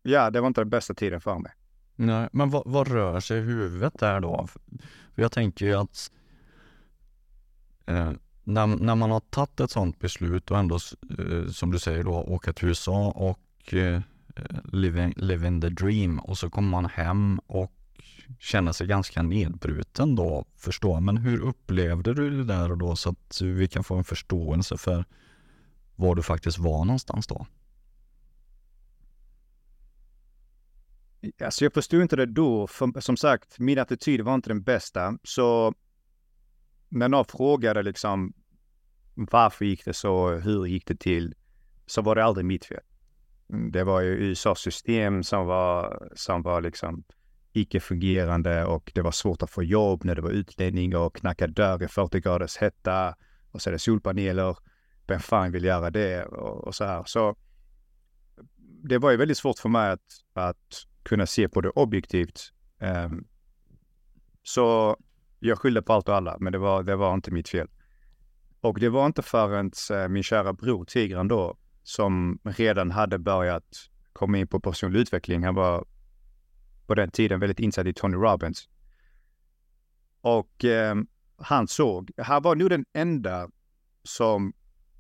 ja, 0.04 0.30
det 0.30 0.42
var 0.42 0.48
inte 0.48 0.62
den 0.62 0.70
bästa 0.70 0.94
tiden 0.94 1.22
för 1.22 1.40
mig. 1.40 1.52
Nej, 1.96 2.30
men 2.32 2.50
vad, 2.50 2.64
vad 2.66 2.88
rör 2.88 3.20
sig 3.20 3.38
i 3.38 3.42
huvudet 3.42 4.00
där 4.00 4.20
då? 4.20 4.48
För 5.16 5.22
jag 5.22 5.32
tänker 5.32 5.66
ju 5.66 5.74
att 5.74 6.12
eh, 7.86 8.12
när, 8.44 8.68
när 8.68 8.96
man 8.96 9.12
har 9.12 9.20
tagit 9.20 9.60
ett 9.60 9.72
sådant 9.72 10.00
beslut 10.00 10.52
och 10.52 10.58
ändå, 10.58 10.76
eh, 11.20 11.48
som 11.52 11.72
du 11.72 11.80
säger 11.80 12.04
då, 12.04 12.12
åka 12.12 12.54
till 12.54 12.68
USA 12.68 13.12
och 13.12 13.74
eh, 13.74 14.02
eh, 14.36 14.58
living, 14.64 15.14
living 15.18 15.62
the 15.62 15.70
dream 15.70 16.20
och 16.20 16.38
så 16.38 16.50
kommer 16.50 16.70
man 16.70 16.86
hem 16.86 17.40
och 17.48 17.72
känner 18.40 18.72
sig 18.72 18.88
ganska 18.88 19.22
nedbruten 19.22 20.16
då, 20.16 20.46
förstå. 20.58 21.00
Men 21.00 21.18
hur 21.18 21.42
upplevde 21.42 22.14
du 22.14 22.30
det 22.38 22.44
där 22.44 22.72
och 22.72 22.78
då 22.78 22.96
så 22.96 23.10
att 23.10 23.42
vi 23.42 23.68
kan 23.68 23.84
få 23.84 23.96
en 23.96 24.04
förståelse 24.04 24.78
för 24.78 25.06
var 25.96 26.16
du 26.16 26.24
faktiskt 26.24 26.58
var 26.58 26.86
någonstans 26.86 27.28
då? 27.28 27.48
Alltså 31.44 31.66
jag 31.66 31.74
förstod 31.74 32.02
inte 32.02 32.16
det 32.16 32.26
då. 32.26 32.68
För, 32.68 33.02
som 33.02 33.18
sagt, 33.18 33.60
min 33.60 33.80
attityd 33.80 34.22
var 34.22 34.36
inte 34.36 34.50
den 34.50 34.64
bästa. 34.64 35.18
Så 35.24 35.74
när 36.90 37.10
någon 37.10 37.26
frågade 37.26 37.84
liksom 37.84 38.34
varför 39.16 39.66
gick 39.66 39.86
det 39.86 39.94
så, 39.94 40.30
hur 40.30 40.66
gick 40.66 40.88
det 40.88 41.00
till, 41.00 41.36
så 41.86 42.02
var 42.02 42.16
det 42.16 42.24
aldrig 42.24 42.46
mitt 42.46 42.66
fel. 42.66 42.84
Det 43.72 43.84
var 43.84 44.02
ju 44.02 44.10
USAs 44.10 44.60
system 44.60 45.24
som 45.24 45.46
var, 45.46 46.10
som 46.16 46.42
var 46.42 46.62
liksom 46.62 47.04
icke-fungerande 47.56 48.66
och 48.66 48.92
det 48.96 49.02
var 49.02 49.12
svårt 49.12 49.42
att 49.42 49.50
få 49.50 49.64
jobb 49.64 50.04
när 50.04 50.16
det 50.16 50.22
var 50.22 50.30
utlänning 50.30 50.96
och 50.96 51.16
knacka 51.16 51.48
dörr 51.48 51.84
i 51.84 51.88
40 51.88 52.20
graders 52.20 52.58
hetta 52.58 53.16
och 53.52 53.62
så 53.62 53.70
är 53.70 53.72
det 53.72 53.80
solpaneler. 53.80 54.58
Vem 55.08 55.20
fan 55.20 55.52
vill 55.52 55.64
göra 55.64 55.90
det 55.90 56.26
och, 56.26 56.68
och 56.68 56.76
så 56.76 56.86
här. 56.86 57.04
Så 57.06 57.36
det 58.84 58.98
var 58.98 59.12
ju 59.12 59.18
väldigt 59.18 59.38
svårt 59.38 59.60
för 59.60 59.70
mig 59.70 59.92
att, 59.92 60.02
att 60.34 60.86
kunna 61.04 61.26
se 61.26 61.50
på 61.50 61.62
det 61.62 61.70
objektivt. 61.70 62.40
Um, 62.80 63.28
så 64.44 64.98
jag 65.40 65.60
skyllde 65.60 65.82
på 65.82 65.94
allt 65.94 66.10
och 66.10 66.16
alla, 66.16 66.38
men 66.40 66.54
det 66.54 66.60
var, 66.60 66.84
det 66.84 66.96
var 66.96 67.14
inte 67.14 67.32
mitt 67.32 67.50
fel. 67.50 67.68
Och 68.62 68.80
det 68.80 68.90
var 68.90 69.06
inte 69.06 69.22
förrän 69.22 69.72
eh, 69.92 70.08
min 70.08 70.24
kära 70.24 70.54
bror 70.54 70.86
Tigran 70.86 71.28
då, 71.28 71.58
som 71.84 72.40
redan 72.44 72.92
hade 72.92 73.20
börjat 73.20 73.64
komma 74.14 74.38
in 74.38 74.48
på 74.48 74.60
personlig 74.60 75.00
utveckling. 75.00 75.44
Han 75.44 75.56
var 75.56 75.86
på 76.88 76.96
den 76.96 77.12
tiden 77.12 77.40
väldigt 77.40 77.60
insatt 77.60 77.88
i 77.88 77.94
Tony 77.94 78.18
Robbins. 78.18 78.70
Och 80.22 80.66
eh, 80.66 80.96
han 81.38 81.68
såg, 81.68 82.12
han 82.18 82.42
var 82.42 82.56
nog 82.56 82.70
den 82.70 82.86
enda 82.94 83.50
som 84.04 84.54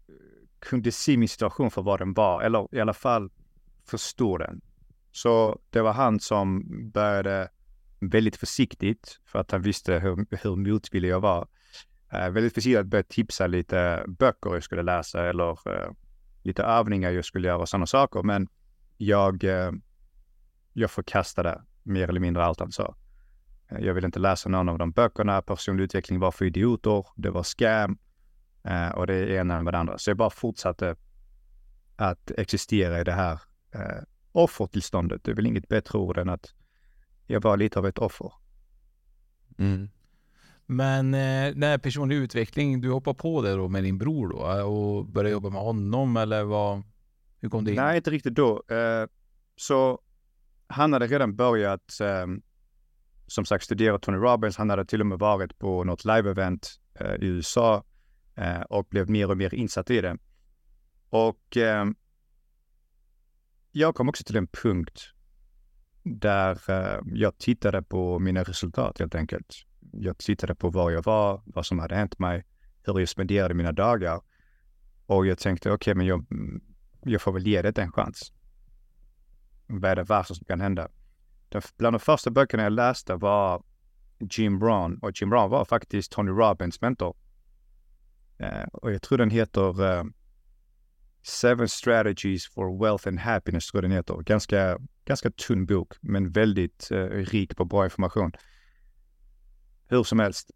eh, 0.08 0.14
kunde 0.60 0.92
se 0.92 1.18
min 1.18 1.30
situation 1.30 1.72
för 1.72 1.82
vad 1.82 2.00
den 2.00 2.14
var, 2.14 2.42
eller 2.42 2.76
i 2.76 2.80
alla 2.80 2.94
fall 2.94 3.30
förstå 3.86 4.38
den. 4.38 4.62
Så 5.12 5.60
det 5.70 5.82
var 5.82 5.94
han 5.94 6.20
som 6.20 6.64
började 6.92 7.50
väldigt 8.00 8.36
försiktigt, 8.36 9.20
för 9.26 9.40
att 9.40 9.52
han 9.52 9.62
visste 9.62 10.00
hur, 10.00 10.26
hur 10.44 10.56
motvillig 10.56 11.10
jag 11.10 11.20
var. 11.20 11.48
Eh, 12.12 12.30
väldigt 12.30 12.54
försiktigt 12.54 12.80
att 12.80 12.88
börja 12.88 13.04
tipsa 13.04 13.48
lite 13.48 14.06
böcker 14.08 14.54
jag 14.54 14.64
skulle 14.64 14.84
läsa 14.84 15.30
eller 15.30 15.50
eh, 15.52 15.92
lite 16.44 16.64
övningar 16.64 17.12
jag 17.12 17.26
skulle 17.26 17.48
göra 17.48 17.58
och 17.58 17.70
sådana 17.70 17.86
saker. 17.86 18.24
Men 18.24 18.48
jag, 18.98 19.44
eh, 19.44 19.72
jag 20.74 20.92
förkastade 20.92 21.62
mer 21.86 22.10
eller 22.10 22.20
mindre 22.20 22.46
allt 22.46 22.60
han 22.60 22.72
sa. 22.72 22.96
Eh, 23.70 23.80
jag 23.80 23.94
ville 23.94 24.06
inte 24.06 24.20
läsa 24.20 24.50
någon 24.50 24.70
av 24.70 24.78
de 24.78 24.92
böckerna. 24.92 25.42
Personlig 25.42 25.84
utveckling 25.84 26.20
var 26.20 26.32
för 26.32 26.46
idioter. 26.46 27.08
Det 27.16 27.30
var 27.30 27.44
scam 27.44 27.98
eh, 28.64 28.90
och 28.90 29.08
det 29.08 29.30
ena 29.30 29.62
med 29.62 29.74
det 29.74 29.78
andra. 29.78 29.98
Så 29.98 30.10
jag 30.10 30.18
bara 30.18 30.30
fortsatte 30.30 30.96
att 31.96 32.32
existera 32.32 33.02
i 33.02 33.04
det 33.04 33.12
här 33.12 33.40
eh, 33.72 34.04
offertillståndet. 34.32 35.24
Det 35.24 35.32
är 35.32 35.36
väl 35.36 35.48
inget 35.48 35.68
bättre 35.68 36.00
ord 36.00 36.18
än 36.18 36.30
att 36.30 36.54
jag 37.28 37.42
var 37.42 37.58
lite 37.58 37.80
av 37.80 37.88
ett 37.88 37.98
offer. 37.98 38.32
Mm. 39.58 39.90
Men 40.66 41.14
eh, 41.14 41.56
när 41.56 41.78
personlig 41.78 42.16
utveckling, 42.16 42.82
du 42.82 42.92
hoppar 42.92 43.14
på 43.14 43.42
det 43.42 43.56
då 43.56 43.68
med 43.68 43.84
din 43.84 43.98
bror 43.98 44.30
då 44.30 44.52
eh, 44.52 44.66
och 44.66 45.06
började 45.06 45.30
jobba 45.30 45.50
med 45.50 45.62
honom 45.62 46.18
eller 46.18 46.44
vad? 46.44 46.84
Hur 47.40 47.50
kom 47.50 47.66
det 47.66 47.72
in? 47.72 47.78
Nej, 47.78 47.98
inte 47.98 48.12
riktigt 48.12 48.36
då. 48.36 48.64
Eh, 48.68 49.08
så 49.56 50.00
han 50.68 50.94
hade 50.94 51.08
redan 51.08 51.36
börjat, 51.36 51.98
um, 52.02 52.42
som 53.28 53.46
sagt, 53.46 53.64
studera 53.64 54.00
Tony 54.00 54.18
Robbins. 54.18 54.58
Han 54.58 54.70
hade 54.70 54.86
till 54.86 55.02
och 55.02 55.08
med 55.08 55.20
varit 55.20 55.60
på 55.60 55.84
något 55.84 56.06
live-event 56.06 56.68
uh, 57.02 57.16
i 57.16 57.26
USA 57.26 57.84
uh, 58.38 58.46
eh, 58.46 58.62
och 58.62 58.88
blev 58.90 59.10
mer 59.10 59.32
och 59.32 59.38
mer 59.38 59.54
insatt 59.54 59.90
i 59.90 60.02
det. 60.02 60.18
Och 61.10 61.58
um, 61.58 61.96
jag 63.72 63.96
kom 63.96 64.10
också 64.10 64.24
till 64.24 64.36
en 64.36 64.48
punkt 64.48 65.12
där 66.04 66.60
eh, 66.70 67.02
jag 67.06 67.38
tittade 67.38 67.82
på 67.84 68.20
mina 68.20 68.44
resultat 68.44 69.00
helt 69.00 69.16
enkelt. 69.16 69.56
Jag 69.92 70.18
tittade 70.18 70.56
på 70.56 70.70
var 70.70 70.92
jag 70.92 71.04
var, 71.04 71.42
vad 71.46 71.66
som 71.66 71.80
hade 71.80 71.96
hänt 71.96 72.20
mig, 72.20 72.46
hur 72.84 73.00
jag 73.00 73.10
spenderade 73.10 73.54
mina 73.54 73.72
dagar. 73.72 74.22
Och 75.06 75.26
jag 75.26 75.38
tänkte, 75.38 75.70
okej, 75.70 75.76
okay, 75.76 75.94
men 75.94 76.06
jag, 76.06 76.32
mm, 76.32 76.62
jag 77.02 77.22
får 77.22 77.32
väl 77.32 77.48
ge 77.48 77.62
det 77.62 77.78
en 77.78 77.92
chans 77.92 78.32
vad 79.68 79.92
är 79.92 79.96
det 79.96 80.04
värsta 80.04 80.34
som 80.34 80.46
kan 80.46 80.62
hända? 80.62 80.90
bland 81.78 81.94
de 81.94 82.00
första 82.00 82.32
böckerna 82.32 82.64
jag 82.64 82.74
läste 82.74 83.16
var 83.16 83.64
Jim 84.20 84.60
Brown 84.60 84.98
och 85.02 85.22
Jim 85.22 85.30
Brown 85.30 85.50
var 85.50 85.66
faktiskt 85.66 86.12
Tony 86.12 86.32
Robbins 86.32 86.82
mentor. 86.82 87.16
Uh, 88.42 88.68
och 88.74 88.94
jag 88.94 89.02
tror 89.02 89.18
den 89.18 89.30
heter 89.30 89.82
uh, 89.82 90.04
Seven 91.24 91.70
Strategies 91.70 92.48
for 92.48 92.84
Wealth 92.84 93.08
and 93.08 93.20
Happiness, 93.20 93.68
tror 93.68 93.84
jag 93.84 93.92
den 93.92 93.98
heter. 93.98 94.18
Ganska, 94.18 94.80
ganska 95.06 95.32
tunn 95.32 95.66
bok, 95.66 95.94
men 96.02 96.32
väldigt 96.32 96.90
uh, 96.92 97.08
rik 97.08 97.58
på 97.58 97.66
bra 97.66 97.84
information. 97.84 98.32
Hur 99.88 100.04
som 100.04 100.20
helst, 100.20 100.52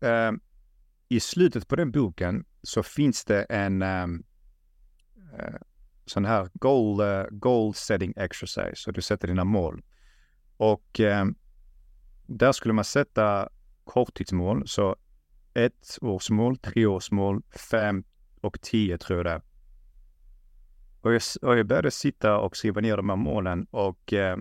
i 1.10 1.20
slutet 1.20 1.68
på 1.68 1.76
den 1.76 1.92
boken 1.92 2.46
så 2.64 2.84
finns 2.84 3.26
det 3.26 3.44
en 3.44 3.82
um, 3.82 4.24
sån 6.10 6.26
här 6.26 6.50
goal, 6.54 7.02
uh, 7.02 7.26
goal 7.32 7.74
setting 7.74 8.14
exercise, 8.18 8.76
så 8.76 8.92
du 8.92 9.02
sätter 9.02 9.28
dina 9.28 9.44
mål. 9.44 9.82
Och 10.58 11.00
eh, 11.00 11.26
där 12.28 12.52
skulle 12.52 12.74
man 12.74 12.84
sätta 12.84 13.50
korttidsmål, 13.84 14.68
så 14.68 14.96
ett 15.54 15.98
årsmål, 16.02 16.58
tre 16.58 16.86
årsmål, 16.86 17.42
fem 17.72 18.04
och 18.42 18.62
tio 18.62 18.98
tror 18.98 19.20
jag 19.20 19.26
det 19.26 19.32
är. 19.32 19.42
Och 21.02 21.14
jag, 21.14 21.22
och 21.42 21.58
jag 21.58 21.68
började 21.68 21.92
sitta 21.92 22.38
och 22.38 22.58
skriva 22.58 22.82
ner 22.82 22.98
de 22.98 23.10
här 23.10 23.16
målen 23.16 23.68
och 23.72 24.14
eh, 24.14 24.38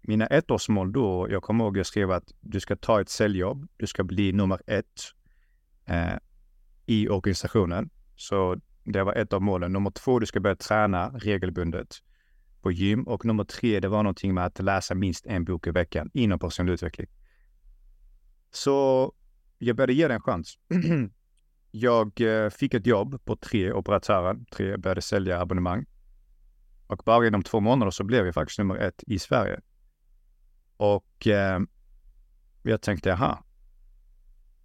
mina 0.00 0.26
ettårsmål 0.26 0.92
då, 0.92 1.26
jag 1.30 1.42
kommer 1.42 1.64
ihåg 1.64 1.76
jag 1.76 1.86
skrev 1.86 2.10
att 2.10 2.32
du 2.40 2.60
ska 2.60 2.76
ta 2.76 3.00
ett 3.00 3.08
säljjobb, 3.08 3.68
du 3.76 3.86
ska 3.86 4.04
bli 4.04 4.32
nummer 4.32 4.60
ett 4.66 5.02
eh, 5.84 6.16
i 6.86 7.08
organisationen. 7.08 7.90
Så 8.16 8.60
det 8.84 9.04
var 9.04 9.14
ett 9.14 9.32
av 9.32 9.42
målen. 9.42 9.72
Nummer 9.72 9.90
två, 9.90 10.18
du 10.18 10.26
ska 10.26 10.40
börja 10.40 10.56
träna 10.56 11.08
regelbundet 11.08 11.96
på 12.62 12.72
gym. 12.72 13.02
Och 13.02 13.24
nummer 13.24 13.44
tre, 13.44 13.80
det 13.80 13.88
var 13.88 14.02
någonting 14.02 14.34
med 14.34 14.46
att 14.46 14.58
läsa 14.58 14.94
minst 14.94 15.26
en 15.26 15.44
bok 15.44 15.66
i 15.66 15.70
veckan 15.70 16.10
inom 16.14 16.38
personlig 16.38 16.72
utveckling. 16.72 17.06
Så 18.50 19.12
jag 19.58 19.76
började 19.76 19.92
ge 19.92 20.08
det 20.08 20.14
en 20.14 20.20
chans. 20.20 20.58
jag 21.70 22.20
eh, 22.20 22.50
fick 22.50 22.74
ett 22.74 22.86
jobb 22.86 23.24
på 23.24 23.36
tre 23.36 23.72
operatörer. 23.72 24.36
Tre 24.52 24.76
började 24.76 25.02
sälja 25.02 25.40
abonnemang. 25.40 25.86
Och 26.86 27.02
bara 27.04 27.26
inom 27.26 27.42
två 27.42 27.60
månader 27.60 27.90
så 27.90 28.04
blev 28.04 28.24
jag 28.24 28.34
faktiskt 28.34 28.58
nummer 28.58 28.76
ett 28.76 29.04
i 29.06 29.18
Sverige. 29.18 29.60
Och 30.76 31.26
eh, 31.26 31.60
jag 32.62 32.82
tänkte, 32.82 33.08
jaha, 33.08 33.38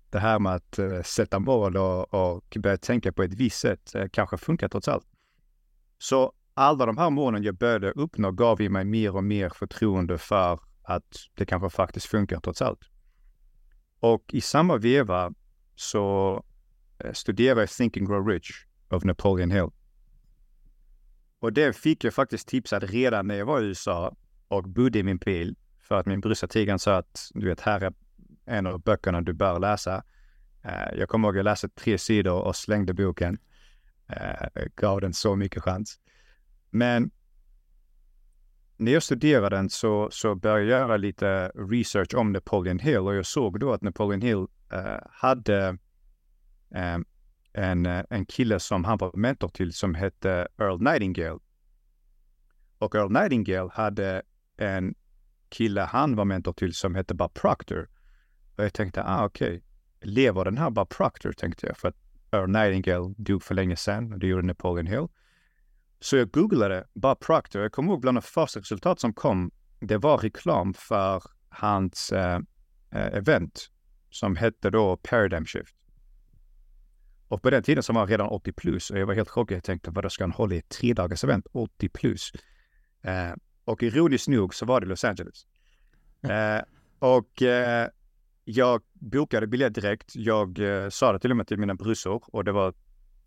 det 0.10 0.20
här 0.20 0.40
med 0.40 0.56
att 0.56 0.80
eh, 0.80 1.02
sätta 1.02 1.40
mål 1.40 1.78
och, 1.78 2.14
och 2.14 2.58
börja 2.60 2.78
tänka 2.78 3.12
på 3.12 3.24
ett 3.24 3.34
visst 3.34 3.60
sätt 3.60 3.96
eh, 3.96 4.08
kanske 4.12 4.38
funkar 4.38 4.68
trots 4.68 4.88
allt. 4.88 5.08
Så 5.98 6.34
alla 6.54 6.86
de 6.86 6.98
här 6.98 7.10
målen 7.10 7.44
jag 7.44 7.56
började 7.56 7.92
uppnå 7.92 8.32
gav 8.32 8.62
ju 8.62 8.70
mig 8.70 8.86
mer 8.86 9.16
och 9.16 9.24
mer 9.24 9.50
förtroende 9.50 10.18
för 10.18 10.60
att 10.84 11.16
det 11.36 11.46
kanske 11.46 11.70
faktiskt 11.70 12.06
funkar 12.06 12.40
trots 12.40 12.62
allt. 12.62 12.80
Och 14.00 14.34
i 14.34 14.42
samma 14.42 14.78
veva 14.78 15.34
så 15.76 16.36
eh, 17.00 17.12
studerade 17.14 17.62
jag 17.62 17.70
Think 17.70 17.98
and 17.98 18.08
Grow 18.08 18.28
Rich 18.28 18.50
av 18.90 19.06
Napoleon 19.06 19.52
Hill. 19.52 19.70
Och 21.40 21.54
det 21.54 21.76
fick 21.76 22.04
jag 22.04 22.14
faktiskt 22.14 22.48
tipsat 22.48 22.84
redan 22.84 23.28
när 23.28 23.36
jag 23.36 23.46
var 23.46 23.62
i 23.62 23.66
USA 23.66 24.16
och 24.48 24.64
bodde 24.64 25.00
i 25.00 25.04
min 25.04 25.18
bil 25.18 25.56
för 25.80 25.96
att 25.96 26.06
min 26.06 26.22
brorsa 26.22 26.48
Tigran 26.48 26.80
sa 26.80 26.98
att 26.98 27.32
du 27.34 27.46
vet, 27.48 27.62
här 27.62 27.82
är 27.82 27.94
en 28.48 28.68
av 28.68 28.82
böckerna 28.82 29.22
du 29.22 29.34
bör 29.34 29.60
läsa. 29.60 30.04
Eh, 30.64 30.98
jag 30.98 31.10
kommer 31.10 31.28
ihåg 31.28 31.36
att 31.36 31.38
jag 31.38 31.44
läste 31.44 31.70
tre 31.70 31.98
sidor 31.98 32.42
och 32.42 32.56
slängde 32.56 32.94
boken. 32.94 33.38
Eh, 34.08 34.64
gav 34.76 35.02
den 35.02 35.14
så 35.14 35.36
mycket 35.36 35.64
chans. 35.64 36.00
Men 36.70 37.12
när 38.78 38.92
jag 38.92 39.04
studerade 39.04 39.56
den 39.56 39.70
så, 39.70 40.10
så 40.12 40.36
började 40.36 40.72
jag 40.72 40.80
göra 40.80 40.98
lite 40.98 41.52
research 41.56 42.16
om 42.16 42.32
Napoleon 42.32 42.80
Hill 42.80 42.98
och 42.98 43.16
jag 43.16 43.26
såg 43.26 43.60
då 43.60 43.74
att 43.74 43.82
Napoleon 43.82 44.22
Hill 44.22 44.48
eh, 44.72 45.00
hade 45.12 45.78
eh, 46.76 46.98
en, 47.54 47.86
en 47.86 48.26
kille 48.26 48.60
som 48.60 48.84
han 48.84 48.98
var 48.98 49.12
mentor 49.16 49.50
till 49.50 49.74
som 49.74 49.96
hette 49.96 50.48
Earl 50.58 50.82
Nightingale. 50.82 51.40
Och 52.78 52.96
Earl 52.96 53.12
Nightingale 53.12 53.70
hade 53.74 54.22
en 54.58 54.96
kille 55.50 55.82
han 55.82 56.16
var 56.16 56.26
mentor 56.26 56.54
till 56.54 56.74
som 56.74 56.96
hette 56.96 57.14
Bob 57.14 57.34
Proctor. 57.34 57.88
Och 58.58 58.64
jag 58.64 58.74
tänkte, 58.74 59.04
ah 59.04 59.26
okej, 59.26 59.48
okay. 59.48 59.62
lever 60.02 60.46
den 60.46 60.58
här 60.58 60.70
Bob 60.70 60.90
Proctor 60.90 61.32
tänkte 61.32 61.68
jag 61.68 61.78
för 61.78 61.88
att 61.88 61.96
Earl 62.32 62.50
Nightingale 62.50 63.14
dog 63.18 63.44
för 63.44 63.56
länge 63.56 63.76
sedan 63.76 64.14
och 64.14 64.20
det 64.20 64.28
gjorde 64.28 64.48
Napoleon 64.48 64.88
Hill. 64.88 65.08
Så 66.00 66.18
jag 66.18 66.32
googlade 66.32 66.88
Bob 66.94 67.20
Proctor. 67.20 67.62
Jag 67.62 67.72
kommer 67.72 67.92
ihåg 67.92 68.02
bland 68.02 68.18
de 68.18 68.22
första 68.22 68.60
resultat 68.60 69.00
som 69.00 69.14
kom. 69.14 69.52
Det 69.80 69.98
var 69.98 70.18
reklam 70.18 70.74
för 70.74 71.24
hans 71.50 72.12
eh, 72.12 72.40
eh, 72.92 73.08
event 73.18 73.72
som 74.10 74.36
hette 74.36 74.70
då 74.70 74.98
Paradigm 74.98 75.46
Shift. 75.46 75.76
Och 77.28 77.42
på 77.42 77.50
den 77.50 77.64
tiden 77.64 77.84
så 77.84 77.94
var 77.94 78.02
han 78.02 78.10
redan 78.10 78.28
80 78.28 78.52
plus 78.52 78.90
och 78.92 79.00
jag 79.00 79.06
var 79.06 79.14
helt 79.14 79.30
chockad. 79.30 79.56
Jag 79.56 79.64
tänkte, 79.64 79.92
vad 79.92 80.12
ska 80.12 80.24
han 80.24 80.32
hålla 80.32 80.56
i 80.56 80.58
ett 80.58 80.70
tre 80.70 80.94
dagars 80.94 81.24
event? 81.24 81.48
80 81.52 81.90
plus. 81.90 82.32
Eh, 83.02 83.34
och 83.66 83.84
ironiskt 83.84 84.28
nog 84.28 84.56
så 84.56 84.66
var 84.66 84.82
det 84.82 84.88
Los 84.88 85.04
Angeles. 85.04 85.46
Eh, 86.22 86.62
och 87.00 87.42
eh, 87.42 87.88
jag 88.50 88.82
bokade 88.94 89.48
biljett 89.48 89.76
direkt. 89.76 90.16
Jag 90.16 90.60
eh, 90.60 90.90
sa 90.90 91.12
det 91.12 91.20
till 91.20 91.32
och 91.32 91.38
med 91.38 91.48
till 91.48 91.58
mina 91.58 91.76
brusor 91.76 92.24
och 92.28 92.44
det 92.44 92.52
var 92.52 92.74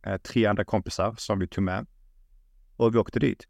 eh, 0.06 0.16
tre 0.16 0.46
andra 0.46 0.64
kompisar 0.64 1.14
som 1.18 1.38
vi 1.38 1.48
tog 1.48 1.64
med. 1.64 1.86
Och 2.76 2.94
vi 2.94 2.98
åkte 2.98 3.18
dit. 3.18 3.48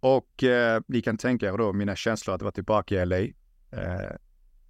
Och 0.00 0.44
eh, 0.44 0.80
ni 0.86 1.02
kan 1.02 1.16
tänka 1.16 1.46
er 1.46 1.58
då 1.58 1.72
mina 1.72 1.96
känslor 1.96 2.34
att 2.34 2.42
vara 2.42 2.52
tillbaka 2.52 3.02
i 3.02 3.06
LA. 3.06 3.18
Eh, 3.80 4.16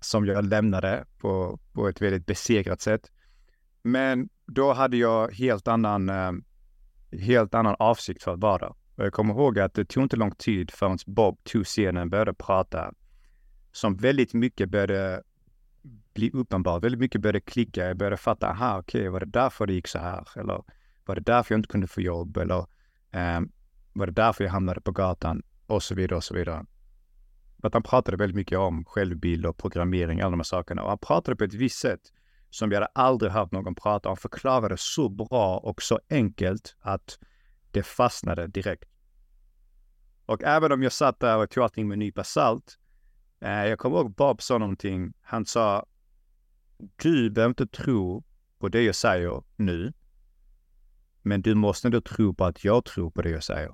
som 0.01 0.27
jag 0.27 0.45
lämnade 0.45 1.05
på, 1.19 1.61
på 1.73 1.89
ett 1.89 2.03
väldigt 2.03 2.27
besegrat 2.27 2.81
sätt. 2.81 3.13
Men 3.83 4.29
då 4.47 4.73
hade 4.73 4.97
jag 4.97 5.33
helt 5.33 5.69
annan, 5.69 6.09
eh, 6.09 6.33
helt 7.19 7.55
annan 7.55 7.77
avsikt 7.79 8.23
för 8.23 8.35
att 8.35 8.41
vara 8.41 8.59
där. 8.59 8.75
Och 8.95 9.05
jag 9.05 9.13
kommer 9.13 9.35
ihåg 9.35 9.59
att 9.59 9.75
det 9.75 9.85
tog 9.85 10.03
inte 10.03 10.17
lång 10.17 10.35
tid 10.35 10.71
förrän 10.71 10.99
Bob 11.07 11.45
tog 11.45 11.65
scenen 11.65 12.11
började 12.11 12.35
prata. 12.35 12.93
Som 13.79 13.97
väldigt 13.97 14.35
mycket 14.35 14.69
började 14.69 15.23
bli 16.15 16.31
uppenbart. 16.31 16.85
Väldigt 16.85 17.01
mycket 17.01 17.21
började 17.21 17.41
klicka. 17.41 17.87
Jag 17.87 17.97
började 17.97 18.17
fatta, 18.17 18.51
aha, 18.51 18.79
okej, 18.79 19.01
okay, 19.01 19.09
var 19.09 19.21
det 19.21 19.27
därför 19.27 19.67
det 19.67 19.73
gick 19.73 19.87
så 19.89 19.99
här? 19.99 20.29
Eller 20.37 20.65
var 21.07 21.15
det 21.15 21.21
därför 21.21 21.55
jag 21.55 21.59
inte 21.59 21.69
kunde 21.69 21.87
få 21.87 22.01
jobb? 22.01 22.37
Eller 22.37 22.59
eh, 23.11 23.41
var 23.93 24.07
det 24.07 24.13
därför 24.13 24.45
jag 24.45 24.51
hamnade 24.51 24.81
på 24.81 24.93
gatan? 24.93 25.43
Och 25.67 25.83
så 25.83 25.95
vidare 25.95 26.17
och 26.17 26.25
så 26.25 26.35
vidare. 26.35 26.67
Att 27.63 27.73
han 27.73 27.83
pratade 27.83 28.17
väldigt 28.17 28.37
mycket 28.37 28.59
om 28.59 28.85
självbild 28.85 29.47
och 29.47 29.57
programmering, 29.57 30.21
alla 30.21 30.31
de 30.31 30.41
här 30.41 30.45
sakerna. 30.45 30.83
Och 30.83 30.89
han 30.89 30.99
pratade 30.99 31.37
på 31.37 31.45
ett 31.45 31.55
visst 31.55 31.79
sätt 31.79 32.01
som 32.51 32.71
jag 32.71 32.77
hade 32.77 32.93
aldrig 32.95 33.33
hört 33.33 33.53
någon 33.53 33.75
prata 33.75 34.09
om. 34.09 34.11
Han 34.11 34.17
förklarade 34.17 34.77
så 34.79 35.09
bra 35.09 35.59
och 35.59 35.83
så 35.83 36.01
enkelt 36.11 36.77
att 36.81 37.19
det 37.71 37.83
fastnade 37.83 38.47
direkt. 38.47 38.91
Och 40.27 40.43
även 40.43 40.73
om 40.73 40.83
jag 40.83 40.93
satt 40.93 41.21
där 41.21 41.39
och 41.39 41.51
tog 41.51 41.65
allting 41.65 41.89
med 41.89 41.95
en 41.95 41.99
nypa 41.99 42.25
salt. 42.25 42.78
Eh, 43.41 43.67
jag 43.67 43.79
kommer 43.79 43.97
ihåg 43.97 44.15
Bob 44.15 44.43
sa 44.43 44.59
någonting. 44.59 45.13
Han 45.21 45.47
sa, 45.47 45.87
du 46.97 47.31
behöver 47.31 47.51
inte 47.51 47.67
tro 47.67 48.25
på 48.59 48.69
det 48.69 48.83
jag 48.83 48.95
säger 48.95 49.43
nu. 49.57 49.93
Men 51.23 51.43
du 51.43 51.55
måste 51.55 51.89
ändå 51.89 52.01
tro 52.01 52.35
på 52.35 52.45
att 52.45 52.65
jag 52.65 52.85
tror 52.85 53.11
på 53.11 53.23
det 53.23 53.31
jag 53.31 53.45
säger. 53.45 53.71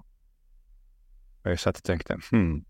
Och 1.43 1.51
jag 1.51 1.61
satt 1.61 1.77
och 1.77 1.85
tänkte, 1.85 2.19
hmm. 2.31 2.65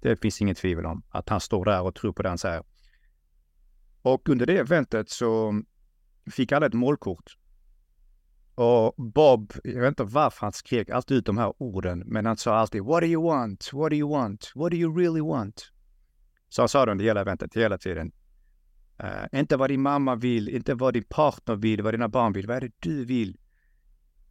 Det 0.00 0.16
finns 0.16 0.40
inget 0.40 0.56
tvivel 0.56 0.86
om 0.86 1.02
att 1.10 1.28
han 1.28 1.40
står 1.40 1.64
där 1.64 1.82
och 1.82 1.94
tror 1.94 2.12
på 2.12 2.22
det 2.22 2.28
han 2.28 2.38
säger. 2.38 2.64
Och 4.02 4.28
under 4.28 4.46
det 4.46 4.58
eventet 4.58 5.10
så 5.10 5.62
fick 6.30 6.52
alla 6.52 6.66
ett 6.66 6.74
målkort. 6.74 7.36
Och 8.62 8.94
Bob, 8.96 9.52
jag 9.64 9.80
vet 9.80 9.88
inte 9.88 10.04
varför 10.04 10.40
han 10.40 10.52
skrek 10.52 10.90
alltid 10.90 11.16
ut 11.16 11.26
de 11.26 11.38
här 11.38 11.52
orden, 11.58 12.02
men 12.06 12.26
han 12.26 12.36
sa 12.36 12.54
alltid 12.54 12.84
What 12.84 13.00
do 13.00 13.06
you 13.06 13.22
want? 13.22 13.70
What 13.72 13.90
do 13.90 13.96
you 13.96 14.10
want? 14.10 14.52
What 14.54 14.70
do 14.70 14.76
you 14.76 14.98
really 14.98 15.20
want? 15.20 15.72
Så 16.48 16.62
han 16.62 16.68
sa 16.68 16.86
det 16.86 16.92
under 16.92 17.04
hela 17.04 17.20
eventet, 17.20 17.56
hela 17.56 17.78
tiden. 17.78 18.12
Uh, 19.02 19.40
inte 19.40 19.56
vad 19.56 19.70
din 19.70 19.82
mamma 19.82 20.14
vill, 20.14 20.48
inte 20.48 20.74
vad 20.74 20.94
din 20.94 21.04
partner 21.04 21.56
vill, 21.56 21.82
vad 21.82 21.94
dina 21.94 22.08
barn 22.08 22.32
vill. 22.32 22.46
Vad 22.46 22.56
är 22.56 22.60
det 22.60 22.72
du 22.78 23.04
vill? 23.04 23.38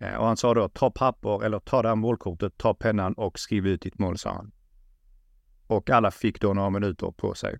Uh, 0.01 0.15
och 0.15 0.25
han 0.25 0.37
sa 0.37 0.53
då, 0.53 0.69
ta 0.69 0.91
papper 0.91 1.45
eller 1.45 1.59
ta 1.59 1.81
det 1.81 1.87
här 1.87 1.95
målkortet, 1.95 2.57
ta 2.57 2.73
pennan 2.73 3.13
och 3.13 3.39
skriv 3.39 3.67
ut 3.67 3.81
ditt 3.81 3.99
mål, 3.99 4.17
sa 4.17 4.33
han. 4.33 4.51
Och 5.67 5.89
alla 5.89 6.11
fick 6.11 6.41
då 6.41 6.53
några 6.53 6.69
minuter 6.69 7.11
på 7.11 7.33
sig. 7.33 7.59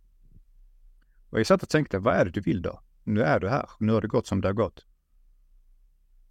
Och 1.29 1.39
jag 1.39 1.47
satt 1.47 1.63
och 1.63 1.69
tänkte, 1.69 1.99
vad 1.99 2.15
är 2.15 2.25
det 2.25 2.31
du 2.31 2.41
vill 2.41 2.61
då? 2.61 2.81
Nu 3.03 3.21
är 3.21 3.39
du 3.39 3.49
här. 3.49 3.69
Nu 3.79 3.93
har 3.93 4.01
det 4.01 4.07
gått 4.07 4.27
som 4.27 4.41
det 4.41 4.47
har 4.47 4.53
gått. 4.53 4.85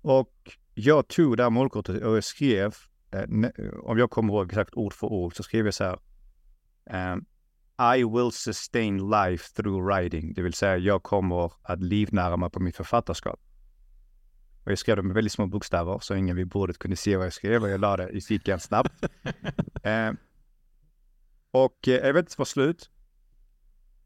Och 0.09 0.57
jag 0.75 1.09
tog 1.09 1.37
det 1.37 1.43
här 1.43 1.51
målkortet 1.51 2.03
och 2.03 2.17
jag 2.17 2.25
skrev, 2.25 2.75
uh, 3.15 3.45
om 3.83 3.99
jag 3.99 4.11
kommer 4.11 4.33
ihåg 4.33 4.47
exakt 4.47 4.75
ord 4.75 4.93
för 4.93 5.07
ord, 5.07 5.37
så 5.37 5.43
skrev 5.43 5.65
jag 5.65 5.75
så 5.75 5.85
här. 5.85 5.99
Um, 7.13 7.27
i 7.97 8.05
will 8.05 8.33
sustain 8.33 9.11
life 9.11 9.55
through 9.55 9.87
writing, 9.87 10.35
det 10.35 10.43
vill 10.43 10.53
säga 10.53 10.77
jag 10.77 11.03
kommer 11.03 11.53
att 11.63 11.83
livnära 11.83 12.37
mig 12.37 12.51
på 12.51 12.61
mitt 12.61 12.77
författarskap. 12.77 13.41
Och 14.65 14.71
jag 14.71 14.79
skrev 14.79 14.97
det 14.97 15.03
med 15.03 15.15
väldigt 15.15 15.33
små 15.33 15.47
bokstäver 15.47 15.99
så 15.99 16.15
ingen 16.15 16.37
vid 16.37 16.49
bordet 16.49 16.79
kunde 16.79 16.97
se 16.97 17.17
vad 17.17 17.27
jag 17.27 17.33
skrev 17.33 17.63
och 17.63 17.69
jag 17.69 17.81
la 17.81 17.97
det 17.97 18.09
i 18.09 18.21
fickan 18.21 18.61
snabbt. 18.61 18.93
eh, 19.83 20.13
och 21.51 21.89
eh, 21.89 22.09
eventet 22.09 22.39
var 22.39 22.45
slut. 22.45 22.91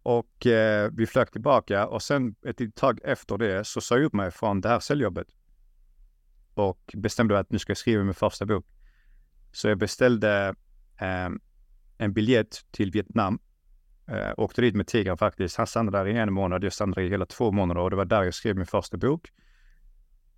Och 0.03 0.47
eh, 0.47 0.91
vi 0.93 1.07
flög 1.07 1.33
tillbaka 1.33 1.87
och 1.87 2.03
sen 2.03 2.35
ett 2.47 2.75
tag 2.75 3.01
efter 3.05 3.39
det 3.39 3.67
så 3.67 3.81
sa 3.81 3.97
jag 3.97 4.05
upp 4.05 4.13
mig 4.13 4.31
från 4.31 4.61
det 4.61 4.69
här 4.69 4.81
säljjobbet. 4.81 5.27
Och 6.55 6.95
bestämde 6.95 7.39
att 7.39 7.51
nu 7.51 7.59
ska 7.59 7.71
jag 7.71 7.77
skriva 7.77 8.05
min 8.05 8.15
första 8.15 8.47
bok. 8.47 8.67
Så 9.53 9.69
jag 9.69 9.79
beställde 9.79 10.55
eh, 11.01 11.29
en 11.99 12.13
biljett 12.13 12.65
till 12.71 12.91
Vietnam 12.91 13.39
Eh, 14.07 14.33
åkte 14.37 14.61
dit 14.61 14.75
med 14.75 14.87
Tigran 14.87 15.19
faktiskt. 15.19 15.57
Han 15.57 15.67
stannade 15.67 15.99
där 15.99 16.07
i 16.07 16.19
en 16.19 16.33
månad. 16.33 16.65
Jag 16.65 16.73
stannade 16.73 17.03
i 17.03 17.09
hela 17.09 17.27
två 17.27 17.53
månader 17.53 17.81
och 17.81 17.91
det 17.91 17.97
var 17.97 18.05
där 18.05 18.23
jag 18.23 18.35
skrev 18.35 18.57
min 18.57 18.67
första 18.67 18.97
bok 18.97 19.33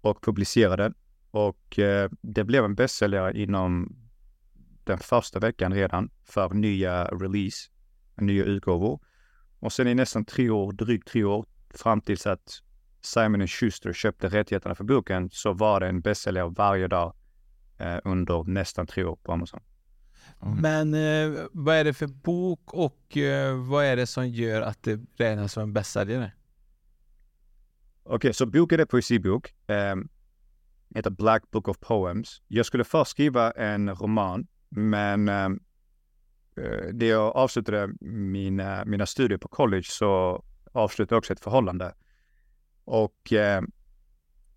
och 0.01 0.23
publicerade. 0.23 0.93
Och 1.31 1.79
eh, 1.79 2.11
det 2.21 2.45
blev 2.45 2.65
en 2.65 2.75
bästsäljare 2.75 3.43
inom 3.43 3.97
den 4.85 4.99
första 4.99 5.39
veckan 5.39 5.75
redan 5.75 6.11
för 6.25 6.49
nya 6.51 7.05
release, 7.05 7.71
nya 8.17 8.45
utgåvor. 8.45 9.01
Och 9.59 9.73
sen 9.73 9.89
i 9.89 9.95
nästan 9.95 10.25
tre 10.25 10.51
år, 10.51 10.73
drygt 10.73 11.09
tre 11.09 11.25
år, 11.25 11.47
fram 11.71 12.01
tills 12.01 12.27
att 12.27 12.63
Simon 13.05 13.47
Schuster 13.49 13.93
köpte 13.93 14.29
rättigheterna 14.29 14.75
för 14.75 14.85
boken 14.85 15.31
så 15.31 15.53
var 15.53 15.81
det 15.81 15.89
en 15.89 16.01
bästsäljare 16.01 16.49
varje 16.49 16.89
dag 16.89 17.15
eh, 17.79 17.99
under 18.05 18.45
nästan 18.45 18.87
tre 18.87 19.05
år 19.05 19.17
på 19.23 19.33
Amazon. 19.33 19.61
Mm. 20.43 20.59
Men 20.61 20.95
eh, 20.95 21.47
vad 21.53 21.77
är 21.77 21.85
det 21.85 21.95
för 21.95 22.07
bok 22.07 22.75
och 22.75 23.17
eh, 23.17 23.57
vad 23.57 23.85
är 23.85 23.97
det 23.97 24.07
som 24.07 24.29
gör 24.29 24.63
att 24.63 24.83
det 24.83 25.01
räknas 25.17 25.53
som 25.53 25.63
en 25.63 25.73
bästsäljare? 25.73 26.33
Okej, 28.03 28.17
okay, 28.17 28.33
så 28.33 28.47
boken 28.47 28.81
är 28.81 28.85
poesibok. 28.85 29.55
Um, 29.67 30.09
heter 30.95 31.11
Black 31.11 31.51
Book 31.51 31.69
of 31.69 31.81
Poems. 31.81 32.43
Jag 32.49 32.67
skulle 32.67 32.85
först 32.85 33.11
skriva 33.11 33.51
en 33.51 33.91
roman, 33.95 34.47
men 34.69 35.29
um, 35.29 35.61
uh, 36.59 36.89
det 36.93 37.07
jag 37.07 37.37
avslutade 37.37 37.95
mina, 38.01 38.85
mina 38.85 39.07
studier 39.07 39.39
på 39.39 39.49
college 39.49 39.87
så 39.87 40.45
avslutade 40.73 41.15
jag 41.15 41.19
också 41.19 41.33
ett 41.33 41.41
förhållande. 41.41 41.95
Och 42.85 43.33
eh, 43.33 43.63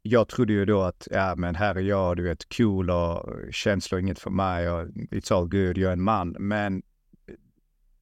jag 0.01 0.27
trodde 0.27 0.53
ju 0.53 0.65
då 0.65 0.81
att, 0.81 1.07
ja 1.11 1.35
men 1.37 1.55
här 1.55 1.75
är 1.75 1.81
jag, 1.81 2.17
du 2.17 2.23
vet, 2.23 2.57
cool 2.57 2.89
och 2.89 3.33
känslor 3.51 4.01
inget 4.01 4.19
för 4.19 4.29
mig 4.29 4.69
och 4.69 4.87
it's 4.87 5.33
all 5.33 5.47
good, 5.47 5.77
jag 5.77 5.89
är 5.89 5.93
en 5.93 6.01
man. 6.01 6.35
Men 6.39 6.83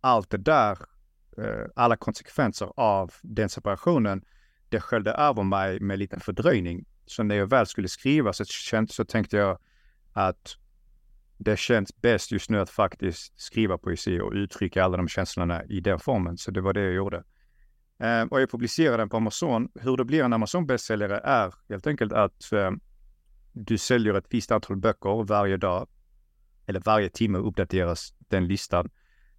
allt 0.01 0.29
det 0.29 0.37
där, 0.37 0.77
eh, 1.37 1.65
alla 1.75 1.97
konsekvenser 1.97 2.71
av 2.75 3.13
den 3.21 3.49
separationen, 3.49 4.25
det 4.69 4.79
sköljde 4.79 5.11
över 5.11 5.43
mig 5.43 5.79
med 5.79 5.99
liten 5.99 6.19
fördröjning. 6.19 6.85
Så 7.05 7.23
när 7.23 7.35
jag 7.35 7.47
väl 7.47 7.67
skulle 7.67 7.87
skriva 7.87 8.33
så, 8.33 8.45
känt, 8.45 8.91
så 8.91 9.05
tänkte 9.05 9.37
jag 9.37 9.59
att 10.13 10.57
det 11.37 11.59
känns 11.59 12.01
bäst 12.01 12.31
just 12.31 12.49
nu 12.49 12.59
att 12.59 12.69
faktiskt 12.69 13.39
skriva 13.39 13.77
poesi 13.77 14.19
och 14.19 14.31
uttrycka 14.31 14.83
alla 14.83 14.97
de 14.97 15.07
känslorna 15.07 15.63
i 15.63 15.79
den 15.79 15.99
formen. 15.99 16.37
Så 16.37 16.51
det 16.51 16.61
var 16.61 16.73
det 16.73 16.81
jag 16.81 16.93
gjorde. 16.93 17.23
Eh, 17.99 18.21
och 18.21 18.41
jag 18.41 18.51
publicerar 18.51 18.97
den 18.97 19.09
på 19.09 19.17
Amazon. 19.17 19.69
Hur 19.75 19.97
det 19.97 20.05
blir 20.05 20.23
en 20.23 20.33
Amazon-bästsäljare 20.33 21.19
är 21.23 21.53
helt 21.69 21.87
enkelt 21.87 22.13
att 22.13 22.51
eh, 22.51 22.71
du 23.51 23.77
säljer 23.77 24.13
ett 24.13 24.25
visst 24.29 24.51
antal 24.51 24.77
böcker 24.77 25.23
varje 25.23 25.57
dag. 25.57 25.87
Eller 26.65 26.79
varje 26.79 27.09
timme 27.09 27.37
uppdateras 27.37 28.13
den 28.19 28.47
listan. 28.47 28.89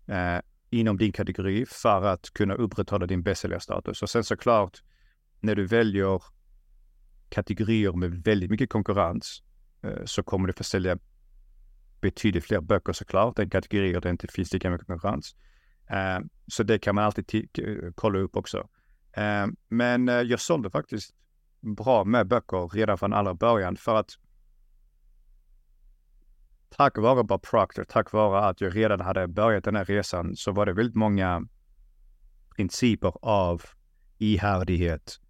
Eh, 0.07 0.39
inom 0.71 0.99
din 0.99 1.13
kategori 1.13 1.67
för 1.67 2.03
att 2.03 2.31
kunna 2.31 2.55
upprätthålla 2.55 3.07
din 3.07 3.23
bästsäljarstatus. 3.23 4.03
Och 4.03 4.11
sen 4.11 4.25
såklart, 4.25 4.83
när 5.41 5.55
du 5.55 5.67
väljer 5.67 6.23
kategorier 7.29 7.93
med 7.93 8.23
väldigt 8.25 8.51
mycket 8.51 8.71
konkurrens 8.71 9.43
eh, 9.83 10.05
så 10.05 10.23
kommer 10.23 10.47
du 10.47 10.53
få 10.53 10.65
sälja 10.65 10.99
betydligt 12.01 12.45
fler 12.45 12.61
böcker 12.61 12.93
såklart 12.93 13.39
än 13.39 13.51
kategorier 13.51 13.93
där 13.93 14.01
det 14.01 14.11
inte 14.11 14.29
finns 14.29 14.53
lika 14.53 14.71
mycket 14.71 14.87
konkurrens. 14.87 15.37
Eh, 15.89 16.19
så 16.47 16.63
det 16.63 16.79
kan 16.79 16.95
man 16.95 17.05
alltid 17.05 17.49
kolla 17.95 18.19
upp 18.19 18.37
också. 18.37 18.69
Eh, 19.13 19.47
men 19.69 20.09
eh, 20.09 20.15
jag 20.15 20.41
sålde 20.41 20.71
faktiskt 20.71 21.15
bra 21.61 22.05
med 22.05 22.27
böcker 22.27 22.69
redan 22.69 22.99
från 22.99 23.13
allra 23.13 23.35
början 23.35 23.77
för 23.77 23.97
att 23.97 24.11
tack 26.69 26.99
vare 26.99 27.25
Bob 27.25 27.43
Proctor, 27.43 27.85
tack 27.85 28.13
vare 28.13 28.47
att 28.47 28.61
jag 28.61 28.77
redan 28.77 29.01
hade 29.01 29.29
börjat 29.29 29.65
den 29.65 29.77
här 29.77 29.85
resan 29.85 30.37
så 30.37 30.53
var 30.53 30.67
det 30.67 30.73
väldigt 30.73 30.97
många 30.97 31.49
principer 32.57 33.13
av 33.23 33.63
ihärdighet 34.19 35.21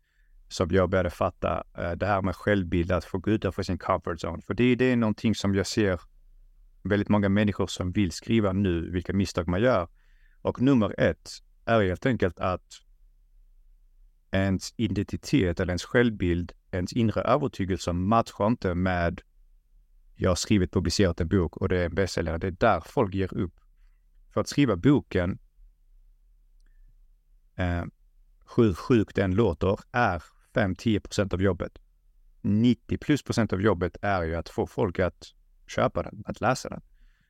som 0.48 0.68
jag 0.70 0.90
började 0.90 1.10
fatta. 1.10 1.64
Eh, 1.78 1.92
det 1.92 2.06
här 2.06 2.22
med 2.22 2.36
självbild, 2.36 2.92
att 2.92 3.04
få 3.04 3.18
gå 3.18 3.30
utanför 3.30 3.62
sin 3.62 3.78
comfort 3.78 4.24
zone. 4.24 4.42
För 4.42 4.54
det, 4.54 4.74
det 4.74 4.84
är 4.84 4.96
någonting 4.96 5.34
som 5.34 5.54
jag 5.54 5.66
ser 5.66 6.00
väldigt 6.82 7.08
många 7.08 7.28
människor 7.28 7.66
som 7.66 7.92
vill 7.92 8.12
skriva 8.12 8.52
nu, 8.52 8.90
vilka 8.90 9.12
misstag 9.12 9.48
man 9.48 9.60
gör. 9.60 9.88
Och 10.46 10.60
nummer 10.62 11.00
ett 11.00 11.30
är 11.64 11.82
helt 11.82 12.06
enkelt 12.06 12.40
att 12.40 12.82
ens 14.30 14.74
identitet 14.76 15.60
eller 15.60 15.72
ens 15.72 15.84
självbild, 15.84 16.52
ens 16.70 16.92
inre 16.92 17.20
övertygelse 17.20 17.92
matchar 17.92 18.46
inte 18.46 18.74
med 18.74 19.20
jag 20.14 20.30
har 20.30 20.34
skrivit 20.34 20.72
publicerat 20.72 21.20
en 21.20 21.28
bok 21.28 21.56
och 21.56 21.68
det 21.68 21.80
är 21.80 21.86
en 21.86 21.94
bästsäljare. 21.94 22.38
Det 22.38 22.46
är 22.46 22.50
där 22.50 22.80
folk 22.80 23.14
ger 23.14 23.34
upp. 23.34 23.60
För 24.34 24.40
att 24.40 24.48
skriva 24.48 24.76
boken, 24.76 25.38
eh, 27.54 27.84
hur 28.56 28.74
sjukt 28.74 29.16
den 29.16 29.34
låter, 29.34 29.80
är 29.92 30.22
5-10 30.54 31.00
procent 31.00 31.34
av 31.34 31.42
jobbet. 31.42 31.78
90 32.40 32.98
plus 32.98 33.22
procent 33.22 33.52
av 33.52 33.62
jobbet 33.62 33.96
är 34.02 34.22
ju 34.22 34.34
att 34.34 34.48
få 34.48 34.66
folk 34.66 34.98
att 34.98 35.34
köpa 35.66 36.02
den, 36.02 36.22
att 36.26 36.40
läsa 36.40 36.68
den. 36.68 36.82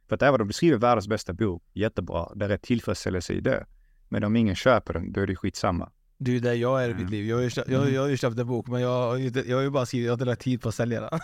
För 0.09 0.15
att 0.15 0.23
även 0.23 0.41
om 0.41 0.47
du 0.47 0.53
skriver 0.53 0.79
världens 0.79 1.09
bästa 1.09 1.33
bok, 1.33 1.63
jättebra, 1.73 2.33
det 2.35 2.45
är 2.45 2.57
tillfredsställelse 2.57 3.33
i 3.33 3.41
det. 3.41 3.67
Men 4.09 4.25
om 4.25 4.37
ingen 4.37 4.55
köper 4.55 4.95
den, 4.95 5.13
då 5.13 5.21
är 5.21 5.27
det 5.27 5.37
skitsamma. 5.37 5.91
Det 6.19 6.31
är 6.31 6.35
ju 6.35 6.41
där 6.41 6.55
jag 6.55 6.85
är 6.85 6.89
i 6.89 6.93
mitt 6.93 7.01
mm. 7.01 7.13
liv. 7.13 7.27
Jag 7.27 7.37
har 7.37 7.43
ju 7.43 7.51
jag, 7.67 7.93
jag 7.93 8.01
har 8.03 8.09
ju 8.09 8.17
köpt 8.17 8.39
en 8.39 8.47
bok 8.47 8.67
men 8.67 8.81
jag, 8.81 9.21
jag 9.21 9.57
har 9.57 9.63
ju 9.63 9.71
bara 9.71 9.87
skrivit, 9.87 10.07
jag 10.07 10.13
har 10.13 10.15
inte 10.15 10.25
lagt 10.25 10.43
tid 10.43 10.63
på 10.63 10.69
att 10.69 10.75
sälja 10.75 11.01
den. 11.01 11.21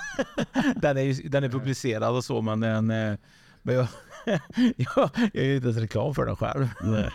den, 0.76 0.97
är, 0.97 1.03
ju, 1.03 1.28
den 1.28 1.45
är 1.45 1.49
publicerad 1.49 2.16
och 2.16 2.24
så 2.24 2.43
men 2.43 2.61
den 2.61 2.91
eh, 2.91 3.14
men 3.62 3.74
jag, 3.74 3.87
jag, 4.76 5.11
jag 5.33 5.45
gör 5.45 5.55
inte 5.55 5.68
ens 5.68 5.76
reklam 5.76 6.14
för 6.14 6.26
den 6.26 6.37
själv. 6.37 6.68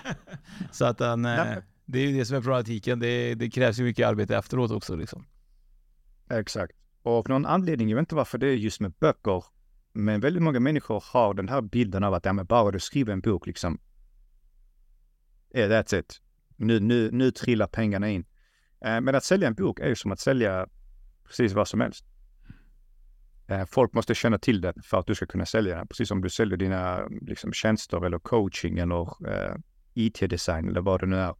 så 0.72 0.86
att 0.86 0.98
den, 0.98 1.26
eh, 1.26 1.46
det 1.86 2.00
är 2.00 2.08
ju 2.08 2.18
det 2.18 2.26
som 2.26 2.38
är 2.38 2.42
problematiken. 2.42 3.00
Det, 3.00 3.36
det 3.36 3.50
krävs 3.50 3.80
ju 3.80 3.84
mycket 3.84 4.08
arbete 4.08 4.38
efteråt 4.38 4.72
också. 4.72 4.96
Liksom. 4.96 5.26
Exakt. 6.30 6.74
Och 7.04 7.18
av 7.18 7.30
någon 7.30 7.46
anledning, 7.46 7.90
jag 7.90 7.96
vet 7.96 8.02
inte 8.02 8.16
varför 8.16 8.38
det 8.38 8.48
är 8.48 8.56
just 8.56 8.80
med 8.80 8.92
böcker, 8.92 9.44
men 9.98 10.20
väldigt 10.20 10.44
många 10.44 10.60
människor 10.60 11.04
har 11.12 11.34
den 11.34 11.50
här 11.50 11.62
bilden 11.62 12.04
av 12.04 12.14
att 12.14 12.26
ja, 12.26 12.34
men 12.34 12.46
bara 12.46 12.72
du 12.72 12.80
skriver 12.80 13.14
en 13.14 13.22
bok, 13.22 13.48
liksom, 13.48 13.80
yeah, 15.54 15.72
that's 15.72 16.00
it. 16.00 16.22
Nu, 16.56 16.80
nu, 16.80 17.12
nu 17.12 17.32
trillar 17.32 17.68
pengarna 17.68 18.10
in. 18.10 18.26
Eh, 18.82 19.02
men 19.02 19.16
att 19.16 19.24
sälja 19.24 19.48
en 19.48 19.54
bok 19.54 19.80
är 19.80 19.88
ju 19.88 19.96
som 19.96 20.12
att 20.12 20.20
sälja 20.20 20.68
precis 21.28 21.54
vad 21.54 21.68
som 21.68 21.82
helst. 21.82 22.06
Eh, 23.48 23.66
folk 23.66 23.94
måste 23.94 24.16
känna 24.16 24.38
till 24.38 24.62
den 24.62 24.82
för 24.84 25.00
att 25.00 25.08
du 25.08 25.16
ska 25.16 25.26
kunna 25.26 25.46
sälja 25.46 25.78
den. 25.78 25.88
Precis 25.88 26.08
som 26.08 26.22
du 26.22 26.30
säljer 26.30 26.58
dina 26.58 27.08
liksom, 27.08 27.54
tjänster 27.54 28.06
eller 28.06 28.20
coaching 28.20 28.78
eller 28.78 29.30
eh, 29.30 29.56
IT-design 29.94 30.70
eller 30.70 30.82
vad 30.82 31.00
det 31.00 31.06
nu 31.06 31.18
är. 31.18 31.36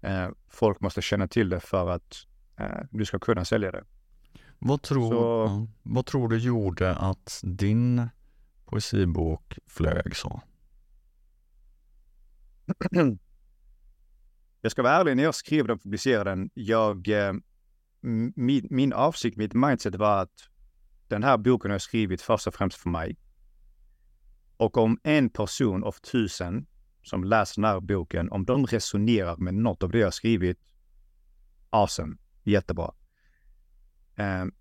Eh, 0.00 0.30
folk 0.48 0.80
måste 0.80 1.02
känna 1.02 1.28
till 1.28 1.48
det 1.48 1.60
för 1.60 1.90
att 1.90 2.14
eh, 2.58 2.80
du 2.90 3.04
ska 3.04 3.18
kunna 3.18 3.44
sälja 3.44 3.70
det. 3.70 3.84
Vad 4.66 4.82
tror, 4.82 5.10
så, 5.10 5.66
vad 5.82 6.06
tror 6.06 6.28
du 6.28 6.38
gjorde 6.38 6.94
att 6.96 7.40
din 7.42 8.08
poesibok 8.64 9.58
flög 9.66 10.16
så? 10.16 10.42
jag 14.60 14.72
ska 14.72 14.82
vara 14.82 14.92
ärlig, 14.92 15.16
när 15.16 15.22
jag 15.22 15.34
skrev 15.34 15.66
den 15.66 15.74
och 15.74 15.82
publicerade 15.82 16.30
den, 16.30 16.50
jag, 16.54 17.08
eh, 17.08 17.32
min, 18.34 18.66
min 18.70 18.92
avsikt, 18.92 19.36
mitt 19.36 19.54
mindset 19.54 19.94
var 19.94 20.22
att 20.22 20.48
den 21.08 21.22
här 21.22 21.36
boken 21.38 21.70
har 21.70 21.74
jag 21.74 21.82
skrivit 21.82 22.22
först 22.22 22.46
och 22.46 22.54
främst 22.54 22.76
för 22.78 22.90
mig. 22.90 23.16
Och 24.56 24.76
om 24.76 24.98
en 25.02 25.30
person 25.30 25.84
av 25.84 25.92
tusen 25.92 26.66
som 27.02 27.24
läser 27.24 27.62
den 27.62 27.70
här 27.70 27.80
boken, 27.80 28.30
om 28.30 28.44
de 28.44 28.66
resonerar 28.66 29.36
med 29.36 29.54
något 29.54 29.82
av 29.82 29.90
det 29.90 29.98
jag 29.98 30.14
skrivit, 30.14 30.58
awesome, 31.70 32.16
jättebra. 32.44 32.94
Ehm, 34.16 34.52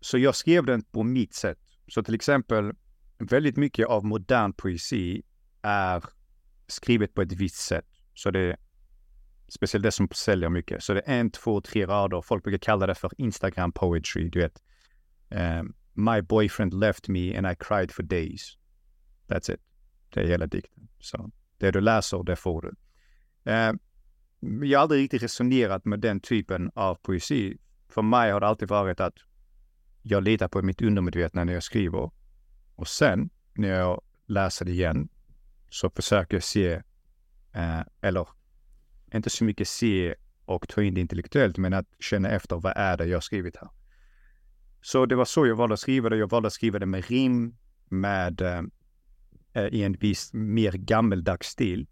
så 0.00 0.18
jag 0.18 0.34
skrev 0.34 0.66
den 0.66 0.82
på 0.82 1.02
mitt 1.02 1.34
sätt. 1.34 1.58
Så 1.88 2.02
till 2.02 2.14
exempel, 2.14 2.72
väldigt 3.18 3.56
mycket 3.56 3.86
av 3.86 4.04
modern 4.04 4.52
poesi 4.52 5.22
är 5.62 6.04
skrivet 6.66 7.14
på 7.14 7.22
ett 7.22 7.32
visst 7.32 7.66
sätt. 7.66 7.86
Så 8.14 8.30
det 8.30 8.40
är 8.40 8.56
speciellt 9.48 9.82
det 9.82 9.92
som 9.92 10.08
säljer 10.08 10.48
mycket. 10.48 10.82
Så 10.82 10.94
det 10.94 11.02
är 11.06 11.20
en, 11.20 11.30
två, 11.30 11.60
tre 11.60 11.86
rader. 11.86 12.22
Folk 12.22 12.44
brukar 12.44 12.58
kalla 12.58 12.86
det 12.86 12.94
för 12.94 13.10
Instagram 13.18 13.72
poetry, 13.72 14.28
du 14.28 14.40
vet. 14.40 14.62
Um, 15.30 15.74
My 15.92 16.22
boyfriend 16.22 16.74
left 16.74 17.08
me 17.08 17.36
and 17.36 17.46
I 17.46 17.54
cried 17.54 17.92
for 17.92 18.02
days. 18.02 18.58
That's 19.28 19.50
it. 19.54 19.60
Det 20.10 20.20
är 20.20 20.26
hela 20.26 20.46
dikten. 20.46 20.88
Så 21.00 21.30
det 21.58 21.70
du 21.70 21.80
läser, 21.80 22.22
det 22.22 22.36
får 22.36 22.62
du. 22.62 22.74
Ehm, 23.50 23.78
jag 24.40 24.78
har 24.78 24.82
aldrig 24.82 25.02
riktigt 25.02 25.22
resonerat 25.22 25.84
med 25.84 26.00
den 26.00 26.20
typen 26.20 26.70
av 26.74 26.94
poesi. 26.94 27.58
För 27.94 28.02
mig 28.02 28.32
har 28.32 28.40
det 28.40 28.46
alltid 28.46 28.68
varit 28.68 29.00
att 29.00 29.14
jag 30.02 30.22
litar 30.22 30.48
på 30.48 30.62
mitt 30.62 30.82
undermedvetna 30.82 31.44
när 31.44 31.52
jag 31.52 31.62
skriver. 31.62 32.10
Och 32.74 32.88
sen 32.88 33.30
när 33.52 33.68
jag 33.68 34.02
läser 34.26 34.64
det 34.64 34.70
igen 34.70 35.08
så 35.68 35.90
försöker 35.90 36.36
jag 36.36 36.42
se, 36.42 36.72
eh, 37.52 37.80
eller 38.00 38.28
inte 39.14 39.30
så 39.30 39.44
mycket 39.44 39.68
se 39.68 40.14
och 40.44 40.68
ta 40.68 40.82
in 40.82 40.94
det 40.94 41.00
intellektuellt, 41.00 41.58
men 41.58 41.72
att 41.72 41.86
känna 41.98 42.30
efter 42.30 42.56
vad 42.56 42.72
är 42.76 42.96
det 42.96 43.06
jag 43.06 43.22
skrivit 43.22 43.56
här. 43.56 43.70
Så 44.80 45.06
det 45.06 45.16
var 45.16 45.24
så 45.24 45.46
jag 45.46 45.56
valde 45.56 45.72
att 45.72 45.80
skriva 45.80 46.08
det. 46.08 46.16
Jag 46.16 46.30
valde 46.30 46.46
att 46.46 46.52
skriva 46.52 46.78
det 46.78 46.86
med 46.86 47.04
rim, 47.06 47.56
med 47.88 48.40
eh, 48.40 48.62
eh, 49.52 49.66
i 49.66 49.82
en 49.82 49.92
viss 49.92 50.32
mer 50.32 50.72
gammeldags 50.72 51.46
stil. 51.46 51.86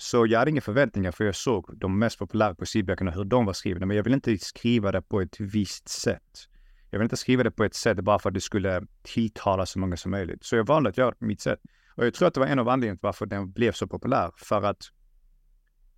Så 0.00 0.26
jag 0.26 0.38
hade 0.38 0.50
inga 0.50 0.60
förväntningar 0.60 1.12
för 1.12 1.24
jag 1.24 1.34
såg 1.34 1.78
de 1.78 1.98
mest 1.98 2.18
populära 2.18 2.54
poesiböckerna, 2.54 3.10
hur 3.10 3.24
de 3.24 3.46
var 3.46 3.52
skrivna. 3.52 3.86
Men 3.86 3.96
jag 3.96 4.04
ville 4.04 4.14
inte 4.14 4.38
skriva 4.38 4.92
det 4.92 5.02
på 5.02 5.20
ett 5.20 5.40
visst 5.40 5.88
sätt. 5.88 6.48
Jag 6.90 6.98
vill 6.98 7.04
inte 7.04 7.16
skriva 7.16 7.42
det 7.42 7.50
på 7.50 7.64
ett 7.64 7.74
sätt 7.74 8.00
bara 8.00 8.18
för 8.18 8.30
att 8.30 8.34
det 8.34 8.40
skulle 8.40 8.82
tilltala 9.02 9.66
så 9.66 9.78
många 9.78 9.96
som 9.96 10.10
möjligt. 10.10 10.44
Så 10.44 10.56
jag 10.56 10.66
valde 10.66 10.90
att 10.90 10.98
göra 10.98 11.10
det 11.10 11.16
på 11.16 11.24
mitt 11.24 11.40
sätt. 11.40 11.60
Och 11.96 12.06
jag 12.06 12.14
tror 12.14 12.28
att 12.28 12.34
det 12.34 12.40
var 12.40 12.46
en 12.46 12.58
av 12.58 12.68
anledningarna 12.68 12.96
till 12.96 13.02
varför 13.02 13.26
den 13.26 13.52
blev 13.52 13.72
så 13.72 13.86
populär. 13.86 14.30
För 14.36 14.62
att 14.62 14.82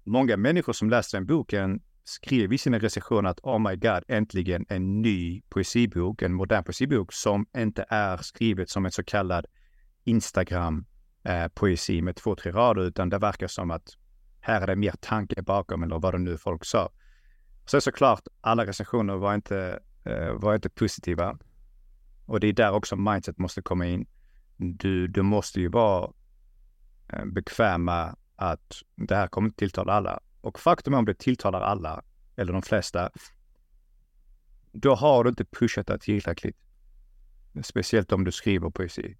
många 0.04 0.36
människor 0.36 0.72
som 0.72 0.90
läste 0.90 1.16
den 1.16 1.26
boken 1.26 1.80
skrev 2.04 2.52
i 2.52 2.58
sina 2.58 2.78
recensioner 2.78 3.30
att 3.30 3.40
oh 3.42 3.58
my 3.58 3.76
god, 3.76 4.04
äntligen 4.08 4.66
en 4.68 5.02
ny 5.02 5.42
poesibok, 5.48 6.22
en 6.22 6.34
modern 6.34 6.64
poesibok 6.64 7.12
som 7.12 7.46
inte 7.56 7.84
är 7.88 8.16
skrivet 8.16 8.70
som 8.70 8.86
en 8.86 8.92
så 8.92 9.04
kallad 9.04 9.46
Instagram 10.04 10.84
eh, 11.24 11.48
poesi 11.48 12.02
med 12.02 12.16
två, 12.16 12.34
tre 12.34 12.52
rader, 12.52 12.82
utan 12.82 13.08
det 13.08 13.18
verkar 13.18 13.46
som 13.46 13.70
att 13.70 13.96
här 14.40 14.60
är 14.60 14.66
det 14.66 14.76
mer 14.76 14.94
tanke 15.00 15.42
bakom 15.42 15.82
eller 15.82 15.98
vad 15.98 16.14
det 16.14 16.18
nu 16.18 16.38
folk 16.38 16.64
sa. 16.64 16.90
Så 17.66 17.80
såklart, 17.80 18.22
alla 18.40 18.66
recensioner 18.66 19.16
var 19.16 19.34
inte, 19.34 19.80
eh, 20.04 20.32
var 20.32 20.54
inte 20.54 20.68
positiva. 20.70 21.38
Och 22.26 22.40
det 22.40 22.46
är 22.46 22.52
där 22.52 22.72
också 22.72 22.96
mindset 22.96 23.38
måste 23.38 23.62
komma 23.62 23.86
in. 23.86 24.06
Du, 24.56 25.08
du 25.08 25.22
måste 25.22 25.60
ju 25.60 25.68
vara 25.68 26.12
eh, 27.08 27.24
bekväm 27.24 27.84
med 27.84 28.16
att 28.36 28.82
det 28.96 29.16
här 29.16 29.26
kommer 29.26 29.48
inte 29.48 29.58
tilltala 29.58 29.92
alla. 29.92 30.20
Och 30.40 30.58
faktum 30.58 30.94
är 30.94 30.98
om 30.98 31.04
det 31.04 31.18
tilltalar 31.18 31.60
alla, 31.60 32.02
eller 32.36 32.52
de 32.52 32.62
flesta, 32.62 33.10
då 34.72 34.94
har 34.94 35.24
du 35.24 35.30
inte 35.30 35.44
pushat 35.44 35.86
det 35.86 35.98
tillräckligt. 35.98 36.56
Speciellt 37.62 38.12
om 38.12 38.24
du 38.24 38.32
skriver 38.32 38.70
poesi. 38.70 39.16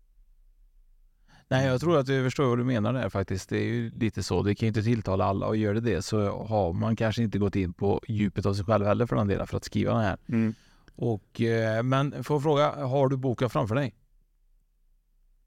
Nej, 1.50 1.66
jag 1.66 1.80
tror 1.80 1.98
att 1.98 2.08
jag 2.08 2.24
förstår 2.24 2.48
vad 2.48 2.58
du 2.58 2.64
menar 2.64 2.92
där 2.92 3.08
faktiskt. 3.08 3.48
Det 3.48 3.58
är 3.58 3.64
ju 3.64 3.90
lite 3.90 4.22
så. 4.22 4.42
Det 4.42 4.54
kan 4.54 4.66
ju 4.66 4.68
inte 4.68 4.82
tilltala 4.82 5.24
alla 5.24 5.46
och 5.46 5.56
gör 5.56 5.74
det 5.74 5.80
det 5.80 6.02
så 6.02 6.44
har 6.46 6.72
man 6.72 6.96
kanske 6.96 7.22
inte 7.22 7.38
gått 7.38 7.56
in 7.56 7.72
på 7.72 8.02
djupet 8.08 8.46
av 8.46 8.54
sig 8.54 8.64
själv 8.64 8.86
heller 8.86 9.06
för 9.06 9.16
den 9.16 9.28
delen 9.28 9.46
för 9.46 9.56
att 9.56 9.64
skriva 9.64 9.92
den 9.92 10.02
här. 10.02 10.18
Mm. 10.28 10.54
Och, 10.94 11.40
eh, 11.40 11.82
men 11.82 12.24
får 12.24 12.34
jag 12.34 12.42
fråga, 12.42 12.86
har 12.86 13.08
du 13.08 13.16
boken 13.16 13.50
framför 13.50 13.74
dig? 13.74 13.94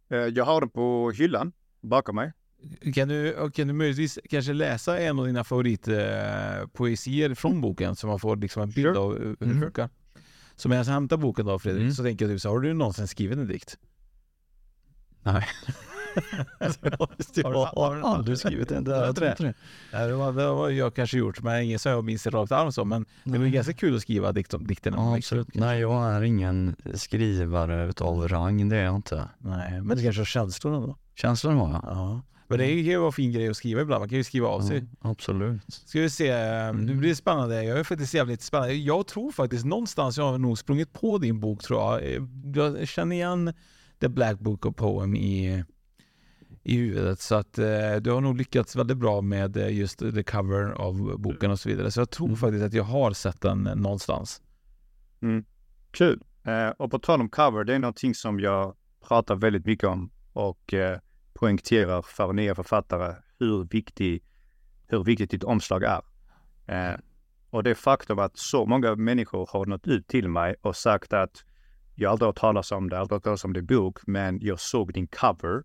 Eh, 0.09 0.17
jag 0.17 0.45
har 0.45 0.61
den 0.61 0.69
på 0.69 1.11
hyllan 1.11 1.51
bakom 1.81 2.15
mig. 2.15 2.33
Kan 2.93 3.07
du, 3.07 3.51
kan 3.53 3.67
du 3.67 3.73
möjligtvis 3.73 4.19
kanske 4.29 4.53
läsa 4.53 4.99
en 4.99 5.19
av 5.19 5.25
dina 5.25 5.43
favoritpoesier 5.43 7.35
från 7.35 7.61
boken 7.61 7.95
så 7.95 8.07
man 8.07 8.19
får 8.19 8.35
liksom 8.35 8.63
en 8.63 8.69
bild 8.69 8.97
av 8.97 9.19
hur 9.19 9.35
det 9.39 9.45
mm. 9.45 9.61
funkar? 9.61 9.89
Så 10.55 10.69
medan 10.69 10.85
jag 10.85 10.93
hämtar 10.93 11.17
boken 11.17 11.45
då 11.45 11.59
Fredrik, 11.59 11.81
mm. 11.81 11.93
så 11.93 12.03
tänker 12.03 12.25
jag 12.25 12.35
typ 12.35 12.41
så 12.41 12.49
har 12.49 12.59
du 12.59 12.73
någonsin 12.73 13.07
skrivit 13.07 13.37
en 13.37 13.47
dikt? 13.47 13.77
Nej. 15.21 15.47
jag 17.36 17.66
har 17.66 18.01
aldrig 18.01 18.38
skrivit 18.38 18.72
en 18.72 18.84
där. 18.84 19.05
Jag 19.05 19.16
tror 19.16 19.28
det. 19.28 19.53
Det, 19.91 20.14
var, 20.14 20.34
det 20.34 20.47
var 20.47 20.70
jag 20.70 20.95
kanske 20.95 21.18
gjort, 21.18 21.41
men 21.41 21.64
ingen 21.64 21.80
som 21.80 21.91
jag 21.91 22.03
minns 22.03 22.28
rakt 22.28 22.51
arm 22.51 22.72
så. 22.72 22.86
Men 22.86 23.05
det 23.24 23.38
var 23.38 23.45
ganska 23.45 23.74
kul 23.74 23.95
att 23.95 24.01
skriva 24.01 24.32
dikt 24.32 24.53
om 24.53 24.68
dikterna. 24.68 24.97
Ja, 24.97 25.18
absolut. 25.18 25.55
Nej, 25.55 25.80
jag 25.80 26.14
är 26.14 26.22
ingen 26.22 26.76
skrivare 26.93 27.89
utav 27.89 28.28
rang, 28.28 28.70
det 28.70 28.78
är 28.78 28.84
jag 28.84 28.95
inte. 28.95 29.28
Nej, 29.38 29.82
men 29.82 29.97
det 29.97 30.03
kanske 30.03 30.20
har 30.20 30.26
känslorna 30.26 30.80
då? 30.80 30.97
Känslorna 31.16 31.61
har 31.61 31.72
jag. 31.74 31.82
Ja. 31.86 32.22
Men 32.47 32.57
det 32.57 32.66
är 32.66 32.76
ju 32.76 33.05
en 33.05 33.11
fin 33.11 33.32
grej 33.32 33.49
att 33.49 33.57
skriva 33.57 33.82
ibland. 33.82 34.01
Man 34.01 34.09
kan 34.09 34.18
ju 34.18 34.24
skriva 34.24 34.47
av 34.47 34.61
sig. 34.61 34.86
Ja, 35.03 35.09
absolut. 35.09 35.61
Ska 35.68 35.99
vi 35.99 36.09
se, 36.09 36.32
nu 36.72 36.95
blir 36.95 37.09
det 37.09 37.16
spännande. 37.16 37.64
Jag 37.64 37.80
är 37.80 37.84
faktiskt 37.84 38.14
jävligt 38.14 38.41
spännande. 38.41 38.74
Jag 38.74 39.07
tror 39.07 39.32
faktiskt 39.32 39.66
någonstans 39.66 40.18
jag 40.18 40.32
har 40.32 40.38
nog 40.38 40.57
sprungit 40.57 40.93
på 40.93 41.18
din 41.18 41.39
bok 41.39 41.64
tror 41.64 41.82
jag. 41.82 42.28
Jag 42.55 42.88
känner 42.88 43.16
igen 43.16 43.53
The 44.01 44.07
Black 44.09 44.39
Book 44.39 44.66
of 44.66 44.76
Poem 44.76 45.16
i, 45.16 45.64
i 46.64 46.78
huvudet. 46.78 47.20
Så 47.20 47.36
att 47.36 47.57
eh, 47.57 47.95
du 48.01 48.11
har 48.11 48.22
nog 48.22 48.38
lyckats 48.38 48.76
väldigt 48.76 48.97
bra 48.97 49.22
med 49.22 49.57
eh, 49.57 49.78
just 49.78 49.99
the 49.99 50.24
cover 50.24 50.72
av 50.72 51.20
boken 51.20 51.51
och 51.51 51.59
så 51.59 51.70
vidare. 51.70 51.91
Så 51.91 52.01
jag 52.01 52.09
tror 52.09 52.36
faktiskt 52.36 52.64
att 52.64 52.74
jag 52.74 52.84
har 52.84 53.11
sett 53.11 53.41
den 53.41 53.64
någonstans. 53.64 54.41
Mm. 55.22 55.45
Kul. 55.91 56.24
Eh, 56.43 56.70
och 56.70 56.91
på 56.91 56.99
tal 56.99 57.22
om 57.22 57.30
cover, 57.30 57.64
det 57.64 57.76
är 57.76 57.80
någonting 57.80 58.16
som 58.16 58.39
jag 58.39 58.76
pratar 59.07 59.36
väldigt 59.36 59.66
mycket 59.66 59.89
om 59.89 60.11
och 60.34 60.74
eh, 60.74 60.99
poängterar 61.34 62.01
för 62.01 62.34
nya 62.34 62.55
författare 62.55 63.16
hur, 63.39 63.64
viktig, 63.64 64.24
hur 64.88 65.03
viktigt 65.03 65.32
ditt 65.32 65.43
omslag 65.43 65.84
är. 65.84 66.01
Eh, 66.68 66.99
och 67.49 67.64
det 67.64 67.76
faktum 67.76 68.20
att 68.20 68.38
så 68.38 68.66
många 68.66 68.95
människor 68.95 69.49
har 69.51 69.66
nått 69.66 69.88
ut 69.88 70.07
till 70.07 70.30
mig 70.30 70.55
och 70.61 70.76
sagt 70.76 71.14
att 71.14 71.43
jag 71.95 72.11
aldrig 72.11 72.28
har 72.28 72.34
talat 72.34 72.72
om 72.72 72.89
det, 72.89 72.99
aldrig 72.99 73.16
har 73.16 73.20
talat 73.20 73.45
om 73.45 73.53
din 73.53 73.66
bok, 73.66 73.99
men 74.07 74.39
jag 74.41 74.59
såg 74.59 74.93
din 74.93 75.07
cover 75.07 75.64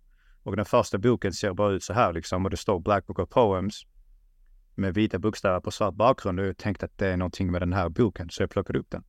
och 0.48 0.56
den 0.56 0.64
första 0.64 0.98
boken 0.98 1.32
ser 1.32 1.52
bara 1.52 1.72
ut 1.72 1.84
så 1.84 1.92
här 1.92 2.12
liksom 2.12 2.44
och 2.44 2.50
det 2.50 2.56
står 2.56 2.80
Black 2.80 3.06
Book 3.06 3.18
of 3.18 3.28
Poems 3.28 3.86
med 4.74 4.94
vita 4.94 5.18
bokstäver 5.18 5.60
på 5.60 5.70
svart 5.70 5.94
bakgrund 5.94 6.40
och 6.40 6.46
jag 6.46 6.56
tänkte 6.56 6.86
att 6.86 6.98
det 6.98 7.06
är 7.08 7.16
någonting 7.16 7.50
med 7.50 7.62
den 7.62 7.72
här 7.72 7.88
boken 7.88 8.30
så 8.30 8.42
jag 8.42 8.50
plockade 8.50 8.78
upp 8.78 8.90
den. 8.90 9.04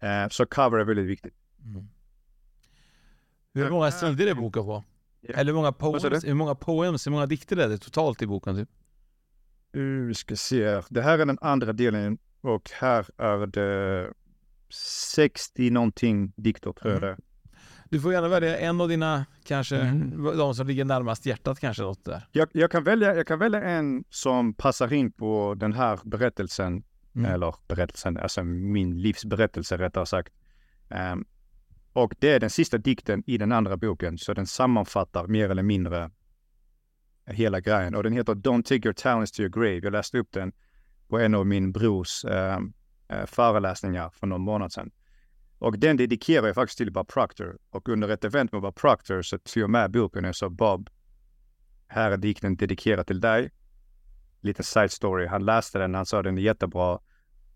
Eh, 0.00 0.28
så 0.28 0.46
cover 0.46 0.78
är 0.78 0.84
väldigt 0.84 1.06
viktigt. 1.06 1.34
Mm. 1.64 1.88
Hur 3.54 3.70
många 3.70 3.90
sidor 3.90 4.26
är 4.26 4.34
boken 4.34 4.64
på? 4.64 4.84
Yeah. 5.22 5.40
Eller 5.40 5.52
hur 5.52 5.56
många, 5.56 5.72
poems, 5.72 6.24
hur 6.24 6.34
många 6.34 6.54
poems, 6.54 7.06
hur 7.06 7.12
många 7.12 7.26
dikter 7.26 7.56
är 7.56 7.68
det 7.68 7.78
totalt 7.78 8.22
i 8.22 8.26
boken? 8.26 8.56
Typ? 8.56 8.68
Vi 10.06 10.14
ska 10.14 10.36
se. 10.36 10.82
Det 10.88 11.02
här 11.02 11.18
är 11.18 11.26
den 11.26 11.38
andra 11.40 11.72
delen 11.72 12.18
och 12.40 12.70
här 12.74 13.06
är 13.16 13.46
det 13.46 14.12
60 15.14 15.70
någonting 15.70 16.32
dikter 16.36 16.72
tror 16.72 16.92
jag 16.92 17.02
mm. 17.02 17.16
det 17.16 17.22
Du 17.94 18.00
får 18.00 18.12
gärna 18.12 18.28
välja 18.28 18.58
en 18.58 18.80
av 18.80 18.88
dina, 18.88 19.26
kanske 19.44 19.76
mm. 19.76 20.36
de 20.36 20.54
som 20.54 20.66
ligger 20.66 20.84
närmast 20.84 21.26
hjärtat 21.26 21.60
kanske. 21.60 21.82
Något 21.82 22.04
där. 22.04 22.28
Jag, 22.32 22.48
jag, 22.52 22.70
kan 22.70 22.84
välja, 22.84 23.14
jag 23.14 23.26
kan 23.26 23.38
välja 23.38 23.62
en 23.62 24.04
som 24.10 24.54
passar 24.54 24.92
in 24.92 25.12
på 25.12 25.54
den 25.56 25.72
här 25.72 26.00
berättelsen. 26.04 26.84
Mm. 27.14 27.32
Eller 27.32 27.54
berättelsen, 27.68 28.16
alltså 28.16 28.44
min 28.44 29.00
livsberättelse 29.00 29.78
rättare 29.78 30.06
sagt. 30.06 30.32
Um, 30.88 31.24
och 31.92 32.14
det 32.18 32.30
är 32.30 32.40
den 32.40 32.50
sista 32.50 32.78
dikten 32.78 33.22
i 33.26 33.38
den 33.38 33.52
andra 33.52 33.76
boken, 33.76 34.18
så 34.18 34.34
den 34.34 34.46
sammanfattar 34.46 35.26
mer 35.26 35.50
eller 35.50 35.62
mindre 35.62 36.10
hela 37.26 37.60
grejen. 37.60 37.94
Och 37.94 38.02
den 38.02 38.12
heter 38.12 38.34
Don't 38.34 38.62
take 38.62 38.88
your 38.88 38.92
talents 38.92 39.32
to 39.32 39.40
your 39.40 39.50
grave. 39.50 39.80
Jag 39.82 39.92
läste 39.92 40.18
upp 40.18 40.32
den 40.32 40.52
på 41.08 41.18
en 41.18 41.34
av 41.34 41.46
min 41.46 41.72
brors 41.72 42.24
eh, 42.24 42.58
föreläsningar 43.26 44.10
för 44.10 44.26
någon 44.26 44.42
månad 44.42 44.72
sedan. 44.72 44.90
Och 45.58 45.78
den 45.78 45.96
dedikerar 45.96 46.46
jag 46.46 46.54
faktiskt 46.54 46.78
till 46.78 46.92
Bob 46.92 47.08
Proctor. 47.08 47.58
Och 47.70 47.88
under 47.88 48.08
ett 48.08 48.24
event 48.24 48.52
med 48.52 48.62
Bob 48.62 48.74
Proctor 48.74 49.22
så 49.22 49.38
tog 49.38 49.62
jag 49.62 49.70
med 49.70 49.90
boken 49.90 50.24
och 50.24 50.36
sa 50.36 50.48
Bob, 50.48 50.90
här 51.86 52.10
är 52.10 52.16
dikten 52.16 52.56
dedikerad 52.56 53.06
till 53.06 53.20
dig. 53.20 53.50
Lite 54.40 54.62
side 54.62 54.90
story. 54.90 55.26
Han 55.26 55.44
läste 55.44 55.78
den, 55.78 55.94
han 55.94 56.06
sa 56.06 56.22
den 56.22 56.38
är 56.38 56.42
jättebra. 56.42 56.98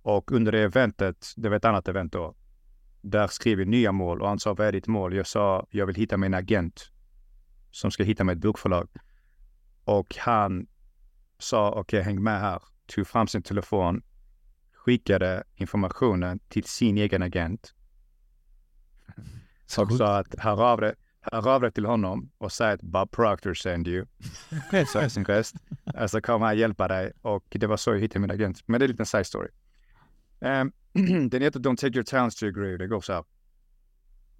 Och 0.02 0.32
under 0.32 0.52
det 0.52 0.62
eventet, 0.62 1.32
det 1.36 1.48
var 1.48 1.56
ett 1.56 1.64
annat 1.64 1.88
event 1.88 2.12
då, 2.12 2.34
där 3.02 3.26
skrev 3.26 3.58
jag 3.58 3.68
nya 3.68 3.92
mål 3.92 4.22
och 4.22 4.28
han 4.28 4.38
sa 4.38 4.54
vad 4.54 4.66
är 4.66 4.72
ditt 4.72 4.86
mål? 4.86 5.14
Jag 5.14 5.26
sa 5.26 5.66
jag 5.70 5.86
vill 5.86 5.96
hitta 5.96 6.16
min 6.16 6.34
agent 6.34 6.90
som 7.70 7.90
ska 7.90 8.02
hitta 8.02 8.24
mig 8.24 8.32
ett 8.32 8.40
bokförlag. 8.40 8.88
Och 9.84 10.16
han 10.18 10.66
sa 11.38 11.70
okej, 11.70 11.80
okay, 11.80 12.00
häng 12.00 12.22
med 12.22 12.40
här. 12.40 12.62
Tog 12.86 13.06
fram 13.06 13.26
sin 13.26 13.42
telefon, 13.42 14.02
skickade 14.72 15.44
informationen 15.54 16.38
till 16.48 16.64
sin 16.64 16.98
egen 16.98 17.22
agent. 17.22 17.74
Så 19.66 19.82
och 19.90 19.92
sa 19.92 20.18
att 20.18 20.34
hör 20.38 20.62
av 20.62 20.80
dig, 20.80 20.94
hör 21.20 21.48
av 21.48 21.60
dig 21.60 21.72
till 21.72 21.86
honom 21.86 22.30
och 22.38 22.52
säg 22.52 22.72
att 22.72 22.82
Bob 22.82 23.10
Proctor 23.10 23.54
send 23.54 23.88
you. 23.88 24.06
så 24.92 25.10
sin 25.10 25.24
gest. 25.24 25.56
Alltså 25.94 26.20
kommer 26.20 26.46
han 26.46 26.58
hjälpa 26.58 26.88
dig 26.88 27.12
och 27.22 27.44
det 27.48 27.66
var 27.66 27.76
så 27.76 27.90
jag 27.90 28.00
hittade 28.00 28.20
min 28.20 28.30
agent. 28.30 28.62
Men 28.66 28.80
det 28.80 28.84
är 28.84 28.86
en 28.86 28.90
liten 28.90 29.06
side 29.06 29.26
story. 29.26 29.48
Um, 30.40 30.72
den 31.28 31.42
heter 31.42 31.60
Don't 31.60 31.76
take 31.76 31.94
your 31.94 32.04
talents 32.04 32.36
to 32.36 32.44
your 32.44 32.54
grave. 32.54 32.78
Det 32.78 32.86
går 32.86 33.00
så 33.00 33.12
här. 33.12 33.24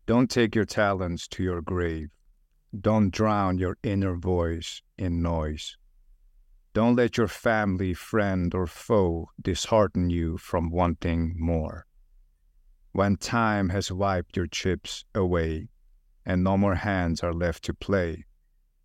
Don't 0.06 0.28
take 0.28 0.58
your 0.58 0.66
talents 0.66 1.28
to 1.28 1.42
your 1.42 1.60
grave. 1.60 2.08
Don't 2.72 3.10
drown 3.10 3.58
your 3.58 3.76
inner 3.82 4.14
voice 4.14 4.82
in 4.96 5.22
noise. 5.22 5.76
Don't 6.74 6.96
let 6.96 7.18
your 7.18 7.28
family, 7.28 7.94
friend, 7.94 8.54
or 8.54 8.66
foe 8.66 9.30
dishearten 9.42 10.10
you 10.10 10.38
from 10.38 10.70
wanting 10.70 11.34
more. 11.38 11.87
When 12.92 13.16
time 13.16 13.68
has 13.68 13.92
wiped 13.92 14.36
your 14.36 14.46
chips 14.46 15.04
away 15.14 15.68
and 16.24 16.42
no 16.42 16.56
more 16.56 16.74
hands 16.74 17.22
are 17.22 17.32
left 17.32 17.64
to 17.64 17.74
play, 17.74 18.24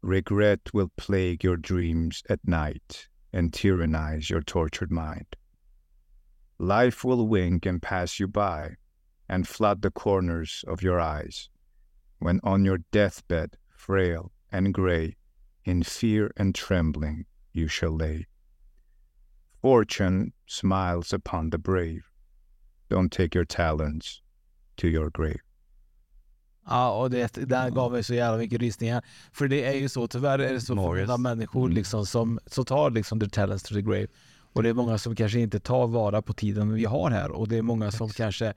regret 0.02 0.74
will 0.74 0.92
plague 0.98 1.44
your 1.44 1.58
dreams 1.58 2.22
at 2.30 2.46
night 2.48 3.08
and 3.32 3.54
tyrannize 3.54 4.30
your 4.30 4.42
tortured 4.42 4.92
mind. 4.92 5.36
Life 6.60 7.04
will 7.04 7.28
wink 7.28 7.66
and 7.66 7.82
pass 7.82 8.20
you 8.20 8.28
by 8.28 8.76
and 9.28 9.48
flood 9.48 9.82
the 9.82 9.92
corners 9.92 10.64
of 10.68 10.82
your 10.84 11.00
eyes. 11.00 11.50
When 12.20 12.40
on 12.44 12.64
your 12.64 12.80
deathbed, 12.92 13.58
frail 13.70 14.32
and 14.52 14.74
gray, 14.74 15.18
in 15.66 15.84
fear 15.84 16.32
and 16.38 16.54
trembling 16.54 17.26
you 17.52 17.68
shall 17.68 17.96
lay. 17.96 18.28
Fortune 19.62 20.34
smiles 20.46 21.14
upon 21.14 21.50
the 21.50 21.58
brave. 21.58 22.13
Don't 22.90 23.10
take 23.10 23.38
your 23.38 23.46
talents 23.46 24.22
to 24.76 24.88
your 24.88 25.10
grave. 25.10 25.40
Ja, 26.66 27.02
och 27.02 27.10
det, 27.10 27.34
där 27.34 27.70
gav 27.70 27.92
mig 27.92 28.04
så 28.04 28.14
jävla 28.14 28.38
mycket 28.38 28.62
rysningar. 28.62 29.04
För 29.34 29.48
det 29.48 29.66
är 29.66 29.74
ju 29.74 29.90
så, 29.90 30.08
tyvärr 30.08 30.40
är 30.40 30.54
det 30.54 30.62
så 30.62 30.76
många 30.76 31.18
människor 31.18 31.66
mm. 31.66 31.76
liksom 31.76 32.06
som, 32.06 32.40
som 32.46 32.66
tar 32.66 32.90
liksom 32.90 33.20
the 33.20 33.30
talents 33.30 33.64
to 33.64 33.74
the 33.74 33.82
grave. 33.82 34.08
Och 34.54 34.64
det 34.64 34.70
är 34.70 34.74
många 34.74 34.98
som 34.98 35.16
kanske 35.16 35.40
inte 35.40 35.60
tar 35.60 35.88
vara 35.88 36.22
på 36.22 36.34
tiden 36.34 36.74
vi 36.74 36.86
har 36.86 37.12
här 37.12 37.32
och 37.32 37.48
det 37.48 37.58
är 37.58 37.62
många 37.62 37.92
som 37.92 38.10
kanske 38.10 38.54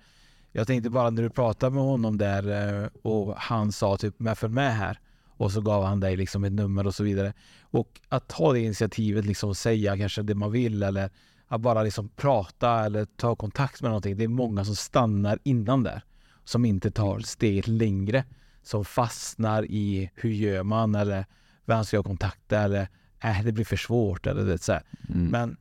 Jag 0.52 0.66
tänkte 0.66 0.90
bara 0.90 1.10
när 1.10 1.22
du 1.22 1.30
pratade 1.30 1.74
med 1.74 1.84
honom 1.84 2.18
där 2.18 2.82
eh, 2.82 2.88
och 3.02 3.34
han 3.36 3.72
sa 3.72 3.96
typ 3.96 4.14
men 4.18 4.36
följ 4.36 4.52
med 4.52 4.76
här 4.76 5.00
och 5.36 5.52
så 5.52 5.60
gav 5.60 5.84
han 5.84 6.00
dig 6.00 6.16
liksom 6.16 6.44
ett 6.44 6.52
nummer 6.52 6.86
och 6.86 6.94
så 6.94 7.04
vidare. 7.04 7.32
Och 7.60 8.00
att 8.08 8.28
ta 8.28 8.52
det 8.52 8.60
initiativet, 8.60 9.24
liksom 9.24 9.54
säga 9.54 9.96
kanske 9.96 10.22
det 10.22 10.34
man 10.34 10.52
vill 10.52 10.82
eller 10.82 11.10
att 11.48 11.60
bara 11.60 11.82
liksom 11.82 12.08
prata 12.08 12.84
eller 12.84 13.04
ta 13.04 13.36
kontakt 13.36 13.82
med 13.82 13.90
någonting. 13.90 14.16
Det 14.16 14.24
är 14.24 14.28
många 14.28 14.64
som 14.64 14.76
stannar 14.76 15.38
innan 15.42 15.82
där. 15.82 16.02
Som 16.44 16.64
inte 16.64 16.90
tar 16.90 17.20
steget 17.20 17.66
längre. 17.66 18.24
Som 18.62 18.84
fastnar 18.84 19.64
i 19.64 20.10
hur 20.14 20.30
gör 20.30 20.62
man 20.62 20.94
eller 20.94 21.26
vem 21.64 21.84
ska 21.84 21.96
jag 21.96 22.04
kontakta 22.04 22.58
eller 22.58 22.88
äh, 23.22 23.44
det 23.44 23.52
blir 23.52 23.64
för 23.64 23.76
svårt 23.76 24.26
eller 24.26 24.44
det 24.44 24.62
så 24.62 24.72
mm. 25.08 25.26
Men 25.26 25.56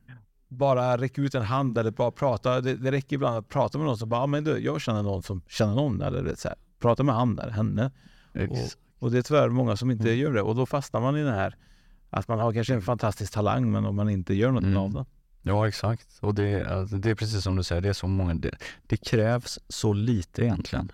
bara 0.48 0.98
räcka 0.98 1.22
ut 1.22 1.36
en 1.36 1.44
hand 1.44 1.78
eller 1.78 1.92
bara 1.92 2.12
prata. 2.12 2.62
Det, 2.62 2.76
det 2.76 2.92
räcker 2.92 3.16
ibland 3.16 3.38
att 3.38 3.50
prata 3.50 3.78
med 3.78 3.88
någon 3.88 3.98
som 3.98 4.10
bara, 4.10 4.22
ah, 4.22 4.28
men 4.28 4.44
du, 4.44 4.58
jag 4.58 4.82
känner 4.82 5.04
någon 5.04 5.24
som 5.24 5.42
känner 5.48 5.76
någon. 5.76 6.02
Eller 6.02 6.36
så 6.36 6.48
här, 6.48 6.58
prata 6.80 7.04
med 7.04 7.16
han 7.16 7.40
eller 7.40 7.52
henne. 7.52 7.92
Och, 8.34 8.58
och, 9.00 9.12
det 9.12 9.18
är 9.18 9.22
tyvärr 9.22 9.50
många 9.50 9.76
som 9.78 9.92
inte 9.92 10.08
mm. 10.08 10.20
gör 10.20 10.34
det. 10.34 10.42
Och 10.42 10.56
då 10.56 10.66
fastnar 10.66 11.02
man 11.02 11.18
i 11.18 11.24
det 11.24 11.32
här 11.32 11.56
att 12.10 12.28
man 12.28 12.40
har 12.40 12.54
kanske 12.54 12.74
en 12.74 12.82
fantastisk 12.82 13.34
talang 13.34 13.72
men 13.72 13.86
om 13.86 13.96
man 13.96 14.10
inte 14.10 14.34
gör 14.34 14.52
något 14.52 14.64
mm. 14.64 14.78
av 14.78 14.94
det. 14.94 15.06
Ja 15.48 15.68
exakt. 15.68 16.08
Och 16.20 16.36
det, 16.36 16.66
alltså, 16.66 16.96
det 16.96 17.10
är 17.10 17.16
precis 17.16 17.44
som 17.44 17.56
du 17.56 17.64
säger, 17.64 17.82
det 17.82 17.90
är 17.90 17.94
så 17.94 18.08
många, 18.08 18.34
det, 18.34 18.52
det 18.88 18.98
krävs 18.98 19.60
så 19.68 19.94
lite 19.94 20.44
egentligen. 20.44 20.92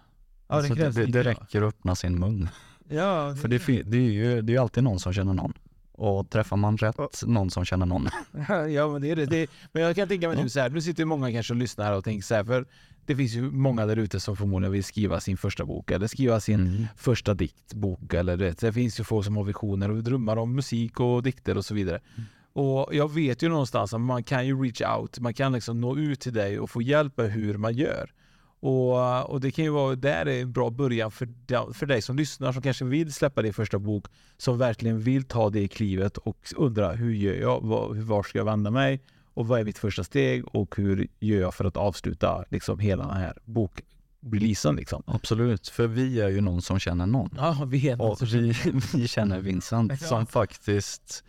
Ja, 0.47 0.55
det, 0.55 0.57
alltså, 0.57 0.75
krävs 0.75 0.95
det, 0.95 1.05
det 1.05 1.23
räcker 1.23 1.61
att 1.61 1.67
öppna 1.67 1.95
sin 1.95 2.19
mun. 2.19 2.49
Ja, 2.89 3.29
det, 3.29 3.41
För 3.41 3.47
det, 3.47 3.83
det, 3.83 3.97
är 3.97 4.11
ju 4.11 4.41
det 4.41 4.55
är 4.55 4.59
alltid 4.59 4.83
någon 4.83 4.99
som 4.99 5.13
känner 5.13 5.33
någon. 5.33 5.53
Och 5.91 6.29
träffar 6.29 6.57
man 6.57 6.77
rätt 6.77 6.95
någon 7.25 7.51
som 7.51 7.65
känner 7.65 7.85
någon. 7.85 8.09
ja 8.73 8.87
men 8.87 9.01
det 9.01 9.11
är 9.11 9.15
det. 9.15 9.25
det 9.25 9.49
men 9.71 9.83
jag 9.83 9.95
kan 9.95 10.07
tänka 10.07 10.27
mig 10.27 10.43
nu 10.43 10.49
så 10.49 10.59
här, 10.59 10.69
nu 10.69 10.81
sitter 10.81 11.05
många 11.05 11.31
kanske 11.31 11.53
och 11.53 11.57
lyssnar 11.57 11.93
och 11.93 12.03
tänker 12.03 12.23
så 12.23 12.35
här, 12.35 12.43
för 12.43 12.65
det 13.05 13.15
finns 13.15 13.31
ju 13.31 13.41
många 13.41 13.85
där 13.85 13.97
ute 13.97 14.19
som 14.19 14.37
förmodligen 14.37 14.71
vill 14.71 14.83
skriva 14.83 15.19
sin 15.19 15.37
första 15.37 15.65
bok 15.65 15.91
eller 15.91 16.07
skriva 16.07 16.39
sin 16.39 16.59
mm. 16.59 16.87
första 16.97 17.33
diktbok 17.33 18.13
eller 18.13 18.37
det. 18.37 18.59
det 18.59 18.73
finns 18.73 18.99
ju 18.99 19.03
folk 19.03 19.25
som 19.25 19.37
har 19.37 19.43
visioner 19.43 19.91
och 19.91 20.03
drömmar 20.03 20.37
om 20.37 20.55
musik 20.55 20.99
och 20.99 21.23
dikter 21.23 21.57
och 21.57 21.65
så 21.65 21.73
vidare. 21.73 21.99
Mm. 22.15 22.27
Och 22.53 22.95
jag 22.95 23.11
vet 23.13 23.41
ju 23.43 23.49
någonstans 23.49 23.93
att 23.93 24.01
man 24.01 24.23
kan 24.23 24.47
ju 24.47 24.63
reach 24.63 24.81
out, 24.81 25.19
man 25.19 25.33
kan 25.33 25.51
liksom 25.51 25.81
nå 25.81 25.97
ut 25.97 26.19
till 26.19 26.33
dig 26.33 26.59
och 26.59 26.69
få 26.69 26.81
hjälp 26.81 27.17
med 27.17 27.31
hur 27.31 27.57
man 27.57 27.73
gör. 27.73 28.11
Och, 28.59 29.29
och 29.29 29.41
det 29.41 29.51
kan 29.51 29.65
ju 29.65 29.71
vara, 29.71 29.95
där 29.95 30.25
är 30.25 30.41
en 30.41 30.51
bra 30.51 30.69
början 30.69 31.11
för, 31.11 31.73
för 31.73 31.85
dig 31.85 32.01
som 32.01 32.15
lyssnar 32.15 32.51
som 32.51 32.61
kanske 32.61 32.85
vill 32.85 33.13
släppa 33.13 33.41
din 33.41 33.53
första 33.53 33.79
bok, 33.79 34.05
som 34.37 34.57
verkligen 34.57 34.99
vill 34.99 35.23
ta 35.23 35.49
det 35.49 35.67
klivet 35.67 36.17
och 36.17 36.37
undra 36.55 36.91
hur 36.91 37.13
gör 37.13 37.33
jag, 37.33 37.61
var, 37.61 37.93
var 37.93 38.23
ska 38.23 38.37
jag 38.37 38.45
vända 38.45 38.71
mig 38.71 39.01
och 39.33 39.47
vad 39.47 39.59
är 39.59 39.63
mitt 39.63 39.77
första 39.77 40.03
steg 40.03 40.55
och 40.55 40.75
hur 40.75 41.07
gör 41.19 41.41
jag 41.41 41.53
för 41.53 41.65
att 41.65 41.77
avsluta 41.77 42.45
liksom 42.49 42.79
hela 42.79 43.07
den 43.07 43.17
här 43.17 43.37
bokreleasen 43.45 44.75
liksom. 44.75 45.03
Absolut, 45.05 45.67
för 45.67 45.87
vi 45.87 46.21
är 46.21 46.29
ju 46.29 46.41
någon 46.41 46.61
som 46.61 46.79
känner 46.79 47.05
någon. 47.05 47.29
Ja, 47.37 47.65
vi 47.67 47.89
är 47.89 47.95
någon 47.95 48.11
och 48.11 48.21
vi, 48.21 48.53
vi 48.93 49.07
känner 49.07 49.39
Vincent 49.39 50.01
som 50.07 50.25
faktiskt 50.25 51.23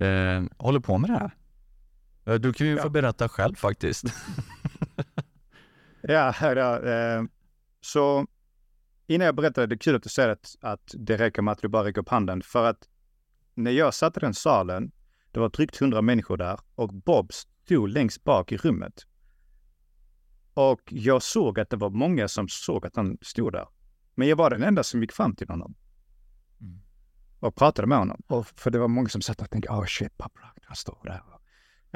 eh, 0.00 0.44
håller 0.58 0.80
på 0.80 0.98
med 0.98 1.10
det 1.10 1.18
här. 1.18 2.38
Du 2.38 2.52
kan 2.52 2.66
ju 2.66 2.76
få 2.76 2.88
berätta 2.88 3.28
själv 3.28 3.54
faktiskt. 3.54 4.04
Ja, 6.02 6.34
ja 6.40 6.82
eh, 6.82 7.22
så 7.80 8.26
innan 9.06 9.24
jag 9.24 9.34
berättar, 9.34 9.66
det 9.66 9.74
är 9.74 9.78
kul 9.78 9.96
att 9.96 10.02
du 10.02 10.08
säger 10.08 10.28
att, 10.28 10.56
att 10.60 10.94
det 10.94 11.16
räcker 11.16 11.42
med 11.42 11.52
att 11.52 11.58
du 11.58 11.68
bara 11.68 11.84
räcker 11.84 12.00
upp 12.00 12.08
handen. 12.08 12.42
För 12.42 12.64
att 12.64 12.88
när 13.54 13.70
jag 13.70 13.94
satt 13.94 14.16
i 14.16 14.20
den 14.20 14.34
salen, 14.34 14.92
det 15.32 15.40
var 15.40 15.48
drygt 15.48 15.76
hundra 15.76 16.02
människor 16.02 16.36
där 16.36 16.60
och 16.74 16.94
Bob 16.94 17.32
stod 17.32 17.88
längst 17.88 18.24
bak 18.24 18.52
i 18.52 18.56
rummet. 18.56 19.06
Och 20.54 20.80
jag 20.86 21.22
såg 21.22 21.60
att 21.60 21.70
det 21.70 21.76
var 21.76 21.90
många 21.90 22.28
som 22.28 22.48
såg 22.48 22.86
att 22.86 22.96
han 22.96 23.18
stod 23.22 23.52
där. 23.52 23.68
Men 24.14 24.28
jag 24.28 24.36
var 24.36 24.50
den 24.50 24.62
enda 24.62 24.82
som 24.82 25.00
gick 25.00 25.12
fram 25.12 25.36
till 25.36 25.48
honom. 25.48 25.74
Och 27.40 27.56
pratade 27.56 27.88
med 27.88 27.98
honom. 27.98 28.22
Och 28.26 28.46
för 28.46 28.70
det 28.70 28.78
var 28.78 28.88
många 28.88 29.08
som 29.08 29.22
satt 29.22 29.40
och 29.40 29.50
tänkte, 29.50 29.70
oh 29.70 29.84
shit, 29.86 30.18
Bob 30.18 30.32
han 30.62 30.76
står 30.76 30.98
där. 31.04 31.22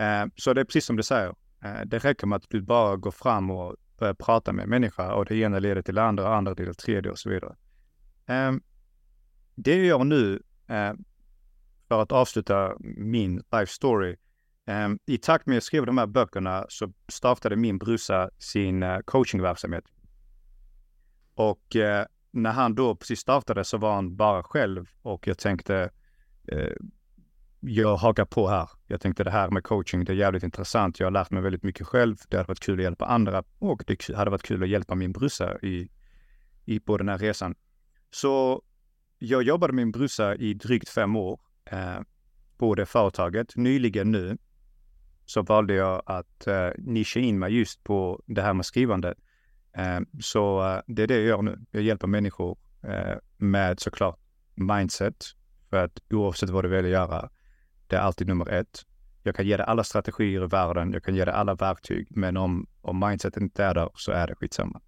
Eh, 0.05 0.27
så 0.37 0.53
det 0.53 0.61
är 0.61 0.65
precis 0.65 0.85
som 0.85 0.97
du 0.97 1.03
säger. 1.03 1.35
Eh, 1.65 1.81
det 1.87 1.99
räcker 1.99 2.27
med 2.27 2.37
att 2.37 2.45
du 2.49 2.63
bara 2.63 2.97
går 2.97 3.11
fram 3.11 3.51
och 3.51 3.77
börjar 3.99 4.15
prata 4.15 4.53
med 4.53 4.63
en 4.63 4.71
människa 4.71 5.15
och 5.15 5.25
det 5.25 5.37
ena 5.37 5.59
leder 5.59 5.83
till 5.83 5.95
det 5.95 6.03
andra, 6.03 6.37
andra 6.37 6.51
leder 6.51 6.57
till 6.57 6.67
det 6.67 6.75
tredje 6.75 7.11
och 7.11 7.19
så 7.19 7.31
vidare. 7.31 7.57
Eh, 8.27 8.53
det 9.55 9.77
jag 9.77 9.87
gör 9.87 10.05
nu 10.05 10.43
eh, 10.69 10.93
för 11.89 12.03
att 12.03 12.13
avsluta 12.13 12.77
min 12.81 13.43
life 13.53 13.73
story. 13.73 14.17
eh, 14.67 14.89
I 15.07 15.19
takt 15.19 15.47
med 15.47 15.55
att 15.55 15.57
jag 15.57 15.63
skrev 15.63 15.87
de 15.87 15.99
här 15.99 16.07
böckerna 16.07 16.67
så 16.69 16.93
startade 17.09 17.57
min 17.57 17.79
brorsa 17.79 18.31
sin 18.39 18.83
eh, 18.83 18.99
coachingverksamhet. 18.99 19.85
Och 21.35 21.77
eh, 21.77 22.07
när 22.33 22.53
han 22.53 22.75
då 22.75 22.97
precis 22.97 23.21
startade 23.21 23.65
så 23.65 23.79
var 23.79 23.95
han 23.95 24.17
bara 24.17 24.43
själv 24.43 24.87
och 25.03 25.27
jag 25.27 25.39
tänkte 25.39 25.91
eh, 26.49 26.73
jag 27.61 27.97
hakar 27.97 28.25
på 28.25 28.49
här. 28.49 28.71
Jag 28.87 29.01
tänkte 29.01 29.25
det 29.25 29.31
här 29.31 29.51
med 29.51 29.65
coaching, 29.65 30.05
det 30.05 30.13
är 30.13 30.17
jävligt 30.17 30.43
intressant. 30.43 31.01
Jag 31.01 31.07
har 31.07 31.11
lärt 31.11 31.31
mig 31.31 31.43
väldigt 31.43 31.63
mycket 31.63 31.87
själv. 31.87 32.17
Det 32.29 32.37
hade 32.37 32.49
varit 32.49 32.61
kul 32.61 32.79
att 32.79 32.85
hjälpa 32.85 33.07
andra 33.07 33.45
och 33.59 33.83
det 33.87 34.09
hade 34.17 34.31
varit 34.31 34.43
kul 34.43 34.63
att 34.63 34.69
hjälpa 34.69 34.95
min 34.95 35.13
brorsa 35.13 35.59
i, 35.59 35.89
i 36.65 36.81
på 36.81 36.97
den 36.99 37.09
här 37.09 37.19
resan. 37.19 37.55
Så 38.11 38.63
jag 39.19 39.43
jobbade 39.43 39.73
med 39.73 39.87
min 39.87 39.93
brorsa 39.93 40.35
i 40.35 40.55
drygt 40.55 40.89
fem 40.89 41.17
år 41.17 41.41
eh, 41.65 42.01
på 42.57 42.75
det 42.75 42.87
företaget. 42.87 43.57
Nyligen 43.57 44.11
nu 44.11 44.39
så 45.27 45.43
valde 45.43 45.75
jag 45.75 46.03
att 46.07 46.47
eh, 46.47 46.69
nischa 46.79 47.21
in 47.21 47.39
mig 47.39 47.59
just 47.59 47.85
på 47.85 48.23
det 48.27 48.43
här 48.43 48.55
med 48.55 48.67
skrivande. 48.67 49.15
Eh, 49.77 50.01
så 50.21 50.69
eh, 50.69 50.81
det 50.87 51.03
är 51.03 51.07
det 51.07 51.15
jag 51.15 51.25
gör 51.25 51.43
nu. 51.43 51.59
Jag 51.71 51.83
hjälper 51.83 52.07
människor 52.07 52.59
eh, 52.83 53.17
med 53.37 53.81
såklart 53.81 54.19
mindset. 54.55 55.25
För 55.71 55.85
att 55.85 55.99
oavsett 56.11 56.51
vad 56.51 56.65
du 56.65 56.69
väljer 56.69 57.01
att 57.01 57.11
göra, 57.11 57.31
det 57.87 57.97
är 57.97 58.01
alltid 58.01 58.27
nummer 58.27 58.49
ett. 58.49 58.83
Jag 59.23 59.37
kan 59.37 59.47
ge 59.47 59.57
dig 59.57 59.67
alla 59.67 59.85
strategier 59.85 60.45
i 60.45 60.47
världen, 60.47 60.93
jag 60.93 61.05
kan 61.05 61.15
ge 61.15 61.25
dig 61.25 61.35
alla 61.35 61.55
verktyg, 61.55 62.07
men 62.11 62.37
om, 62.37 62.67
om 62.81 63.01
mindset 63.01 63.37
inte 63.37 63.65
är 63.65 63.75
där 63.75 63.91
så 63.95 64.13
är 64.13 64.27
det 64.27 64.35
skitsamma. 64.35 64.81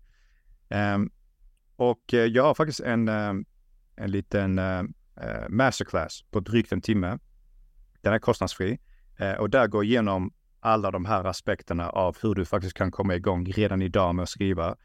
Um, 0.68 1.10
och 1.76 2.02
jag 2.08 2.42
har 2.42 2.54
faktiskt 2.54 2.80
en, 2.80 3.08
en 3.08 4.10
liten 4.10 4.60
masterclass 5.48 6.24
på 6.30 6.40
drygt 6.40 6.72
en 6.72 6.80
timme. 6.80 7.18
Den 8.00 8.12
är 8.12 8.18
kostnadsfri 8.18 8.78
och 9.38 9.50
där 9.50 9.66
går 9.66 9.84
jag 9.84 9.90
igenom 9.90 10.32
alla 10.64 10.90
de 10.90 11.04
här 11.04 11.24
aspekterna 11.24 11.90
av 11.90 12.16
hur 12.22 12.34
du 12.34 12.44
faktiskt 12.44 12.76
kan 12.76 12.90
komma 12.90 13.14
igång 13.14 13.46
redan 13.46 13.82
idag 13.82 14.14
med 14.14 14.22
att 14.22 14.28
skriva. 14.28 14.76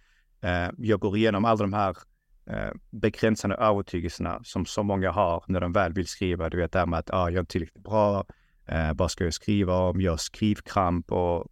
Eh, 0.42 0.70
jag 0.78 1.00
går 1.00 1.18
igenom 1.18 1.46
alla 1.46 1.58
de 1.58 1.74
här 1.74 1.98
eh, 2.46 2.72
begränsande 2.90 3.56
övertygelserna 3.56 4.40
som 4.44 4.66
så 4.66 4.84
många 4.84 5.12
har 5.12 5.44
när 5.48 5.60
de 5.60 5.74
väl 5.74 5.94
vill 5.94 6.08
skriva. 6.08 6.50
Du 6.50 6.58
vet 6.58 6.72
det 6.72 6.80
här 6.80 6.86
med 6.86 7.00
att 7.00 7.14
ah, 7.14 7.30
jag 7.30 7.36
är 7.36 7.40
inte 7.40 7.52
tillräckligt 7.52 7.84
bra, 7.84 8.26
eh, 8.66 8.94
vad 8.96 9.12
ska 9.12 9.24
jag 9.24 9.34
skriva 9.34 9.78
om, 9.78 10.02
jag 10.02 10.12
har 10.12 10.18
skrivkramp 10.18 11.12
och 11.12 11.48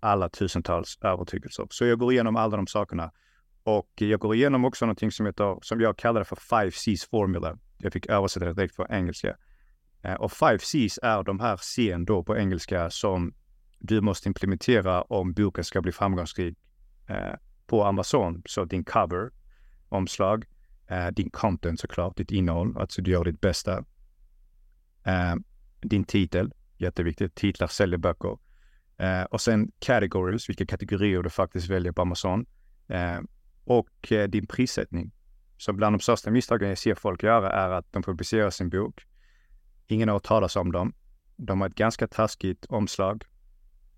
alla 0.00 0.28
tusentals 0.28 0.98
övertygelser. 1.02 1.66
Så 1.70 1.84
jag 1.84 1.98
går 1.98 2.12
igenom 2.12 2.36
alla 2.36 2.56
de 2.56 2.66
sakerna. 2.66 3.12
Och 3.64 3.90
jag 3.94 4.20
går 4.20 4.34
igenom 4.34 4.64
också 4.64 4.86
någonting 4.86 5.10
som, 5.10 5.26
heter, 5.26 5.58
som 5.62 5.80
jag 5.80 5.98
kallar 5.98 6.24
för 6.24 6.36
Five 6.36 6.70
C's 6.70 7.10
Formula. 7.10 7.58
Jag 7.78 7.92
fick 7.92 8.06
översätta 8.06 8.46
det 8.46 8.52
direkt 8.52 8.76
på 8.76 8.86
engelska. 8.90 9.36
Eh, 10.02 10.14
och 10.14 10.32
Five 10.32 10.56
C's 10.56 10.98
är 11.02 11.22
de 11.22 11.40
här 11.40 11.56
C'n 11.56 12.04
då 12.04 12.24
på 12.24 12.36
engelska 12.36 12.90
som 12.90 13.34
du 13.82 14.00
måste 14.00 14.28
implementera 14.28 15.02
om 15.02 15.32
boken 15.32 15.64
ska 15.64 15.82
bli 15.82 15.92
framgångsrik 15.92 16.58
eh, 17.08 17.34
på 17.66 17.84
Amazon. 17.84 18.42
Så 18.46 18.64
din 18.64 18.84
cover, 18.84 19.30
omslag, 19.88 20.44
eh, 20.86 21.06
din 21.06 21.30
content 21.30 21.80
såklart, 21.80 22.16
ditt 22.16 22.30
innehåll, 22.30 22.76
alltså 22.78 23.02
du 23.02 23.10
gör 23.10 23.24
ditt 23.24 23.40
bästa. 23.40 23.84
Eh, 25.04 25.34
din 25.80 26.04
titel, 26.04 26.52
jätteviktigt, 26.76 27.34
titlar 27.34 27.66
säljer 27.66 27.98
böcker. 27.98 28.38
Eh, 28.96 29.22
och 29.22 29.40
sen 29.40 29.72
categories, 29.78 30.48
vilka 30.48 30.66
kategorier 30.66 31.22
du 31.22 31.30
faktiskt 31.30 31.68
väljer 31.68 31.92
på 31.92 32.02
Amazon. 32.02 32.46
Eh, 32.88 33.20
och 33.64 34.12
eh, 34.12 34.28
din 34.28 34.46
prissättning. 34.46 35.12
Så 35.56 35.72
bland 35.72 35.94
de 35.94 36.00
största 36.00 36.30
misstagen 36.30 36.68
jag 36.68 36.78
ser 36.78 36.94
folk 36.94 37.22
göra 37.22 37.52
är 37.52 37.70
att 37.70 37.92
de 37.92 38.02
publicerar 38.02 38.50
sin 38.50 38.70
bok. 38.70 39.06
Ingen 39.86 40.08
har 40.08 40.16
hört 40.16 40.24
talas 40.24 40.56
om 40.56 40.72
dem. 40.72 40.94
De 41.36 41.60
har 41.60 41.68
ett 41.68 41.74
ganska 41.74 42.06
taskigt 42.06 42.66
omslag. 42.68 43.24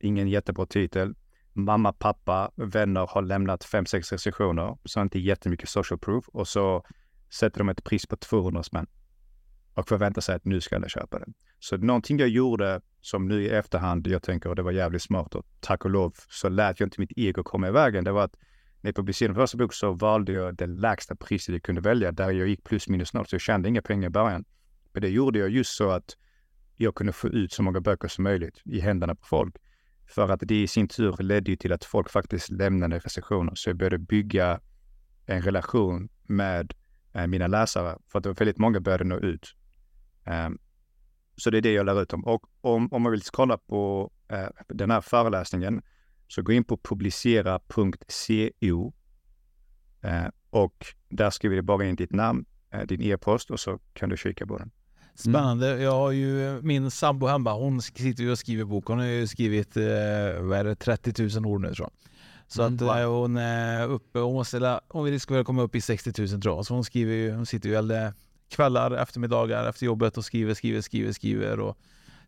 Ingen 0.04 0.28
jättebra 0.28 0.66
titel 0.66 1.14
mamma, 1.54 1.92
pappa, 1.92 2.50
vänner 2.56 3.06
har 3.10 3.22
lämnat 3.22 3.64
fem, 3.64 3.86
sex 3.86 4.12
recensioner, 4.12 4.78
så 4.84 5.02
inte 5.02 5.18
jättemycket 5.18 5.68
social 5.68 5.98
proof 5.98 6.28
och 6.28 6.48
så 6.48 6.84
sätter 7.38 7.58
de 7.58 7.68
ett 7.68 7.84
pris 7.84 8.06
på 8.06 8.16
200 8.16 8.62
spänn 8.62 8.86
och 9.74 9.88
förväntar 9.88 10.20
sig 10.20 10.34
att 10.34 10.44
nu 10.44 10.60
ska 10.60 10.76
alla 10.76 10.88
köpa 10.88 11.18
den. 11.18 11.34
Så 11.58 11.76
någonting 11.76 12.18
jag 12.18 12.28
gjorde 12.28 12.80
som 13.00 13.28
nu 13.28 13.42
i 13.42 13.48
efterhand, 13.48 14.06
jag 14.06 14.22
tänker 14.22 14.54
det 14.54 14.62
var 14.62 14.72
jävligt 14.72 15.02
smart 15.02 15.34
och 15.34 15.46
tack 15.60 15.84
och 15.84 15.90
lov 15.90 16.14
så 16.28 16.48
lät 16.48 16.80
jag 16.80 16.86
inte 16.86 17.00
mitt 17.00 17.12
ego 17.16 17.42
komma 17.42 17.68
i 17.68 17.70
vägen. 17.70 18.04
Det 18.04 18.12
var 18.12 18.24
att 18.24 18.36
när 18.80 18.88
jag 18.88 18.96
publicerade 18.96 19.34
min 19.34 19.42
första 19.42 19.58
bok 19.58 19.74
så 19.74 19.92
valde 19.92 20.32
jag 20.32 20.56
det 20.56 20.66
lägsta 20.66 21.16
priset 21.16 21.52
jag 21.52 21.62
kunde 21.62 21.80
välja 21.80 22.12
där 22.12 22.30
jag 22.30 22.48
gick 22.48 22.64
plus 22.64 22.88
minus 22.88 23.14
noll, 23.14 23.26
så 23.26 23.34
jag 23.34 23.40
tjänade 23.40 23.68
inga 23.68 23.82
pengar 23.82 24.06
i 24.06 24.10
början. 24.10 24.44
Men 24.92 25.02
det 25.02 25.08
gjorde 25.08 25.38
jag 25.38 25.50
just 25.50 25.76
så 25.76 25.90
att 25.90 26.16
jag 26.76 26.94
kunde 26.94 27.12
få 27.12 27.28
ut 27.28 27.52
så 27.52 27.62
många 27.62 27.80
böcker 27.80 28.08
som 28.08 28.24
möjligt 28.24 28.62
i 28.64 28.80
händerna 28.80 29.14
på 29.14 29.26
folk. 29.26 29.56
För 30.06 30.28
att 30.28 30.40
det 30.42 30.62
i 30.62 30.66
sin 30.66 30.88
tur 30.88 31.16
ledde 31.18 31.50
ju 31.50 31.56
till 31.56 31.72
att 31.72 31.84
folk 31.84 32.10
faktiskt 32.10 32.50
lämnade 32.50 32.98
recensioner. 32.98 33.54
Så 33.54 33.68
jag 33.68 33.76
började 33.76 33.98
bygga 33.98 34.60
en 35.26 35.42
relation 35.42 36.08
med 36.22 36.74
eh, 37.12 37.26
mina 37.26 37.46
läsare. 37.46 37.98
För 38.08 38.18
att 38.18 38.22
det 38.22 38.28
var 38.28 38.36
väldigt 38.36 38.58
många 38.58 38.80
började 38.80 39.04
nå 39.04 39.18
ut. 39.18 39.54
Um, 40.26 40.58
så 41.36 41.50
det 41.50 41.58
är 41.58 41.62
det 41.62 41.72
jag 41.72 41.86
lär 41.86 42.02
ut 42.02 42.12
om. 42.12 42.24
Och 42.24 42.46
om, 42.60 42.92
om 42.92 43.02
man 43.02 43.12
vill 43.12 43.22
kolla 43.22 43.58
på 43.58 44.12
eh, 44.28 44.48
den 44.68 44.90
här 44.90 45.00
föreläsningen 45.00 45.82
så 46.28 46.42
gå 46.42 46.52
in 46.52 46.64
på 46.64 46.76
publicera.co 46.76 48.12
eh, 50.02 50.26
och 50.50 50.86
där 51.08 51.30
skriver 51.30 51.56
du 51.56 51.62
bara 51.62 51.84
in 51.84 51.96
ditt 51.96 52.12
namn, 52.12 52.44
eh, 52.70 52.80
din 52.80 53.02
e-post 53.02 53.50
och 53.50 53.60
så 53.60 53.78
kan 53.92 54.08
du 54.08 54.16
kika 54.16 54.46
på 54.46 54.58
den. 54.58 54.70
Spännande. 55.14 55.82
Jag 55.82 55.92
har 55.92 56.10
ju 56.10 56.60
min 56.62 56.90
sambo 56.90 57.26
hemma, 57.26 57.52
hon 57.52 57.82
sitter 57.82 58.22
ju 58.22 58.30
och 58.30 58.38
skriver 58.38 58.64
bok. 58.64 58.86
Hon 58.86 58.98
har 58.98 59.06
ju 59.06 59.26
skrivit 59.26 59.76
eh, 59.76 59.82
vad 60.40 60.58
är 60.58 60.64
det, 60.64 60.74
30 60.74 61.40
000 61.40 61.46
ord 61.46 61.60
nu 61.60 61.74
tror 61.74 61.88
jag. 61.90 62.10
Så 62.48 62.62
Mm, 62.62 62.74
att 62.74 62.80
wow. 62.82 62.96
eh, 62.98 63.08
hon 63.20 63.36
är 63.36 63.88
uppe, 63.88 64.18
hon, 64.18 64.34
måste, 64.34 64.80
hon 64.88 65.04
vill 65.04 65.20
väl 65.28 65.44
komma 65.44 65.62
upp 65.62 65.74
i 65.74 65.80
60 65.80 66.12
000 66.22 66.28
tror 66.42 66.56
jag. 66.56 66.66
Så 66.66 66.74
hon 66.74 66.84
skriver 66.84 67.14
ju, 67.14 67.32
hon 67.34 67.46
sitter 67.46 67.68
ju 67.68 67.76
alla 67.76 68.12
kvällar, 68.48 68.90
eftermiddagar 68.90 69.68
efter 69.68 69.86
jobbet 69.86 70.16
och 70.18 70.24
skriver, 70.24 70.54
skriver, 70.54 70.80
skriver, 70.80 71.12
skriver 71.12 71.60
och 71.60 71.78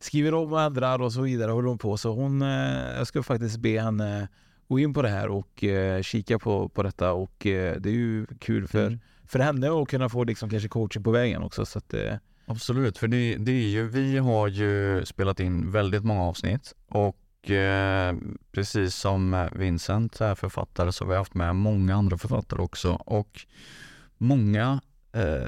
skriver 0.01 0.34
om 0.34 0.53
och 0.53 0.61
ändrar 0.62 1.03
och 1.03 1.12
så 1.12 1.20
vidare 1.20 1.51
håller 1.51 1.68
hon 1.68 1.78
på. 1.78 1.97
Så 1.97 2.12
hon, 2.14 2.43
eh, 2.43 2.97
jag 2.97 3.07
ska 3.07 3.22
faktiskt 3.22 3.57
be 3.59 3.80
henne 3.80 4.28
gå 4.68 4.78
in 4.78 4.95
på 4.95 5.03
det 5.03 5.09
här 5.09 5.28
och 5.28 5.64
eh, 5.64 6.03
kika 6.03 6.39
på, 6.39 6.68
på 6.68 6.82
detta 6.82 7.12
och 7.12 7.47
eh, 7.47 7.76
det 7.80 7.89
är 7.89 7.93
ju 7.95 8.26
kul 8.41 8.68
för, 8.68 8.87
Mm. 8.87 8.99
för 9.24 9.39
henne 9.39 9.70
att 9.82 9.89
kunna 9.89 10.09
få 10.09 10.24
liksom 10.24 10.51
kanske 10.51 10.68
coaching 10.68 11.03
på 11.03 11.11
vägen 11.11 11.43
också. 11.43 11.66
Så 11.66 11.78
att, 11.78 11.95
eh, 11.95 12.14
Absolut, 12.47 12.99
för 12.99 13.09
det, 13.09 13.36
det 13.36 13.53
är 13.53 13.68
ju, 13.68 13.88
vi 13.88 14.18
har 14.18 14.49
ju 14.49 15.05
spelat 15.05 15.40
in 15.40 15.72
väldigt 15.72 16.05
många 16.05 16.22
avsnitt 16.22 16.74
och 16.88 17.51
eh, 17.51 18.16
precis 18.53 18.94
som 18.94 19.49
Vincent 19.53 20.20
är 20.20 20.34
författare 20.34 20.92
så 20.92 21.05
har 21.05 21.11
vi 21.11 21.16
haft 21.16 21.34
med 21.34 21.57
många 21.57 21.94
andra 21.94 22.18
författare 22.18 22.62
också 22.62 22.92
och 22.92 23.47
många 24.18 24.80
eh, 25.12 25.47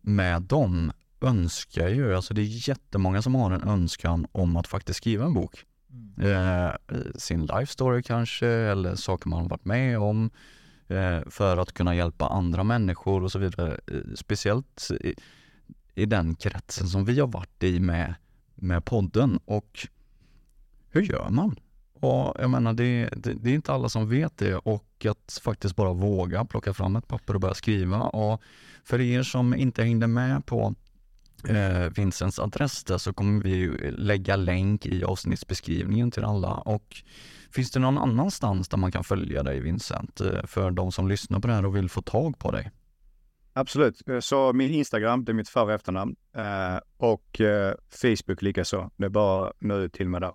med 0.00 0.42
dem 0.42 0.92
önskar 1.20 1.88
ju, 1.88 2.14
alltså 2.16 2.34
det 2.34 2.42
är 2.42 2.68
jättemånga 2.68 3.22
som 3.22 3.34
har 3.34 3.50
en 3.50 3.68
önskan 3.68 4.26
om 4.32 4.56
att 4.56 4.66
faktiskt 4.66 4.96
skriva 4.96 5.24
en 5.24 5.34
bok. 5.34 5.64
Mm. 5.90 6.32
Eh, 6.32 6.72
sin 7.16 7.46
life 7.46 7.72
story 7.72 8.02
kanske 8.02 8.46
eller 8.46 8.94
saker 8.94 9.28
man 9.28 9.48
varit 9.48 9.64
med 9.64 9.98
om 9.98 10.30
eh, 10.88 11.20
för 11.26 11.56
att 11.56 11.72
kunna 11.72 11.94
hjälpa 11.94 12.26
andra 12.26 12.64
människor 12.64 13.22
och 13.22 13.32
så 13.32 13.38
vidare. 13.38 13.80
Eh, 13.86 14.14
speciellt 14.14 14.88
i, 15.94 16.06
den 16.06 16.34
kretsen 16.34 16.88
som 16.88 17.04
vi 17.04 17.20
har 17.20 17.26
varit 17.26 17.62
i 17.62 17.80
med, 17.80 18.14
med 18.54 18.84
podden 18.84 19.40
och 19.44 19.88
hur 20.90 21.02
gör 21.02 21.28
man? 21.30 21.56
Och 22.04 22.36
jag 22.38 22.50
menar, 22.50 22.72
det, 22.72 23.08
det, 23.16 23.32
det, 23.32 23.50
är 23.50 23.54
inte 23.54 23.72
alla 23.72 23.88
som 23.88 24.08
vet 24.08 24.38
det 24.38 24.54
och 24.54 25.06
att 25.10 25.40
faktiskt 25.42 25.76
bara 25.76 25.92
våga 25.92 26.44
plocka 26.44 26.74
fram 26.74 26.96
ett 26.96 27.08
papper 27.08 27.34
och 27.34 27.40
börja 27.40 27.54
skriva. 27.54 28.02
Och 28.02 28.42
för 28.84 29.00
er 29.00 29.22
som 29.22 29.54
inte 29.54 29.82
hängde 29.82 30.06
med 30.06 30.46
på 30.46 30.74
eh, 31.48 31.90
Vincents 31.96 32.38
adress 32.38 32.84
där 32.84 32.98
så 32.98 33.12
kommer 33.12 33.42
vi 33.42 33.68
lägga 33.90 34.36
länk 34.36 34.86
i 34.86 35.04
avsnittsbeskrivningen 35.04 36.10
till 36.10 36.24
alla. 36.24 36.54
Och 36.54 37.02
finns 37.50 37.70
det 37.70 37.80
någon 37.80 37.98
annanstans 37.98 38.68
där 38.68 38.78
man 38.78 38.92
kan 38.92 39.04
följa 39.04 39.42
dig 39.42 39.60
Vincent 39.60 40.20
eh, 40.20 40.46
för 40.46 40.70
de 40.70 40.92
som 40.92 41.08
lyssnar 41.08 41.40
på 41.40 41.46
det 41.46 41.54
här 41.54 41.66
och 41.66 41.76
vill 41.76 41.88
få 41.88 42.02
tag 42.02 42.38
på 42.38 42.50
dig? 42.50 42.70
Absolut. 43.56 44.02
Så 44.20 44.52
min 44.52 44.70
Instagram, 44.70 45.24
det 45.24 45.32
är 45.32 45.34
mitt 45.34 45.48
för 45.48 45.64
och 45.64 45.72
efternamn. 45.72 46.16
Eh, 46.36 46.78
och 46.96 47.40
eh, 47.40 47.74
Facebook 47.90 48.42
likaså. 48.42 48.90
Det 48.96 49.04
är 49.04 49.10
bara 49.10 49.52
nu 49.58 49.88
till 49.88 50.08
med 50.08 50.22
där. 50.22 50.32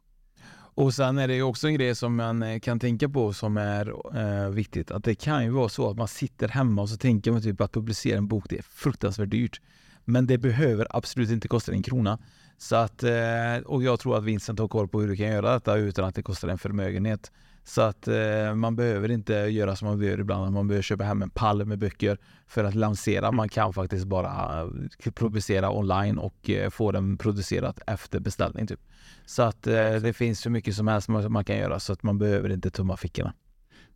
Och 0.80 0.94
sen 0.94 1.18
är 1.18 1.28
det 1.28 1.36
ju 1.36 1.44
också 1.44 1.68
en 1.68 1.74
grej 1.74 1.96
som 1.96 2.16
man 2.16 2.44
eh, 2.44 2.60
kan 2.60 2.80
tänka 2.80 3.10
på 3.10 3.34
som 3.34 3.58
är 3.58 3.94
eh, 4.18 4.50
viktigt. 4.50 4.92
Att 4.92 5.04
det 5.04 5.16
kan 5.16 5.44
ju 5.44 5.50
vara 5.50 5.70
så 5.70 5.90
att 5.90 5.98
man 5.98 6.08
sitter 6.08 6.48
hemma 6.48 6.82
och 6.82 6.90
så 6.90 6.98
tänker 6.98 7.32
man 7.32 7.42
typ 7.42 7.62
att 7.62 7.72
publicera 7.72 8.18
en 8.18 8.28
bok, 8.28 8.46
det 8.50 8.58
är 8.58 8.62
fruktansvärt 8.64 9.30
dyrt. 9.30 9.62
Men 10.06 10.28
det 10.28 10.38
behöver 10.38 10.88
absolut 10.90 11.30
inte 11.30 11.48
kosta 11.48 11.72
en 11.72 11.84
krona. 11.84 12.20
Så 12.58 12.76
att, 12.76 13.04
eh, 13.04 13.58
och 13.66 13.84
jag 13.84 14.00
tror 14.00 14.18
att 14.18 14.24
Vincent 14.24 14.60
har 14.60 14.68
koll 14.68 14.88
på 14.88 15.02
hur 15.02 15.08
du 15.08 15.16
kan 15.16 15.28
göra 15.28 15.54
detta 15.54 15.76
utan 15.76 16.06
att 16.06 16.16
det 16.16 16.24
kostar 16.24 16.48
en 16.48 16.58
förmögenhet. 16.58 17.32
Så 17.70 17.82
att 17.82 18.08
eh, 18.08 18.56
man 18.56 18.76
behöver 18.76 19.12
inte 19.12 19.34
göra 19.34 19.76
som 19.76 19.88
man 19.88 20.02
gör 20.02 20.20
ibland, 20.20 20.54
man 20.54 20.68
behöver 20.68 20.84
köpa 20.84 21.04
hem 21.04 21.22
en 21.22 21.30
pall 21.30 21.66
med 21.66 21.80
böcker 21.80 22.18
för 22.48 22.64
att 22.64 22.76
lansera. 22.76 23.32
Man 23.32 23.50
kan 23.50 23.74
faktiskt 23.74 24.06
bara 24.06 24.62
eh, 24.62 25.12
publicera 25.12 25.72
online 25.72 26.18
och 26.18 26.50
få 26.72 26.92
den 26.92 27.18
producerat 27.18 27.80
efter 27.88 28.20
beställning. 28.20 28.68
Typ. 28.68 28.80
Så 29.26 29.44
att 29.44 29.64
det 29.64 30.16
finns 30.16 30.40
så 30.40 30.50
mycket 30.50 30.76
som 30.76 30.88
helst 30.88 31.08
man 31.10 31.46
kan 31.46 31.58
göra 31.58 31.80
så 31.80 31.94
att 31.94 32.04
man 32.04 32.18
behöver 32.18 32.50
inte 32.50 32.70
tumma 32.70 32.98
fickorna. 32.98 33.34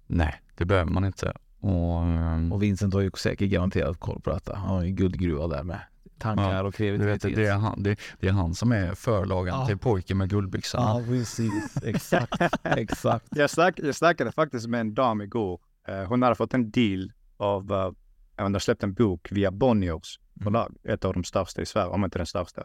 Nej, 0.07 0.41
det 0.57 0.65
behöver 0.65 0.91
man 0.91 1.05
inte. 1.05 1.33
Och, 1.63 2.03
ehm, 2.03 2.51
och 2.51 2.63
Vincent 2.63 2.93
har 2.93 3.01
ju 3.01 3.11
säkert 3.17 3.49
garanterat 3.49 3.99
koll 3.99 4.21
på 4.21 4.29
detta. 4.29 4.55
Han 4.55 4.69
har 4.69 4.83
ju 4.83 4.91
guldgruva 4.91 5.47
där 5.47 5.63
med 5.63 5.79
tankar 6.19 6.55
ja, 6.55 6.63
och 6.63 6.75
kreativitet. 6.75 7.25
Vet, 7.25 7.35
det, 7.35 7.45
är 7.45 7.53
han, 7.53 7.83
det, 7.83 7.99
det, 8.19 8.27
är 8.27 8.31
han 8.31 8.53
som 8.53 8.71
är 8.71 8.95
förlagan 8.95 9.59
ja. 9.59 9.67
till 9.67 9.77
pojken 9.77 10.17
med 10.17 10.29
guldbyxorna. 10.29 10.83
Ja, 10.83 11.03
precis. 11.07 11.83
Exakt. 11.83 12.41
Exakt. 12.63 13.25
Jag, 13.29 13.49
snack, 13.49 13.79
jag 13.79 13.95
snackade 13.95 14.31
faktiskt 14.31 14.67
med 14.67 14.81
en 14.81 14.93
dam 14.93 15.21
igår. 15.21 15.59
Uh, 15.89 16.03
hon 16.03 16.21
hade 16.21 16.35
fått 16.35 16.53
en 16.53 16.71
deal 16.71 17.11
av, 17.37 17.71
uh, 17.71 17.91
hon 18.37 18.53
har 18.53 18.59
släppt 18.59 18.83
en 18.83 18.93
bok 18.93 19.31
via 19.31 19.51
Bonniers 19.51 20.19
förlag, 20.43 20.75
mm. 20.83 20.93
ett 20.93 21.05
av 21.05 21.13
de 21.13 21.23
största 21.23 21.61
i 21.61 21.65
Sverige, 21.65 21.87
om 21.87 22.05
inte 22.05 22.19
den 22.19 22.27
största. 22.27 22.63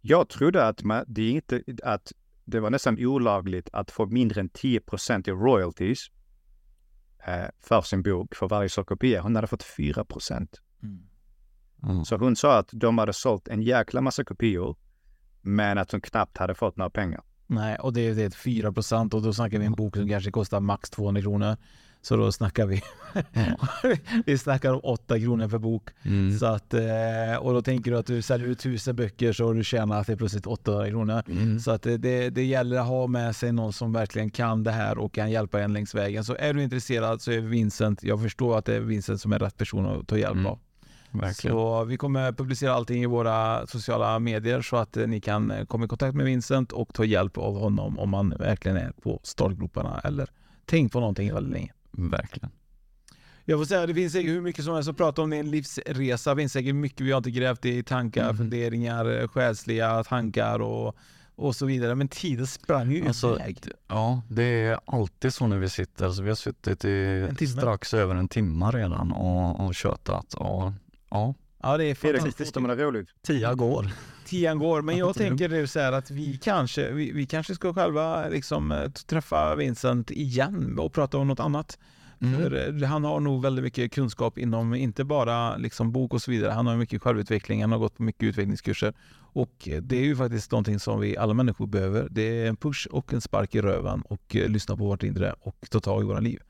Jag 0.00 0.28
trodde 0.28 0.66
att, 0.66 0.82
man, 0.82 1.04
det, 1.06 1.30
inte, 1.30 1.62
att 1.82 2.12
det 2.44 2.60
var 2.60 2.70
nästan 2.70 2.96
olagligt 2.98 3.68
att 3.72 3.90
få 3.90 4.06
mindre 4.06 4.40
än 4.40 4.50
10% 4.50 5.28
i 5.28 5.32
royalties 5.32 6.10
för 7.60 7.82
sin 7.82 8.02
bok, 8.02 8.34
för 8.34 8.48
varje 8.48 8.68
kopia. 8.68 9.22
Hon 9.22 9.34
hade 9.36 9.46
fått 9.46 9.62
4 9.62 10.04
Mm. 10.82 10.98
Mm. 11.82 12.04
Så 12.04 12.16
hon 12.16 12.36
sa 12.36 12.58
att 12.58 12.68
de 12.72 12.98
hade 12.98 13.12
sålt 13.12 13.48
en 13.48 13.62
jäkla 13.62 14.00
massa 14.00 14.24
kopior, 14.24 14.76
men 15.42 15.78
att 15.78 15.92
hon 15.92 16.00
knappt 16.00 16.38
hade 16.38 16.54
fått 16.54 16.76
några 16.76 16.90
pengar. 16.90 17.22
Nej, 17.46 17.78
och 17.78 17.92
det 17.92 18.00
är, 18.00 18.14
det 18.14 18.22
är 18.22 18.30
4 18.30 18.72
procent 18.72 19.14
och 19.14 19.22
då 19.22 19.32
snackar 19.32 19.58
vi 19.58 19.66
en 19.66 19.72
bok 19.72 19.96
som 19.96 20.08
kanske 20.08 20.30
kostar 20.30 20.60
max 20.60 20.90
200 20.90 21.22
kronor. 21.22 21.56
Så 22.04 22.16
då 22.16 22.32
snackar 22.32 22.66
vi, 22.66 22.82
vi 24.26 24.38
snackar 24.38 24.72
om 24.72 24.80
8 24.82 25.20
kronor 25.20 25.48
per 25.48 25.58
bok. 25.58 25.88
Mm. 26.02 26.38
Så 26.38 26.46
att, 26.46 26.74
eh, 26.74 27.36
och 27.40 27.52
då 27.52 27.62
tänker 27.62 27.90
du 27.90 27.98
att 27.98 28.06
du 28.06 28.22
säljer 28.22 28.48
ut 28.48 28.58
tusen 28.58 28.96
böcker 28.96 29.32
så 29.32 29.46
har 29.46 29.54
du 29.54 29.64
tjänat 29.64 30.06
det 30.06 30.16
plötsligt 30.16 30.46
800 30.46 30.88
kronor. 30.88 31.22
Mm. 31.28 31.60
Så 31.60 31.70
att 31.70 31.82
det, 31.82 32.30
det 32.30 32.44
gäller 32.44 32.76
att 32.76 32.86
ha 32.86 33.06
med 33.06 33.36
sig 33.36 33.52
någon 33.52 33.72
som 33.72 33.92
verkligen 33.92 34.30
kan 34.30 34.64
det 34.64 34.70
här 34.70 34.98
och 34.98 35.14
kan 35.14 35.30
hjälpa 35.30 35.60
en 35.60 35.72
längs 35.72 35.94
vägen. 35.94 36.24
Så 36.24 36.36
är 36.38 36.54
du 36.54 36.62
intresserad 36.62 37.22
så 37.22 37.32
är 37.32 37.40
Vincent, 37.40 38.02
jag 38.02 38.22
förstår 38.22 38.58
att 38.58 38.64
det 38.64 38.74
är 38.74 38.80
Vincent 38.80 39.20
som 39.20 39.32
är 39.32 39.38
rätt 39.38 39.56
person 39.56 39.86
att 39.86 40.08
ta 40.08 40.18
hjälp 40.18 40.34
mm. 40.34 40.46
av. 40.46 40.58
Verkligen. 41.10 41.56
Så 41.56 41.84
vi 41.84 41.96
kommer 41.96 42.32
publicera 42.32 42.72
allting 42.74 43.02
i 43.02 43.06
våra 43.06 43.66
sociala 43.66 44.18
medier 44.18 44.62
så 44.62 44.76
att 44.76 44.96
ni 45.06 45.20
kan 45.20 45.50
eh, 45.50 45.64
komma 45.64 45.84
i 45.84 45.88
kontakt 45.88 46.14
med 46.14 46.26
Vincent 46.26 46.72
och 46.72 46.94
ta 46.94 47.04
hjälp 47.04 47.38
av 47.38 47.58
honom 47.58 47.98
om 47.98 48.10
man 48.10 48.34
verkligen 48.38 48.76
är 48.76 48.92
på 49.02 49.20
startgroparna 49.22 50.00
eller 50.04 50.28
tänkt 50.64 50.92
på 50.92 51.00
någonting 51.00 51.34
väldigt 51.34 51.52
länge. 51.52 51.72
Verkligen. 51.98 52.50
Jag 53.44 53.60
får 53.60 53.64
säga, 53.64 53.86
det 53.86 53.94
finns 53.94 54.12
säkert 54.12 54.30
hur 54.30 54.40
mycket 54.40 54.64
som 54.64 54.74
helst 54.74 54.90
att 54.90 54.96
prata 54.96 55.22
om 55.22 55.30
din 55.30 55.50
livsresa. 55.50 56.34
Det 56.34 56.42
finns 56.42 56.52
säkert 56.52 56.74
mycket 56.74 57.00
vi 57.00 57.10
har 57.10 57.18
inte 57.18 57.30
grävt 57.30 57.64
i 57.64 57.82
tankar, 57.82 58.24
mm. 58.24 58.36
funderingar, 58.36 59.28
själsliga 59.28 60.04
tankar 60.04 60.58
och, 60.58 60.96
och 61.34 61.56
så 61.56 61.66
vidare. 61.66 61.94
Men 61.94 62.08
tiden 62.08 62.46
sprang 62.46 62.90
ju 62.90 63.06
alltså, 63.06 63.34
iväg. 63.34 63.58
Ja, 63.88 64.22
det 64.28 64.44
är 64.44 64.80
alltid 64.84 65.34
så 65.34 65.46
när 65.46 65.58
vi 65.58 65.68
sitter. 65.68 66.10
Så 66.10 66.22
vi 66.22 66.28
har 66.28 66.36
suttit 66.36 66.84
i 66.84 67.46
strax 67.46 67.94
över 67.94 68.14
en 68.14 68.28
timme 68.28 68.70
redan 68.70 69.12
och, 69.12 69.66
och 69.66 69.74
tjötat. 69.74 70.34
Och 70.34 70.72
Ja. 71.14 71.34
Ja, 71.64 71.76
det 71.76 71.84
är 71.84 71.94
fantastiskt. 71.94 72.54
Det 72.54 72.60
är 72.60 72.76
roligt. 72.76 73.08
Tian 73.22 73.56
går. 73.56 73.90
Tian 74.26 74.58
går, 74.58 74.82
men 74.82 74.96
jag 74.96 75.14
tänker 75.14 75.48
nu 75.48 75.66
så 75.66 75.80
här 75.80 75.92
att 75.92 76.10
vi 76.10 76.38
kanske, 76.42 76.92
vi, 76.92 77.12
vi 77.12 77.26
kanske 77.26 77.54
ska 77.54 77.74
själva 77.74 78.28
liksom 78.28 78.72
eh, 78.72 78.90
träffa 78.90 79.54
Vincent 79.54 80.10
igen 80.10 80.78
och 80.78 80.92
prata 80.92 81.18
om 81.18 81.28
något 81.28 81.40
annat. 81.40 81.78
Mm. 82.20 82.40
För 82.40 82.82
eh, 82.82 82.88
han 82.88 83.04
har 83.04 83.20
nog 83.20 83.42
väldigt 83.42 83.64
mycket 83.64 83.92
kunskap 83.92 84.38
inom, 84.38 84.74
inte 84.74 85.04
bara 85.04 85.56
liksom 85.56 85.92
bok 85.92 86.14
och 86.14 86.22
så 86.22 86.30
vidare. 86.30 86.52
Han 86.52 86.66
har 86.66 86.76
mycket 86.76 87.02
självutveckling, 87.02 87.60
han 87.60 87.72
har 87.72 87.78
gått 87.78 87.96
på 87.96 88.02
mycket 88.02 88.22
utvecklingskurser. 88.22 88.94
Och 89.16 89.68
eh, 89.68 89.82
det 89.82 89.96
är 89.96 90.04
ju 90.04 90.16
faktiskt 90.16 90.52
någonting 90.52 90.78
som 90.78 91.00
vi 91.00 91.16
alla 91.16 91.34
människor 91.34 91.66
behöver. 91.66 92.08
Det 92.10 92.42
är 92.42 92.46
en 92.46 92.56
push 92.56 92.86
och 92.90 93.12
en 93.12 93.20
spark 93.20 93.54
i 93.54 93.60
röven 93.60 94.02
och 94.02 94.34
lyssna 94.34 94.76
på 94.76 94.84
vårt 94.84 95.02
inre 95.02 95.34
och 95.40 95.66
ta 95.70 95.80
tag 95.80 96.02
i 96.02 96.06
våra 96.06 96.20
liv. 96.20 96.40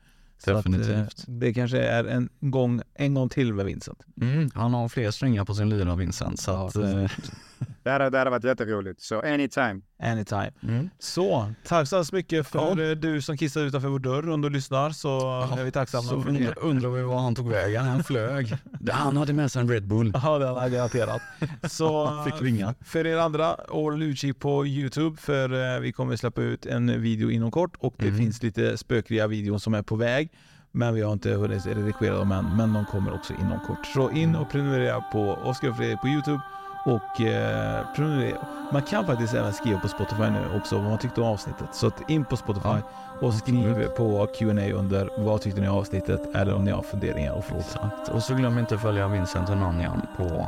Definitivt. 0.53 1.07
Att, 1.07 1.25
det 1.27 1.53
kanske 1.53 1.79
är 1.79 2.03
en 2.03 2.29
gång, 2.39 2.81
en 2.93 3.13
gång 3.13 3.29
till 3.29 3.53
med 3.53 3.65
Vincent. 3.65 3.99
Mm, 4.21 4.49
han 4.53 4.73
har 4.73 4.89
fler 4.89 5.11
strängar 5.11 5.45
på 5.45 5.53
sin 5.53 5.69
lyra 5.69 5.95
Vincent. 5.95 6.39
Så 6.39 6.51
ja, 6.51 6.67
att, 6.67 6.75
eh, 6.75 7.11
det, 7.83 7.89
hade, 7.89 8.09
det 8.09 8.17
hade 8.17 8.29
varit 8.29 8.43
jätteroligt. 8.43 9.01
Så 9.01 9.21
anytime. 9.21 9.81
Anytime. 9.99 10.51
Mm. 10.63 10.89
Så, 10.99 11.51
tack 11.67 11.87
så 11.87 12.05
mycket 12.11 12.47
för 12.47 12.79
ja. 12.81 12.95
du 12.95 13.21
som 13.21 13.37
kissade 13.37 13.65
utanför 13.65 13.87
vår 13.87 13.99
dörr 13.99 14.29
under 14.29 14.49
du 14.49 14.55
lyssnar. 14.55 14.89
Så 14.89 15.07
ja, 15.07 15.59
är 15.59 15.63
vi 15.63 15.71
tacksamma 15.71 16.03
så 16.03 16.21
för 16.21 16.31
det. 16.31 16.55
undrar 16.55 16.89
vi 16.89 17.01
var 17.01 17.19
han 17.19 17.35
tog 17.35 17.49
vägen. 17.49 17.85
Han 17.85 18.03
flög. 18.03 18.57
han 18.91 19.17
hade 19.17 19.33
med 19.33 19.51
sig 19.51 19.61
en 19.61 19.69
Red 19.69 19.87
Bull. 19.87 20.11
Ja, 20.13 20.39
det 20.39 20.47
hade 20.47 20.59
han 20.59 20.71
garanterat. 20.71 21.21
Så 21.63 22.23
fick 22.25 22.41
ringa. 22.41 22.75
för 22.85 23.07
er 23.07 23.17
andra, 23.17 23.55
håll 23.69 24.03
utkik 24.03 24.39
på 24.39 24.65
Youtube 24.65 25.17
för 25.17 25.75
eh, 25.75 25.79
vi 25.79 25.91
kommer 25.91 26.15
släppa 26.15 26.41
ut 26.41 26.65
en 26.65 27.01
video 27.01 27.31
inom 27.31 27.51
kort 27.51 27.75
och 27.79 27.93
det 27.97 28.07
mm. 28.07 28.17
finns 28.17 28.43
lite 28.43 28.77
spökliga 28.77 29.27
videor 29.27 29.57
som 29.57 29.73
är 29.73 29.81
på 29.81 29.95
väg. 29.95 30.29
Men 30.71 30.93
vi 30.93 31.01
har 31.01 31.13
inte 31.13 31.31
hunnit 31.31 31.65
redigera 31.65 32.17
dem 32.17 32.31
än, 32.31 32.57
men 32.57 32.73
de 32.73 32.85
kommer 32.85 33.13
också 33.13 33.33
inom 33.33 33.59
kort. 33.59 33.85
Så 33.85 34.11
in 34.11 34.35
och 34.35 34.49
prenumerera 34.49 35.01
på 35.01 35.31
Oskar 35.31 35.69
och 35.69 35.77
Fredrik 35.77 36.01
på 36.01 36.07
Youtube 36.07 36.41
och 36.85 37.21
eh, 37.21 37.85
prenumerera. 37.95 38.37
Man 38.71 38.81
kan 38.81 39.05
faktiskt 39.05 39.33
även 39.33 39.53
skriva 39.53 39.79
på 39.79 39.87
Spotify 39.87 40.23
nu 40.23 40.57
också 40.57 40.75
vad 40.75 40.89
man 40.89 40.97
tyckte 40.97 41.21
om 41.21 41.27
avsnittet. 41.27 41.67
Så 41.71 41.87
att 41.87 42.09
in 42.09 42.25
på 42.25 42.37
Spotify 42.37 42.67
ja. 42.69 42.81
och 43.27 43.33
skriv 43.33 43.87
på 43.87 44.27
Q&A 44.37 44.71
under 44.73 45.09
vad 45.17 45.41
tyckte 45.41 45.61
ni 45.61 45.67
om 45.67 45.77
avsnittet 45.77 46.35
eller 46.35 46.53
om 46.53 46.63
ni 46.63 46.71
har 46.71 46.81
funderingar 46.81 47.33
och 47.33 47.45
frågor. 47.45 47.63
Exakt. 47.63 48.09
Och 48.09 48.23
så 48.23 48.33
glöm 48.33 48.59
inte 48.59 48.75
att 48.75 48.81
följa 48.81 49.07
Vincent 49.07 49.49
och 49.49 49.57
Nanjan 49.57 50.01
på 50.17 50.47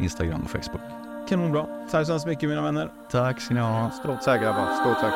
Instagram 0.00 0.42
och 0.42 0.50
Facebook. 0.50 0.82
Kanonbra. 1.28 1.66
Tack 1.90 2.06
så 2.06 2.12
hemskt 2.12 2.26
mycket 2.26 2.48
mina 2.48 2.62
vänner. 2.62 2.90
Tack 3.10 3.40
ska 3.40 3.54
ni 3.54 3.60
ha. 3.60 3.90
Stort 3.90 4.22
tack 4.24 4.40
grabbar. 4.42 4.74
Stort 4.74 5.00
tack. 5.00 5.14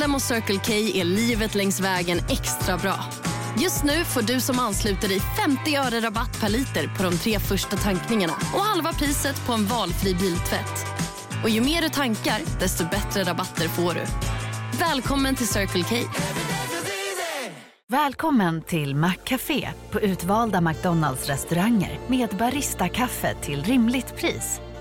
Medlem 0.00 0.14
hos 0.14 0.24
Circle 0.24 0.60
K 0.66 0.72
är 0.72 1.04
livet 1.04 1.54
längs 1.54 1.80
vägen 1.80 2.18
extra 2.28 2.76
bra. 2.76 2.94
Just 3.58 3.84
nu 3.84 4.04
får 4.04 4.22
du 4.22 4.40
som 4.40 4.58
ansluter 4.58 5.08
dig 5.08 5.20
50 5.20 5.76
öre 5.76 6.00
rabatt 6.00 6.40
per 6.40 6.48
liter 6.48 6.96
på 6.96 7.02
de 7.02 7.18
tre 7.18 7.38
första 7.38 7.76
tankningarna 7.76 8.32
och 8.54 8.60
halva 8.60 8.92
priset 8.92 9.46
på 9.46 9.52
en 9.52 9.66
valfri 9.66 10.14
biltvätt. 10.14 10.86
Och 11.42 11.50
ju 11.50 11.60
mer 11.60 11.82
du 11.82 11.88
tankar, 11.88 12.40
desto 12.60 12.84
bättre 12.84 13.24
rabatter 13.24 13.68
får 13.68 13.94
du. 13.94 14.04
Välkommen 14.78 15.34
till 15.34 15.48
Circle 15.48 15.84
K. 15.84 15.96
Välkommen 17.88 18.62
till 18.62 18.96
Maccafé 18.96 19.68
på 19.90 20.00
utvalda 20.00 20.60
McDonalds 20.60 21.26
restauranger 21.28 21.98
med 22.08 22.28
Baristakaffe 22.28 23.34
till 23.34 23.64
rimligt 23.64 24.16
pris. 24.16 24.60